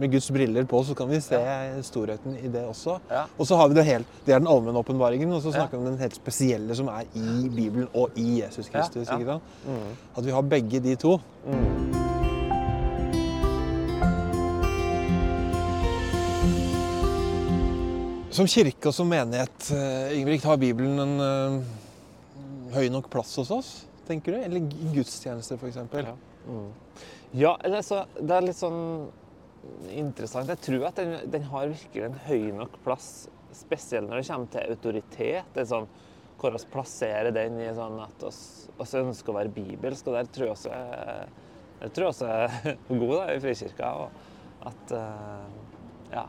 med 0.00 0.12
Guds 0.12 0.30
briller 0.30 0.64
på, 0.64 0.82
så 0.84 0.94
kan 0.94 1.10
vi 1.10 1.20
se 1.22 1.38
storheten 1.86 2.36
i 2.38 2.48
det 2.50 2.64
også. 2.66 2.98
Ja. 3.10 3.24
Og 3.38 3.46
så 3.46 3.58
har 3.60 3.70
vi 3.70 3.78
det 3.78 3.86
helt, 3.86 4.18
det 4.26 4.34
er 4.34 4.42
den 4.42 4.50
allmenne 4.50 4.82
åpenbaringen, 4.82 5.32
og 5.36 5.42
så 5.44 5.54
snakker 5.54 5.78
vi 5.78 5.84
om 5.84 5.92
den 5.92 6.00
helt 6.02 6.18
spesielle 6.18 6.76
som 6.76 6.90
er 6.92 7.06
i 7.14 7.48
Bibelen 7.48 7.88
og 7.94 8.16
i 8.18 8.40
Jesus 8.40 8.68
Kristus. 8.72 9.06
Ja, 9.06 9.14
ja. 9.14 9.18
ikke 9.18 9.38
sant? 9.38 9.42
Mm. 9.66 9.98
At 10.16 10.26
vi 10.26 10.38
har 10.38 10.48
begge 10.56 10.82
de 10.84 10.96
to. 11.00 11.18
Mm. 11.46 12.08
Som 18.30 18.46
kirke 18.46 18.88
og 18.88 18.94
som 18.94 19.08
menighet, 19.10 19.70
eh, 19.74 20.16
Ingebrigt, 20.16 20.44
har 20.46 20.56
Bibelen 20.56 20.98
en 21.02 21.14
uh, 21.20 22.74
høy 22.74 22.86
nok 22.88 23.10
plass 23.10 23.34
hos 23.40 23.50
oss, 23.50 23.70
tenker 24.06 24.36
du? 24.36 24.38
Eller 24.38 24.62
i 24.62 24.92
gudstjenester, 24.94 25.58
f.eks.? 25.58 25.80
Ja. 25.98 26.14
Mm. 26.46 26.68
Ja, 27.32 27.58
eller 27.64 27.82
så 27.86 28.04
Det 28.18 28.34
er 28.34 28.46
litt 28.46 28.58
sånn 28.58 29.10
interessant. 29.92 30.48
Jeg 30.50 30.62
tror 30.64 30.86
at 30.88 30.98
den, 30.98 31.12
den 31.30 31.44
har 31.50 31.68
virkelig 31.70 32.06
en 32.06 32.16
høy 32.24 32.48
nok 32.56 32.78
plass, 32.82 33.28
spesielt 33.54 34.08
når 34.08 34.22
det 34.22 34.28
kommer 34.30 34.50
til 34.54 34.72
autoritet. 34.74 35.50
Det 35.54 35.62
er 35.62 35.68
sånn, 35.68 35.88
hvor 36.40 36.54
vi 36.54 36.62
plasserer 36.72 37.30
den 37.34 37.58
i 37.60 37.68
sånn 37.76 37.98
at 38.02 38.24
oss 38.26 38.94
ønsker 38.96 39.34
å 39.34 39.36
være 39.36 39.52
bibelsk. 39.52 40.08
Og 40.08 40.16
der 40.16 40.30
tror 40.32 40.48
jeg 40.48 40.54
også 40.56 40.72
er, 40.74 41.28
tror 41.92 42.24
er 42.32 42.56
god 43.02 43.34
i 43.34 43.38
Frikirka. 43.44 43.92
Og 44.00 44.70
at, 44.70 44.94
eh, 44.96 45.76
ja, 46.16 46.24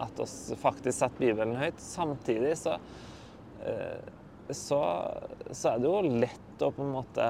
at 0.00 0.24
oss 0.24 0.38
faktisk 0.60 0.96
setter 0.98 1.26
Bibelen 1.26 1.60
høyt. 1.60 1.78
Samtidig 1.84 2.56
så, 2.62 2.78
eh, 3.60 4.00
så, 4.50 4.80
så 5.52 5.74
er 5.74 5.84
det 5.84 5.92
jo 5.92 6.16
lett 6.24 6.64
å 6.64 6.72
på 6.74 6.84
en 6.88 6.96
måte 6.96 7.28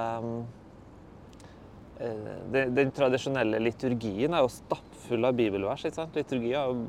den, 2.00 2.74
den 2.74 2.90
tradisjonelle 2.96 3.60
liturgien 3.60 4.34
er 4.34 4.44
jo 4.44 4.52
stappfull 4.52 5.28
av 5.28 5.36
bibelvers. 5.36 5.84
ikke 5.84 5.98
sant? 5.98 6.16
Liturgi 6.16 6.54
har 6.56 6.70
jo, 6.70 6.86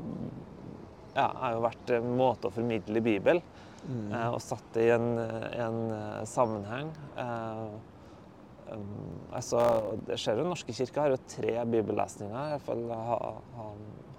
ja, 1.12 1.26
har 1.42 1.56
jo 1.56 1.64
vært 1.66 1.94
en 1.98 2.10
måte 2.16 2.48
å 2.48 2.54
formidle 2.54 3.02
Bibel 3.04 3.42
eh, 3.42 4.28
og 4.30 4.40
satt 4.42 4.70
det 4.76 4.86
i 4.88 4.92
en, 4.94 5.08
en 5.18 5.80
eh, 5.98 6.22
sammenheng. 6.28 6.92
Eh, 7.20 8.72
um, 8.72 8.88
altså, 9.36 9.62
det 10.08 10.16
skjer 10.22 10.40
jo 10.40 10.48
Norske 10.48 10.76
kirke 10.76 11.04
har 11.04 11.12
jo 11.12 11.22
tre 11.28 11.58
bibellesninger, 11.74 12.38
i 12.38 12.56
hvert 12.56 12.68
fall 12.70 12.84
har 12.92 13.26
ha, 13.58 13.68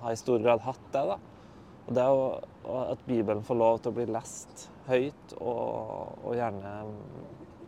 ha 0.04 0.14
i 0.14 0.20
stor 0.20 0.44
grad 0.46 0.62
hatt 0.68 0.86
det. 0.94 1.06
da. 1.14 1.20
Og 1.84 1.98
det 1.98 2.04
er 2.04 2.14
jo 2.14 2.78
at 2.86 3.02
Bibelen 3.08 3.44
får 3.44 3.60
lov 3.60 3.82
til 3.82 3.91
å 3.91 3.98
bli 3.98 4.08
lest 4.14 4.68
høyt, 4.88 5.36
og, 5.41 6.22
og 6.24 6.38
gjerne 6.38 6.78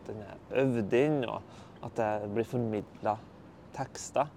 den 0.06 0.22
er 0.22 0.60
øvd 0.62 0.94
inn, 0.96 1.22
og 1.26 1.64
at 1.86 1.96
det 2.00 2.30
blir 2.34 2.46
formidla 2.48 3.16
tekster. 3.76 4.28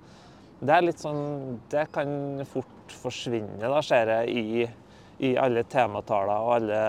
Det 0.60 0.74
er 0.76 0.84
litt 0.84 1.00
sånn 1.00 1.60
Det 1.72 1.86
kan 1.96 2.10
fort 2.52 2.92
forsvinne, 3.00 3.62
da, 3.62 3.80
ser 3.86 4.10
jeg, 4.12 4.34
i, 4.36 4.68
i 5.30 5.34
alle 5.40 5.62
temataler 5.70 6.42
og 6.42 6.54
alle, 6.58 6.80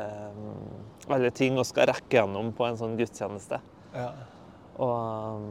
eh, 0.00 1.12
alle 1.14 1.30
ting 1.36 1.54
vi 1.58 1.64
skal 1.68 1.90
rekke 1.92 2.18
gjennom 2.20 2.52
på 2.56 2.66
en 2.66 2.78
sånn 2.80 2.96
gudstjeneste. 2.98 3.60
Ja. 3.94 4.10
Og 4.80 5.48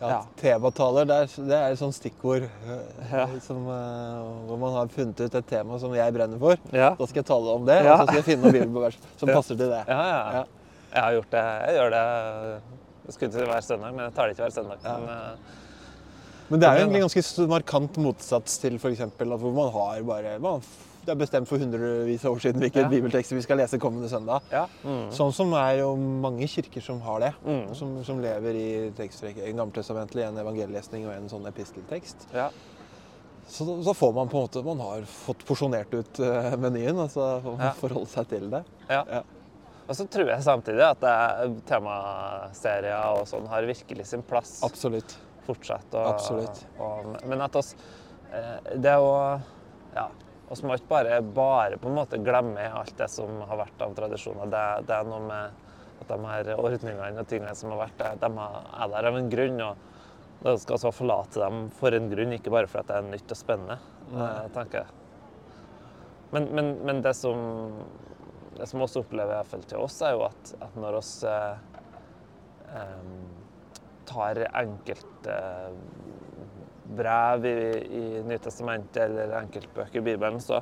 Ja, 0.00 0.08
Ja. 0.10 0.16
Temataler, 0.36 1.06
det 1.08 1.14
er, 1.22 1.28
det 1.48 1.54
er 1.56 1.72
et 1.72 1.78
sånt 1.80 1.94
stikkord 1.96 2.42
eh, 2.44 3.12
Ja. 3.12 3.26
som, 3.40 3.62
eh, 3.70 4.24
hvor 4.48 4.58
man 4.60 4.74
har 4.74 4.88
funnet 4.92 5.20
ut 5.22 5.34
et 5.38 5.46
tema 5.48 5.78
som 5.80 5.94
jeg 5.94 6.12
brenner 6.12 6.38
for. 6.42 6.56
ja. 6.74 6.90
Da 6.98 7.06
skal 7.06 7.22
jeg 7.22 7.28
tale 7.30 7.54
om 7.54 7.64
det, 7.64 7.78
og 7.86 7.98
så 7.98 8.06
skal 8.08 8.18
jeg 8.18 8.24
finne 8.26 8.42
noen 8.50 8.56
bibelvers 8.58 8.98
som 9.16 9.28
passer 9.30 9.56
til 9.56 9.70
det. 9.70 9.84
Ja, 9.88 10.02
ja. 10.40 10.44
Jeg 10.94 11.02
har 11.02 11.12
gjort 11.18 11.30
det. 11.34 11.44
Jeg 11.66 11.74
gjør 11.80 11.90
det 11.90 12.04
jeg 13.04 13.12
skulle 13.12 13.30
ikke 13.34 13.50
hver 13.50 13.60
søndag, 13.66 13.92
men 13.92 14.04
jeg 14.06 14.14
tar 14.16 14.28
det 14.30 14.32
ikke 14.36 14.46
hver 14.46 14.54
søndag. 14.54 14.78
Ja. 14.84 14.96
Men, 14.98 15.08
eh, 15.10 15.60
Men 16.48 16.60
det 16.60 16.68
er 16.68 16.78
jo 16.78 16.84
egentlig 16.86 17.00
ganske 17.04 17.46
markant 17.48 17.96
motsats 18.00 18.58
til 18.62 18.76
f.eks. 18.78 19.00
hvor 19.18 19.52
man 19.52 19.72
har 19.72 20.02
bare 20.02 20.38
man, 20.38 20.62
Det 21.04 21.12
er 21.12 21.18
bestemt 21.20 21.48
for 21.48 21.58
hundrevis 21.60 22.24
av 22.24 22.32
år 22.32 22.40
siden 22.40 22.60
hvilke 22.62 22.80
Ja. 22.80 22.88
bibeltekster 22.88 23.36
vi 23.36 23.42
skal 23.42 23.58
lese 23.58 23.78
kommende 23.78 24.08
søndag. 24.08 24.40
ja. 24.50 24.66
Mm. 24.84 25.10
Sånn 25.12 25.32
som 25.34 25.52
er 25.52 25.80
jo 25.80 25.96
mange 25.96 26.46
kirker 26.48 26.80
som 26.80 27.00
har 27.00 27.20
det. 27.20 27.34
Mm. 27.44 27.74
Som, 27.74 28.04
som 28.04 28.20
lever 28.22 28.54
i. 28.54 28.92
En 29.50 29.56
gammeltestamentlig, 29.56 30.24
en 30.24 30.38
evangelielesning 30.38 31.06
og 31.06 31.12
en 31.12 31.28
sånn 31.28 31.46
episteltekst. 31.46 32.26
ja. 32.32 32.48
Så 33.46 33.66
så 33.84 33.92
får 33.92 34.14
man 34.14 34.28
på 34.28 34.38
en 34.38 34.46
måte 34.48 34.64
Man 34.64 34.78
har 34.80 35.02
fått 35.02 35.44
porsjonert 35.44 35.92
ut 35.92 36.20
uh, 36.20 36.56
menyen, 36.56 36.96
og 36.96 37.10
så 37.10 37.42
får 37.42 37.56
man 37.58 37.66
Ja. 37.66 37.72
forholde 37.72 38.08
seg 38.08 38.28
til 38.28 38.48
det. 38.50 38.64
Ja. 38.88 39.22
Og 39.84 39.96
så 39.98 40.06
tror 40.08 40.30
jeg 40.32 40.44
samtidig 40.46 40.84
at 40.86 41.02
det, 41.02 41.14
temaserier 41.68 43.18
og 43.18 43.26
sånn 43.28 43.48
har 43.50 43.66
virkelig 43.68 44.06
sin 44.08 44.22
plass 44.24 44.56
Absolutt. 44.64 45.16
fortsatt. 45.44 45.90
Og, 45.92 46.06
Absolutt. 46.14 46.62
Og, 46.80 47.10
men 47.28 47.44
at 47.44 47.58
oss 47.60 47.74
eh, 48.32 48.76
Det 48.80 48.94
er 48.94 49.02
jo 49.02 49.10
Ja. 49.94 50.08
oss 50.50 50.62
må 50.64 50.74
ikke 50.78 50.88
bare, 50.88 51.20
bare 51.22 51.76
på 51.80 51.90
en 51.90 51.98
måte 51.98 52.20
glemme 52.24 52.64
alt 52.72 52.96
det 52.96 53.10
som 53.12 53.42
har 53.44 53.60
vært 53.60 53.84
av 53.84 53.92
tradisjoner. 53.96 54.48
Det, 54.50 54.64
det 54.88 54.96
er 54.96 55.10
noe 55.10 55.20
med 55.28 55.60
at 56.00 56.08
de 56.10 56.18
her 56.32 56.50
ordningene 56.56 57.20
og 57.20 57.28
tingene 57.28 57.54
som 57.56 57.70
har 57.74 57.84
vært 57.84 58.00
der, 58.00 58.16
de 58.24 58.30
er 58.32 58.88
der 58.96 59.10
av 59.10 59.18
en 59.20 59.30
grunn. 59.32 59.60
og 59.68 59.90
da 60.44 60.56
skal 60.60 60.74
altså 60.76 60.90
forlate 60.92 61.40
dem 61.40 61.68
for 61.72 61.94
en 61.96 62.10
grunn, 62.10 62.34
ikke 62.36 62.52
bare 62.52 62.68
fordi 62.68 62.90
det 62.90 62.96
er 62.98 63.06
nytt 63.08 63.30
og 63.32 63.38
spennende. 63.38 63.78
Eh, 64.12 64.40
tenker 64.56 64.82
jeg. 64.82 65.00
Men, 66.34 66.48
men, 66.56 66.72
men 66.84 67.00
det 67.04 67.14
som 67.16 67.38
det 68.58 68.68
som 68.70 68.82
også 68.84 69.02
opplever 69.04 69.34
i 69.34 69.40
hvert 69.42 69.68
til 69.70 69.82
oss, 69.82 70.00
er 70.04 70.14
jo 70.16 70.24
at, 70.28 70.54
at 70.62 70.78
når 70.78 70.98
oss 71.00 71.12
eh, 71.28 71.56
em, 72.80 73.14
tar 74.08 74.44
enkelte 74.50 75.36
brev 76.94 77.46
i, 77.48 77.58
i 77.98 78.04
Nytestamentet 78.28 79.06
eller 79.06 79.38
enkeltbøker 79.40 80.02
i 80.02 80.04
Bibelen, 80.04 80.40
så, 80.42 80.60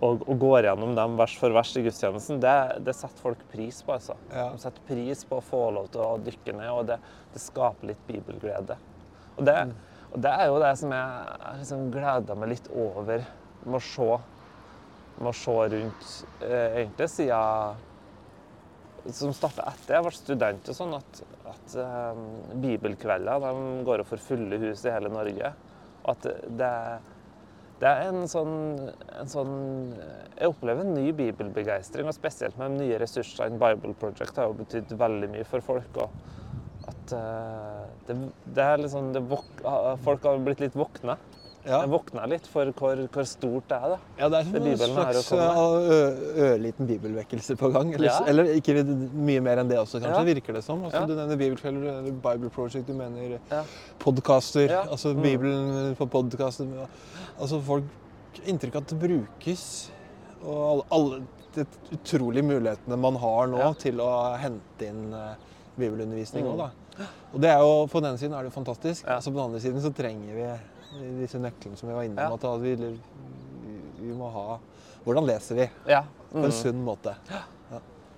og, 0.00 0.22
og 0.26 0.36
går 0.40 0.68
gjennom 0.68 0.94
dem 0.96 1.16
vers 1.18 1.34
for 1.40 1.54
vers 1.54 1.72
i 1.76 1.84
gudstjenesten, 1.84 2.40
det, 2.42 2.56
det 2.86 2.94
setter 2.96 3.24
folk 3.24 3.42
pris 3.52 3.80
på. 3.84 3.96
altså. 3.96 4.16
Ja. 4.32 4.50
De 4.54 4.62
setter 4.62 4.86
pris 4.88 5.24
på 5.28 5.40
å 5.40 5.44
få 5.44 5.62
lov 5.76 5.90
til 5.94 6.04
å 6.04 6.18
dykke 6.24 6.56
ned, 6.56 6.70
og 6.72 6.90
det, 6.92 7.00
det 7.34 7.42
skaper 7.42 7.92
litt 7.92 8.02
bibelglede. 8.08 8.76
Og 9.36 9.46
det, 9.48 9.56
og 10.10 10.22
det 10.24 10.34
er 10.36 10.50
jo 10.50 10.60
det 10.62 10.74
som 10.80 10.92
jeg, 10.94 11.38
jeg 11.46 11.62
liksom 11.62 11.88
gleder 11.94 12.38
meg 12.38 12.52
litt 12.54 12.70
over 12.74 13.24
med 13.64 13.78
å 13.78 13.82
se, 13.84 14.10
med 15.20 15.30
å 15.30 15.36
se 15.36 15.54
rundt 15.74 16.10
eh, 16.44 16.82
egentlig 16.82 17.08
siden 17.12 17.86
som 19.16 19.32
starta 19.32 19.64
etter 19.70 19.96
jeg 19.96 20.04
ble 20.04 20.12
student, 20.16 20.68
og 20.68 20.76
sånn 20.76 20.96
at, 20.98 21.22
at 21.48 21.76
eh, 21.80 22.20
bibelkvelder 22.64 23.46
de 23.46 23.52
går 23.86 24.04
for 24.08 24.22
fulle 24.22 24.60
hus 24.60 24.84
i 24.84 24.92
hele 24.92 25.12
Norge. 25.12 25.52
Og 26.02 26.10
at 26.12 26.28
det, 26.58 26.72
det 27.80 27.88
er 27.88 28.10
en 28.10 28.28
sånn, 28.28 28.54
en 29.20 29.28
sånn 29.28 29.54
Jeg 29.92 30.48
opplever 30.48 30.84
en 30.84 30.94
ny 30.96 31.10
bibelbegeistring, 31.16 32.08
og 32.08 32.16
spesielt 32.16 32.56
med 32.60 32.76
de 32.76 32.84
nye 32.84 33.00
ressursene. 33.00 33.60
Bible 33.60 33.96
Project 34.00 34.40
har 34.40 34.48
jo 34.48 34.60
betydd 34.60 34.96
veldig 35.00 35.32
mye 35.34 35.48
for 35.48 35.64
folk. 35.64 36.04
og 36.04 36.10
at 36.90 37.12
eh, 37.12 37.82
det, 38.08 38.16
det 38.56 38.64
er 38.64 38.80
litt 38.80 38.92
sånn 38.92 39.12
det 39.14 39.22
Folk 40.04 40.24
har 40.26 40.40
blitt 40.44 40.62
litt 40.64 40.78
våkne. 40.78 41.16
Ja. 41.66 41.82
Jeg 41.82 41.90
våkna 41.92 42.26
litt 42.26 42.46
for 42.48 42.64
hvor, 42.72 42.96
hvor 43.12 43.26
stort 43.28 43.66
det 43.68 43.76
er. 43.76 43.88
da. 43.92 43.96
Ja, 44.18 44.28
det 44.32 44.38
er 44.38 44.60
Det 44.60 44.70
en 44.70 44.94
slags 44.94 45.32
uh, 45.32 46.14
ørliten 46.40 46.86
bibelvekkelse 46.88 47.56
på 47.60 47.68
gang. 47.74 47.92
Eller, 47.94 48.06
Ja. 48.08 48.24
eller 48.26 48.44
ikke 48.56 48.82
mye 49.12 49.40
mer 49.44 49.58
enn 49.60 49.68
det 49.68 49.76
også, 49.78 50.00
kanskje, 50.00 50.22
Ja. 50.24 50.34
virker 50.34 50.52
det 50.56 50.64
som. 50.64 50.82
Altså. 50.84 51.06
Du 51.06 51.14
nevner 51.14 51.36
Bibelkvelder, 51.36 51.98
eller 51.98 52.12
Bible 52.12 52.48
Project, 52.50 52.86
du 52.86 52.94
mener 52.94 53.38
Ja. 53.50 53.62
podkaster. 53.98 54.68
Altså 54.88 55.12
Mm. 55.14 55.22
Bibelen 55.22 55.96
på 55.96 56.06
podkaster. 56.08 56.66
Altså 57.38 57.60
folk 57.62 57.84
Inntrykk 58.46 58.76
at 58.76 58.86
det 58.86 58.98
brukes. 59.00 59.90
Og 60.44 60.70
alle, 60.70 60.82
alle 60.92 61.22
de 61.54 61.66
utrolige 61.92 62.42
mulighetene 62.46 62.96
man 62.96 63.16
har 63.16 63.46
nå 63.48 63.74
til 63.78 63.98
å 64.00 64.36
hente 64.38 64.86
inn 64.86 65.12
uh, 65.12 65.34
bibelundervisning 65.76 66.44
Mm. 66.46 66.56
da. 66.56 66.70
Og 67.34 67.40
det 67.40 67.50
er 67.50 67.58
jo, 67.58 67.86
På 67.86 68.00
den 68.00 68.16
siden 68.18 68.32
er 68.34 68.42
det 68.44 68.52
jo 68.52 68.60
fantastisk. 68.62 69.04
Altså 69.06 69.30
På 69.30 69.36
den 69.36 69.44
andre 69.44 69.60
siden 69.60 69.80
så 69.82 69.92
trenger 69.94 70.34
vi 70.34 70.60
disse 71.20 71.38
nøklene 71.40 71.76
som 71.78 71.88
vi 71.88 71.94
var 71.94 72.02
innom. 72.08 72.18
Ja. 72.18 72.54
At 72.54 72.60
vi, 72.62 72.74
vi 74.00 74.12
må 74.16 74.30
ha 74.34 74.58
Hvordan 75.04 75.24
leser 75.26 75.56
vi? 75.56 75.64
Ja. 75.88 76.02
På 76.30 76.38
en 76.42 76.50
Mm. 76.50 76.52
sunn 76.52 76.84
måte. 76.84 77.14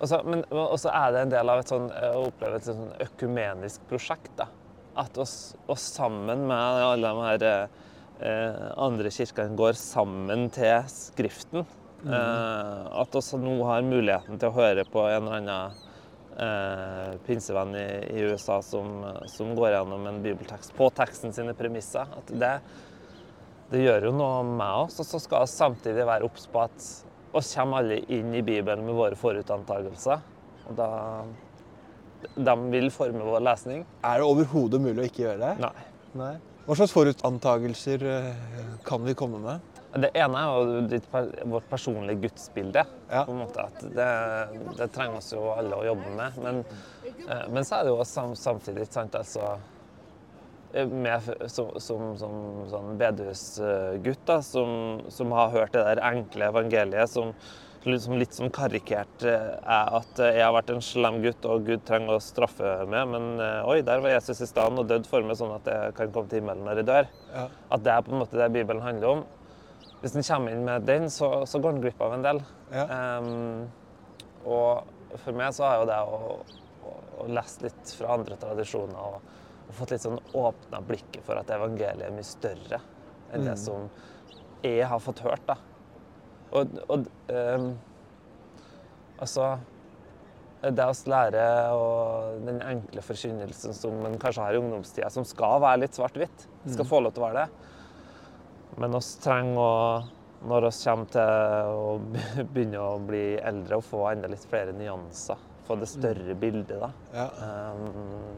Så- 0.03 0.19
og 0.51 0.77
så 0.79 0.89
er 0.91 1.11
det 1.13 1.21
en 1.21 1.29
del 1.29 1.49
av 1.49 1.59
et 1.59 1.65
sånn, 1.67 1.89
jeg 1.89 2.13
opplever 2.27 2.55
et 2.57 2.63
sånn 2.63 2.91
økumenisk 2.99 3.79
prosjekt. 3.87 4.35
da. 4.35 4.47
At 4.97 5.17
oss, 5.17 5.55
oss 5.69 5.81
sammen 5.97 6.45
med 6.45 6.57
alle 6.57 7.07
de 7.07 7.21
her 7.47 7.69
eh, 8.19 8.71
andre 8.77 9.09
kirkene 9.09 9.55
går 9.55 9.73
sammen 9.79 10.49
til 10.51 10.83
Skriften. 10.87 11.65
Eh, 12.05 12.99
at 13.01 13.15
oss 13.15 13.31
nå 13.33 13.63
har 13.65 13.81
muligheten 13.81 14.37
til 14.37 14.49
å 14.49 14.53
høre 14.53 14.83
på 14.83 15.07
en 15.09 15.23
eller 15.23 15.37
annen 15.37 15.71
eh, 16.39 17.13
pinsevenn 17.27 17.75
i, 17.77 17.87
i 18.13 18.25
USA 18.29 18.59
som, 18.65 19.03
som 19.29 19.53
går 19.57 19.73
gjennom 19.75 20.07
en 20.09 20.21
bibeltekst 20.23 20.75
på 20.77 20.89
teksten 20.95 21.35
sine 21.35 21.55
premisser. 21.57 22.09
At 22.17 22.33
det, 22.33 22.53
det 23.71 23.83
gjør 23.83 24.09
jo 24.09 24.13
noe 24.17 24.43
med 24.47 24.85
oss. 24.85 24.99
Og 25.03 25.09
så 25.09 25.21
skal 25.21 25.45
vi 25.45 25.53
samtidig 25.53 26.07
være 26.09 26.27
obs 26.27 26.47
på 26.51 26.63
at 26.65 26.89
oss 27.33 27.53
kommer 27.57 27.81
alle 27.81 28.01
inn 28.13 28.33
i 28.37 28.43
Bibelen 28.45 28.85
med 28.85 28.97
våre 28.97 29.17
forutantagelser. 29.19 30.21
Og 30.69 30.77
da 30.77 30.89
De 32.23 32.53
vil 32.71 32.87
forme 32.93 33.25
vår 33.27 33.41
lesning. 33.43 33.81
Er 34.05 34.21
det 34.21 34.27
overhodet 34.29 34.79
mulig 34.81 35.01
å 35.01 35.07
ikke 35.09 35.25
gjøre 35.25 35.41
det? 35.41 35.53
Nei. 35.65 35.87
Nei. 36.15 36.33
Hva 36.63 36.77
slags 36.79 36.93
forutantagelser 36.95 38.05
eh, 38.07 38.67
kan 38.87 39.03
vi 39.03 39.15
komme 39.17 39.41
med? 39.43 39.72
Det 39.93 40.09
ene 40.17 40.39
er 40.41 40.53
jo 40.57 40.77
ditt, 40.89 41.05
vårt 41.45 41.67
personlige 41.69 42.23
gudsbilde. 42.25 42.85
Ja. 43.13 43.25
på 43.25 43.31
en 43.31 43.43
måte 43.43 43.61
at 43.61 43.81
det, 43.93 44.09
det 44.79 44.87
trenger 44.95 45.19
oss 45.19 45.29
jo 45.35 45.43
alle 45.53 45.77
å 45.77 45.85
jobbe 45.85 46.13
med. 46.17 46.37
Men, 46.41 46.63
eh, 47.27 47.43
men 47.53 47.67
så 47.67 47.77
er 47.77 47.85
det 47.85 47.91
jo 47.93 48.07
sam, 48.09 48.33
samtidig 48.37 48.87
sant, 48.89 49.13
altså 49.19 49.51
eh, 50.73 50.87
med, 50.89 51.27
som, 51.45 51.75
som, 51.77 52.07
som 52.17 52.39
sånn 52.71 52.95
bedehusgutt 52.97 54.23
da, 54.29 54.39
som, 54.45 55.03
som 55.13 55.35
har 55.37 55.53
hørt 55.53 55.77
det 55.77 55.85
der 55.91 56.01
enkle 56.09 56.49
evangeliet 56.49 57.13
som 57.13 57.35
liksom 57.83 58.15
litt 58.15 58.31
som 58.33 58.47
karikert 58.47 59.25
eh, 59.27 59.53
er 59.59 59.93
at 59.99 60.23
jeg 60.23 60.39
har 60.39 60.55
vært 60.55 60.71
en 60.71 60.81
slem 60.81 61.19
gutt 61.21 61.45
og 61.51 61.67
Gud 61.67 61.83
trenger 61.85 62.15
å 62.15 62.23
straffe 62.23 62.73
meg, 62.89 63.11
men 63.11 63.45
oi, 63.67 63.81
der 63.85 64.01
var 64.01 64.15
Jesus 64.15 64.41
i 64.41 64.49
stand 64.49 64.79
og 64.79 64.89
dødd 64.89 65.05
for 65.11 65.27
meg 65.27 65.37
sånn 65.37 65.53
at 65.59 65.69
jeg 65.69 65.93
kan 65.99 66.15
komme 66.15 66.31
til 66.31 66.41
himmelen 66.41 66.65
når 66.65 66.81
jeg 66.81 66.89
dør. 66.89 67.13
Ja. 67.35 67.47
At 67.75 67.85
det 67.85 67.93
er 67.93 68.05
på 68.07 68.15
en 68.15 68.23
måte 68.23 68.39
det 68.41 68.53
Bibelen 68.55 68.81
handler 68.87 69.19
om. 69.19 69.25
Hvis 70.03 70.17
en 70.19 70.25
kommer 70.27 70.51
inn 70.51 70.65
med 70.67 70.83
den, 70.87 71.05
så, 71.09 71.29
så 71.47 71.61
går 71.63 71.77
en 71.77 71.81
glipp 71.85 72.01
av 72.03 72.13
en 72.17 72.25
del. 72.25 72.41
Ja. 72.75 72.83
Um, 73.23 73.69
og 74.43 74.83
for 75.23 75.37
meg 75.37 75.53
så 75.55 75.63
har 75.69 75.77
jo 75.79 75.85
det 75.87 75.99
å, 76.03 76.17
å, 76.83 76.95
å 77.23 77.27
lese 77.31 77.63
litt 77.69 77.93
fra 77.95 78.17
andre 78.17 78.35
tradisjoner 78.41 78.99
og, 78.99 79.29
og 79.69 79.77
fått 79.77 79.93
litt 79.95 80.03
sånn 80.03 80.19
åpna 80.35 80.81
blikket 80.83 81.23
for 81.23 81.39
at 81.39 81.53
evangeliet 81.55 82.03
er 82.09 82.15
mye 82.17 82.27
større 82.27 82.81
enn 83.33 83.47
det 83.47 83.55
Mm. 83.55 83.61
som 83.63 83.87
jeg 84.63 84.83
har 84.91 84.99
fått 85.01 85.23
hørt. 85.23 85.45
da. 85.47 85.55
Og, 86.53 86.75
og 86.91 87.07
um, 87.31 87.69
altså 89.23 89.53
det 90.63 90.85
å 90.87 90.93
lære 91.11 91.45
og 91.75 92.43
den 92.47 92.61
enkle 92.63 93.01
forkynnelsen 93.03 93.73
som 93.75 93.97
en 94.07 94.19
kanskje 94.21 94.45
har 94.45 94.55
i 94.55 94.59
ungdomstida, 94.61 95.09
som 95.11 95.25
skal 95.27 95.59
være 95.63 95.81
litt 95.83 95.97
svart-hvitt, 95.97 96.45
skal 96.67 96.85
Mm. 96.85 96.89
få 96.91 97.01
lov 97.03 97.11
til 97.15 97.23
å 97.23 97.27
være 97.31 97.41
det. 97.45 97.71
Men 98.77 98.95
oss 98.97 99.15
trenger 99.21 99.59
å, 99.59 99.73
når 100.49 100.67
vi 100.67 100.71
kommer 100.83 101.11
til 101.13 101.73
å 101.73 101.97
begynne 102.53 102.81
å 102.81 102.97
bli 103.03 103.25
eldre, 103.37 103.79
å 103.79 103.85
få 103.85 104.07
enda 104.11 104.31
litt 104.31 104.45
flere 104.49 104.73
nyanser. 104.75 105.49
Få 105.67 105.77
det 105.79 105.87
større 105.91 106.35
bildet, 106.35 106.75
da. 106.81 106.89
Ja. 107.13 107.27
Um, 107.39 108.33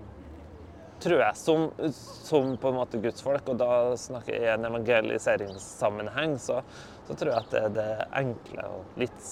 tror 1.05 1.21
jeg, 1.21 1.37
som, 1.37 1.65
som 1.93 2.55
på 2.57 2.69
en 2.71 2.77
måte 2.79 3.01
gudsfolk, 3.01 3.49
og 3.51 3.59
da 3.61 3.71
snakker 3.99 4.35
jeg 4.35 4.45
i 4.45 4.53
en 4.53 4.67
evangeliseringssammenheng, 4.69 6.37
så, 6.41 6.61
så 7.07 7.17
tror 7.17 7.33
jeg 7.33 7.41
at 7.41 7.51
det 7.53 7.63
er 7.63 7.75
det 7.75 7.89
enkle 8.21 8.67
og 8.71 9.01
litt, 9.01 9.31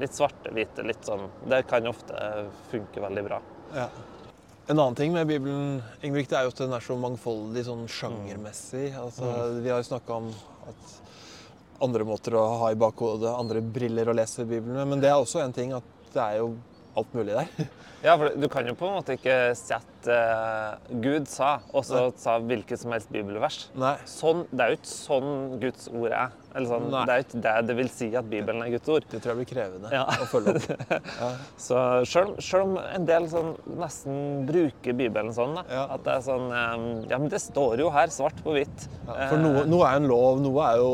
litt 0.00 0.16
svarte-hvite, 0.16 0.84
litt 0.86 1.08
sånn 1.08 1.26
Det 1.48 1.64
kan 1.70 1.88
ofte 1.90 2.46
funke 2.70 3.02
veldig 3.04 3.26
bra. 3.26 3.40
Ja. 3.74 3.88
En 4.68 4.78
annen 4.78 4.94
ting 4.94 5.12
med 5.12 5.26
Bibelen 5.26 5.82
Ingebrigt, 6.02 6.30
det 6.30 6.38
er 6.40 6.46
jo 6.48 6.50
at 6.50 6.58
den 6.58 6.72
er 6.74 6.82
så 6.82 6.96
mangfoldig 6.98 7.62
sånn 7.68 7.84
sjangermessig. 7.86 8.88
Altså, 8.98 9.28
Vi 9.62 9.70
har 9.70 9.78
jo 9.78 9.86
snakka 9.86 10.16
om 10.16 10.30
at 10.66 10.94
andre 11.86 12.06
måter 12.08 12.34
å 12.34 12.42
ha 12.64 12.72
i 12.74 12.78
bakhodet, 12.78 13.30
andre 13.30 13.62
briller 13.62 14.10
å 14.10 14.16
lese 14.16 14.42
Bibelen 14.42 14.74
med. 14.80 14.88
Men 14.90 15.04
det 15.04 15.12
er 15.12 15.20
også 15.20 15.44
en 15.44 15.54
ting 15.54 15.70
at 15.76 15.86
det 16.10 16.22
er 16.24 16.40
jo 16.40 16.56
alt 16.98 17.14
mulig 17.14 17.36
der. 17.38 17.52
Ja, 18.04 18.12
for 18.20 18.28
du 18.38 18.44
kan 18.52 18.66
jo 18.68 18.74
på 18.76 18.86
en 18.86 18.98
måte 18.98 19.14
ikke 19.16 19.54
sette 19.58 20.14
uh, 20.14 20.76
Gud 21.02 21.24
sa, 21.32 21.56
og 21.72 21.82
så 21.88 22.04
sa 22.20 22.36
hvilket 22.38 22.78
som 22.78 22.92
helst 22.92 23.08
bibelvers. 23.10 23.64
Nei. 23.74 23.94
Sånn, 24.06 24.44
det 24.52 24.62
er 24.62 24.74
jo 24.74 24.78
ikke 24.78 24.90
sånn 24.90 25.30
Guds 25.62 25.88
ord 25.90 26.12
er. 26.12 26.34
Eller 26.54 26.68
sånn, 26.70 26.86
det 26.92 27.12
er 27.12 27.20
jo 27.20 27.24
ikke 27.26 27.40
det 27.44 27.54
det 27.66 27.76
vil 27.76 27.88
si 27.92 28.08
at 28.16 28.28
Bibelen 28.30 28.62
er 28.64 28.70
Guds 28.76 28.88
ord. 28.88 29.04
Det 29.10 29.20
tror 29.20 29.34
jeg 29.34 29.40
blir 29.42 29.48
krevende 29.50 29.90
Ja. 29.92 30.04
å 30.06 30.26
følge 30.30 30.54
opp. 30.56 30.68
Ja. 31.20 31.30
Så 31.58 31.80
selv, 32.06 32.62
om 32.62 32.76
en 32.78 33.04
del 33.08 33.26
sånn 33.28 33.54
nesten 33.80 34.46
bruker 34.48 34.96
Bibelen 34.96 35.32
sånn, 35.36 35.54
da, 35.58 35.64
Ja. 35.72 35.84
at 35.96 36.04
det 36.06 36.14
er 36.14 36.24
sånn 36.28 36.46
eh, 36.52 37.10
Ja, 37.10 37.18
men 37.18 37.28
det 37.32 37.40
står 37.42 37.78
jo 37.82 37.90
her, 37.90 38.08
svart 38.14 38.38
på 38.44 38.54
hvitt. 38.56 38.86
Ja, 39.06 39.28
For 39.30 39.36
noe, 39.42 39.64
noe 39.68 39.86
er 39.90 39.96
en 40.00 40.08
lov, 40.08 40.40
noe 40.44 40.64
er 40.70 40.80
jo 40.80 40.92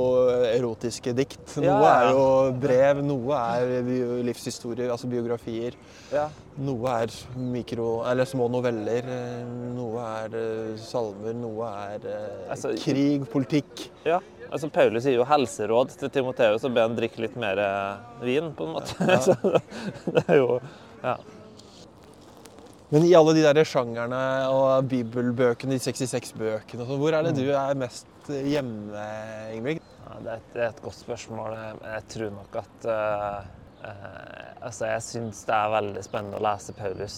erotiske 0.52 1.14
dikt. 1.14 1.56
Noe 1.58 1.66
Ja, 1.68 1.78
ja, 1.82 1.92
er 2.00 2.12
jo 2.12 2.26
brev, 2.62 3.02
noe 3.04 3.38
er 3.58 3.66
livshistorie, 3.82 4.32
livshistorier, 4.32 4.90
altså 4.92 5.08
biografier. 5.10 5.74
Ja. 6.12 6.28
Noe 6.58 6.90
er 7.02 7.12
mikro, 7.38 8.02
eller 8.08 8.24
små 8.28 8.48
noveller, 8.52 9.06
eh, 9.08 9.44
noe 9.76 10.02
er 10.24 10.36
eh, 10.36 10.76
salmer, 10.82 11.34
noe 11.34 11.70
er 11.94 12.06
eh, 12.10 12.50
Altså, 12.52 12.74
krig, 12.82 13.24
politikk. 13.32 13.86
Ja. 14.52 14.58
Altså, 14.58 14.68
Paulus 14.68 15.06
gir 15.08 15.16
jo 15.16 15.24
helseråd 15.24 15.94
til 15.96 16.10
Timoteus 16.12 16.64
og 16.68 16.74
ber 16.76 16.84
han 16.84 16.96
drikke 16.98 17.22
litt 17.24 17.36
mer 17.40 17.56
eh, 17.64 18.18
vin, 18.20 18.50
på 18.56 18.66
en 18.68 18.74
måte. 18.76 19.06
Så 19.24 19.38
det 20.12 20.26
er 20.28 20.42
jo 20.42 20.58
Ja. 21.02 21.16
Men 22.92 23.06
i 23.08 23.14
alle 23.16 23.32
de 23.32 23.40
der 23.40 23.64
sjangerne 23.64 24.18
og 24.52 24.84
bibelbøkene, 24.90 25.78
de 25.78 25.80
66 25.80 26.34
bøkene, 26.36 26.84
og 26.84 26.90
sånn, 26.90 26.98
hvor 27.00 27.14
er 27.16 27.24
det 27.24 27.32
du 27.38 27.46
er 27.48 27.78
mest 27.80 28.28
hjemme, 28.28 29.06
Ingebrigt? 29.54 29.86
Ja, 30.04 30.18
det, 30.20 30.28
er 30.28 30.34
et, 30.42 30.50
det 30.52 30.60
er 30.60 30.74
et 30.74 30.82
godt 30.84 30.98
spørsmål. 30.98 31.56
Jeg, 31.56 32.02
tror 32.12 32.34
nok 32.36 32.58
at 32.60 32.84
uh, 32.92 33.38
uh, 33.80 34.66
Altså, 34.68 34.90
jeg 34.90 35.06
syns 35.06 35.40
det 35.48 35.56
er 35.56 35.72
veldig 35.72 36.04
spennende 36.04 36.36
å 36.36 36.44
lese 36.44 36.76
Paulus. 36.76 37.16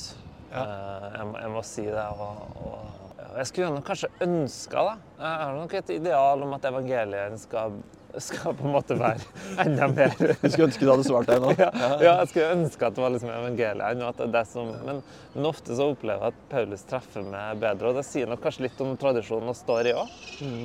Ja. 0.53 0.63
Uh, 0.63 1.09
jeg, 1.17 1.27
må- 1.33 1.43
jeg 1.43 1.53
må 1.57 1.65
si 1.67 1.89
det. 1.91 2.07
Og, 2.23 2.55
og 2.71 3.04
jeg 3.41 3.51
skulle 3.51 3.83
kanskje 3.87 4.09
ønska, 4.25 4.85
da 4.87 4.95
Jeg 5.25 5.43
har 5.43 5.53
nok 5.59 5.75
et 5.81 5.91
ideal 5.97 6.43
om 6.47 6.53
at 6.57 6.65
evangeliet 6.69 7.39
skal, 7.43 7.77
skal 8.23 8.55
på 8.59 8.67
en 8.69 8.75
måte 8.77 8.97
være 8.99 9.23
enda 9.65 9.89
mer 9.91 10.13
Du 10.19 10.49
skulle 10.51 10.69
ønske 10.69 10.85
du 10.87 10.91
hadde 10.93 11.07
svart 11.07 11.31
deg 11.31 11.41
nå. 11.43 11.55
ja, 11.59 11.71
ja, 11.75 12.13
jeg 12.23 12.31
skulle 12.33 12.51
ønske 12.59 12.89
at 12.91 12.99
det 12.99 13.05
var 13.05 13.15
liksom 13.15 13.33
evangeliet. 13.35 14.05
at 14.09 14.21
det 14.21 14.27
er 14.29 14.35
det 14.37 14.45
som, 14.53 14.71
men, 14.87 15.01
men 15.35 15.49
ofte 15.51 15.79
så 15.79 15.89
opplever 15.95 16.29
jeg 16.29 16.35
at 16.37 16.45
Paulus 16.53 16.85
treffer 16.91 17.27
meg 17.27 17.63
bedre. 17.65 17.91
Og 17.91 17.99
det 17.99 18.05
sier 18.09 18.31
nok 18.31 18.45
kanskje 18.45 18.67
litt 18.69 18.85
om 18.85 18.95
tradisjonen 19.01 19.51
vi 19.51 19.57
står 19.63 19.91
i 19.91 19.97
òg. 19.99 20.15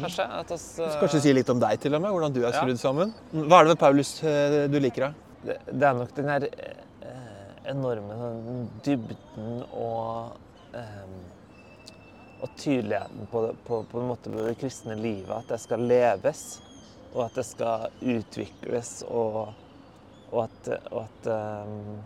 Kanskje. 0.04 0.28
At 0.44 0.54
oss, 0.58 0.68
uh... 0.82 1.00
Kanskje 1.02 1.24
si 1.26 1.34
litt 1.34 1.50
om 1.54 1.62
deg 1.62 1.82
til 1.82 1.98
og 1.98 2.04
med, 2.06 2.14
hvordan 2.14 2.36
du 2.38 2.44
er 2.44 2.54
Ja. 2.54 2.68
sammen. 2.80 3.16
Hva 3.34 3.64
er 3.64 3.70
det 3.70 3.76
ved 3.76 3.82
Paulus 3.82 4.14
eh, 4.24 4.62
du 4.70 4.80
liker? 4.80 5.10
da? 5.10 5.26
det, 5.46 5.58
det 5.72 5.88
er 5.88 5.94
nok 5.96 6.14
den 6.16 6.30
her 6.30 6.46
eh, 6.50 6.86
enorme 7.72 8.16
sånn 8.20 8.64
dybden 8.86 9.62
og 9.72 10.36
eh, 10.76 11.04
og 12.42 12.50
tydeligheten 12.58 13.28
på, 13.32 13.42
det- 13.48 13.58
på, 13.68 13.82
på 13.92 14.00
en 14.00 14.08
måte 14.08 14.32
på 14.32 14.46
det 14.48 14.56
kristne 14.62 14.96
livet. 14.96 15.32
At 15.36 15.48
det 15.54 15.60
skal 15.60 15.84
leves, 15.90 16.44
og 17.14 17.26
at 17.26 17.36
det 17.40 17.46
skal 17.46 17.88
utvikles, 18.02 18.94
og, 19.10 19.54
og 20.32 20.44
at, 20.46 20.70
og 20.92 21.04
at 21.04 21.30
um, 21.34 22.00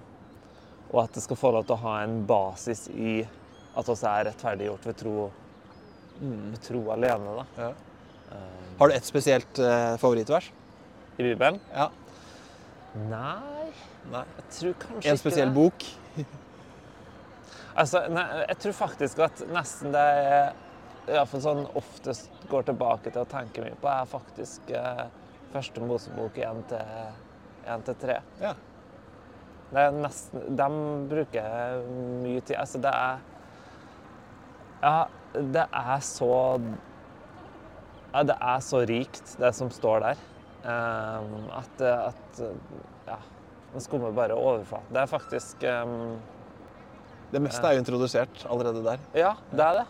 og 0.94 1.00
at 1.08 1.16
det 1.16 1.24
skal 1.26 1.38
få 1.40 1.50
lov 1.56 1.64
til 1.66 1.74
å 1.74 1.82
ha 1.88 1.94
en 2.04 2.20
basis 2.30 2.84
i 2.94 3.16
at 3.74 3.88
vi 3.90 3.96
er 4.06 4.28
rettferdiggjort 4.28 4.84
ved 4.86 4.98
tro, 5.00 5.14
ved 6.22 6.60
tro 6.62 6.82
alene. 6.94 7.46
Ja. 7.58 7.72
Eh, 8.30 8.68
Har 8.78 8.92
du 8.92 8.94
et 8.94 9.08
spesielt 9.08 9.58
uh, 9.64 9.96
favorittvers? 9.98 10.52
I 11.18 11.24
Bibelen? 11.26 11.58
Ja. 11.74 11.88
Nei, 13.10 13.72
Nei. 14.14 14.22
jeg 14.38 14.46
tror 14.60 14.78
kanskje 14.84 15.10
En 15.10 15.18
ikke 15.18 15.36
det. 15.40 15.48
bok? 15.56 15.88
Altså, 17.74 18.04
nei, 18.14 18.26
jeg 18.46 18.60
tror 18.62 18.76
faktisk 18.78 19.22
at 19.26 19.42
nesten 19.50 19.94
det 19.96 20.04
jeg 20.14 21.18
iallfall 21.18 21.42
sånn 21.44 21.64
oftest 21.76 22.30
går 22.52 22.68
tilbake 22.70 23.12
til 23.12 23.24
å 23.24 23.30
tenke 23.30 23.64
mye 23.64 23.76
på, 23.82 23.90
er 23.90 24.08
faktisk 24.08 24.70
eh, 24.72 25.08
første 25.52 25.84
Mosebok 25.84 26.38
1 26.38 26.62
til, 26.70 26.94
1 27.74 27.86
til 27.90 27.98
3. 28.06 28.20
Ja. 28.44 28.54
Det 29.74 29.82
er 29.82 29.98
nesten, 29.98 30.46
dem 30.60 30.78
bruker 31.10 31.40
jeg 31.42 31.84
mye 32.24 32.44
tid. 32.46 32.58
Altså, 32.62 32.82
det 32.84 32.94
er 32.94 33.30
Ja, 34.84 34.96
det 35.34 35.66
er 35.66 36.00
så 36.06 36.34
Ja, 38.14 38.22
det 38.30 38.38
er 38.38 38.60
så 38.62 38.84
rikt, 38.86 39.36
det 39.42 39.56
som 39.58 39.72
står 39.74 40.06
der, 40.06 40.30
Um, 40.64 41.50
at, 41.52 41.82
at 41.82 42.38
Ja. 43.04 43.18
Man 43.74 43.82
skummer 43.82 44.14
bare 44.16 44.36
overflaten. 44.38 44.94
Det 44.96 45.02
er 45.02 45.10
faktisk 45.12 45.64
eh, 45.68 45.90
Det 47.34 47.42
meste 47.42 47.66
er 47.68 47.76
jo 47.78 47.84
introdusert 47.84 48.46
allerede 48.50 48.84
der. 48.86 49.04
Ja, 49.18 49.34
det 49.52 49.66
er 49.72 49.82
det. 49.82 49.86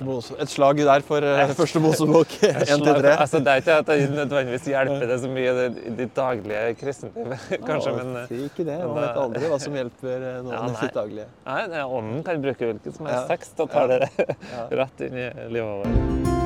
Bose, 0.00 0.32
et 0.40 0.48
slag 0.48 0.78
der 0.80 1.02
for 1.04 1.20
uh, 1.20 1.50
første 1.52 1.80
Mosebok 1.84 2.30
1-3. 2.40 3.10
Altså, 3.20 3.36
det 3.44 3.52
er 3.52 3.60
ikke 3.60 3.74
at 3.82 3.90
det 3.90 4.06
nødvendigvis 4.14 4.64
hjelper 4.70 5.04
det 5.10 5.18
så 5.20 5.28
mye 5.28 5.50
i 5.50 5.56
det- 5.58 5.92
ditt 5.98 6.14
daglige 6.16 6.72
kristenliv, 6.80 7.34
kanskje, 7.68 7.92
men 7.98 8.16
eh, 8.22 8.26
Si 8.32 8.40
ikke 8.48 8.64
det. 8.64 8.78
Man 8.80 8.96
vet 9.02 9.20
aldri 9.26 9.52
hva 9.52 9.60
som 9.60 9.76
hjelper 9.76 10.16
eh, 10.16 10.40
noen 10.40 10.56
Ja, 10.56 10.64
i 10.72 10.80
sitt 10.86 10.96
daglige. 10.96 11.28
nei, 11.44 11.84
ånden 11.84 12.24
kan 12.24 12.40
bruke 12.48 12.72
hvilken 12.72 12.96
som 12.96 13.12
helst 13.12 13.28
tekst 13.34 13.60
og 13.60 13.68
tar 13.76 13.92
det 13.92 14.02
rett 14.80 15.04
inn 15.10 15.20
i 15.20 15.28
livet 15.52 15.84
vårt. 15.84 16.37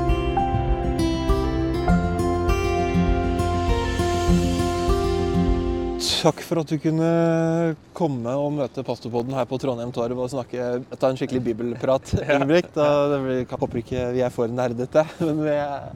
Takk 6.22 6.38
for 6.46 6.60
at 6.62 6.70
du 6.70 6.76
kunne 6.78 7.06
komme 7.98 8.30
og 8.38 8.52
møte 8.54 8.84
pastorpodden 8.86 9.34
her 9.34 9.46
på 9.50 9.58
Trondheim 9.58 9.90
Torv 9.94 10.20
og 10.22 10.28
snakke, 10.30 10.66
ta 10.94 11.08
en 11.10 11.16
skikkelig 11.18 11.40
bibelprat, 11.48 12.12
Ingebrigt. 12.22 12.70
Da, 12.76 12.90
det 13.10 13.18
blir, 13.24 13.40
jeg 13.40 13.58
håper 13.58 13.80
ikke 13.80 14.04
vi 14.14 14.22
er 14.22 14.30
for 14.34 14.52
nerdete, 14.54 15.02
men 15.26 15.40
vi, 15.42 15.56
er, 15.56 15.88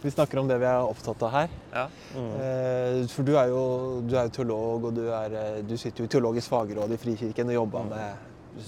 vi 0.00 0.12
snakker 0.14 0.40
om 0.40 0.48
det 0.48 0.56
vi 0.62 0.68
er 0.70 0.80
opptatt 0.88 1.26
av 1.28 1.34
her. 1.34 1.52
Ja. 1.74 1.84
Mm. 2.16 2.30
Eh, 2.46 3.02
For 3.12 3.28
du 3.28 3.34
er 3.36 3.52
jo 3.52 3.64
du 4.08 4.16
er 4.16 4.32
teolog, 4.32 4.88
og 4.88 4.96
du, 4.96 5.02
er, 5.12 5.36
eh, 5.42 5.58
du 5.68 5.76
sitter 5.76 6.04
jo 6.04 6.08
i 6.08 6.14
teologisk 6.16 6.54
fagråd 6.54 6.96
i 6.96 7.00
Frikirken 7.02 7.52
og 7.52 7.58
jobber 7.60 7.90
med 7.92 8.64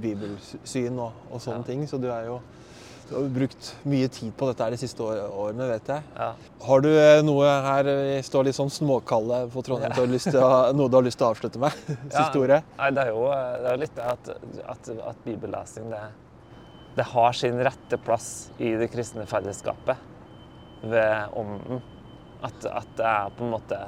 bibelsyn 0.00 0.96
og, 1.04 1.20
og 1.28 1.42
sånne 1.44 1.60
Ja. 1.60 1.68
ting, 1.68 1.84
så 1.90 2.00
du 2.00 2.08
er 2.14 2.30
jo 2.30 2.40
du 3.10 3.14
har 3.18 3.26
brukt 3.34 3.68
mye 3.90 4.08
tid 4.14 4.30
på 4.38 4.46
dette 4.50 4.68
de 4.70 4.78
siste 4.80 5.02
årene, 5.02 5.66
vet 5.72 5.88
jeg. 5.90 6.04
Ja. 6.16 6.28
Har 6.66 6.82
du 6.84 6.88
eh, 6.92 7.20
noe 7.26 7.48
her 7.66 7.88
Vi 7.90 8.16
står 8.26 8.46
litt 8.46 8.56
sånn 8.58 8.70
småkalde 8.70 9.40
på 9.50 9.64
Trondheim. 9.66 9.92
Du 9.96 10.04
lyst 10.12 10.30
til 10.30 10.38
å, 10.40 10.70
noe 10.78 10.86
du 10.92 10.96
har 11.00 11.06
lyst 11.06 11.18
til 11.20 11.26
å 11.26 11.32
avslutte 11.34 11.60
med? 11.62 11.74
Siste 12.06 12.38
Ja. 12.38 12.42
ordet? 12.44 12.60
Nei, 12.78 12.90
det 12.94 13.04
er 13.04 13.10
jo 13.12 13.24
det 13.30 13.72
er 13.72 13.80
litt 13.82 13.96
det 13.98 14.06
at, 14.12 14.30
at, 14.76 14.90
at 15.10 15.24
bibellesing 15.26 15.90
det, 15.90 16.04
det 17.00 17.08
har 17.12 17.36
sin 17.38 17.58
rette 17.66 17.98
plass 18.06 18.30
i 18.62 18.72
det 18.78 18.90
kristne 18.94 19.26
fellesskapet 19.30 20.06
ved 20.86 21.34
ånden. 21.36 21.82
At, 22.46 22.64
at 22.70 22.94
det 22.96 23.04
er 23.10 23.34
på 23.36 23.44
en 23.44 23.52
måte 23.58 23.82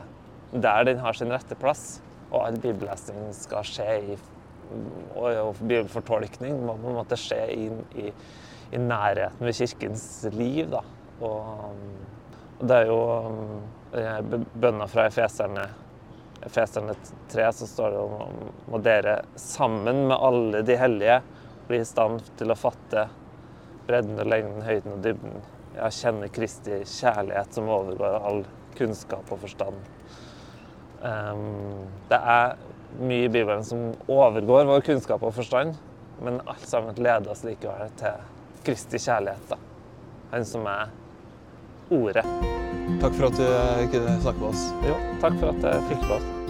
der 0.53 0.85
den 0.91 0.99
har 1.01 1.16
sin 1.16 1.31
rette 1.33 1.57
plass. 1.57 2.01
Og 2.33 2.43
all 2.47 2.59
bibellesing 2.61 3.31
skal 3.37 3.64
skje 3.68 3.89
i 4.12 4.18
Og, 4.73 5.27
og 5.37 5.59
bibelfortolkning 5.61 6.62
må 6.64 6.75
på 6.81 6.89
en 6.89 6.95
måte 6.97 7.16
skje 7.20 7.41
inn 7.53 7.81
i, 8.01 8.07
i 8.73 8.81
nærheten 8.81 9.47
ved 9.47 9.57
kirkens 9.57 10.07
liv. 10.33 10.70
Da. 10.73 10.83
Og, 11.20 11.77
og 12.59 12.66
det 12.68 12.81
er 12.81 12.91
jo 12.91 13.01
um, 13.29 14.45
bønna 14.55 14.89
fra 14.91 15.07
Efeserne 15.11 15.68
Efeserne 16.43 16.95
3 17.31 17.53
så 17.53 17.66
står 17.66 17.91
det 17.91 17.99
om 17.99 18.39
må 18.73 18.79
dere 18.83 19.20
sammen 19.39 20.07
med 20.09 20.16
alle 20.16 20.62
de 20.66 20.75
hellige 20.79 21.20
bli 21.68 21.79
i 21.79 21.87
stand 21.87 22.25
til 22.39 22.51
å 22.51 22.59
fatte 22.59 23.05
bredden 23.87 24.18
og 24.18 24.27
lengden, 24.27 24.64
høyden 24.66 24.97
og 24.97 25.05
dybden. 25.05 25.39
Ja, 25.77 25.89
kjenne 25.95 26.29
Kristi 26.35 26.83
kjærlighet 26.83 27.55
som 27.55 27.70
overgår 27.70 28.18
all 28.18 28.43
kunnskap 28.77 29.31
og 29.31 29.43
forstand. 29.45 29.79
Um, 31.03 31.87
det 32.11 32.18
er 32.18 32.59
mye 33.01 33.27
i 33.27 33.33
Bibelen 33.33 33.64
som 33.66 33.93
overgår 34.11 34.66
vår 34.68 34.85
kunnskap 34.87 35.23
og 35.23 35.35
forstand, 35.39 35.79
men 36.23 36.43
alt 36.43 36.66
sammen 36.68 36.99
leder 36.99 37.33
oss 37.33 37.47
likevel 37.47 37.91
til 38.03 38.18
Kristi 38.67 39.01
kjærlighet. 39.03 39.49
Da. 39.51 39.59
Han 40.33 40.45
som 40.49 40.67
er 40.67 40.93
Ordet. 41.93 42.25
Takk 43.03 43.17
for 43.19 43.29
at 43.29 43.37
du 43.37 43.91
kunne 43.93 44.21
snakke 44.23 44.41
med 44.41 44.49
oss. 44.49 44.69
Jo, 44.87 44.95
takk 45.21 45.37
for 45.43 45.53
at 45.53 45.67
jeg 45.69 45.91
fikk 45.91 46.09
lov. 46.09 46.41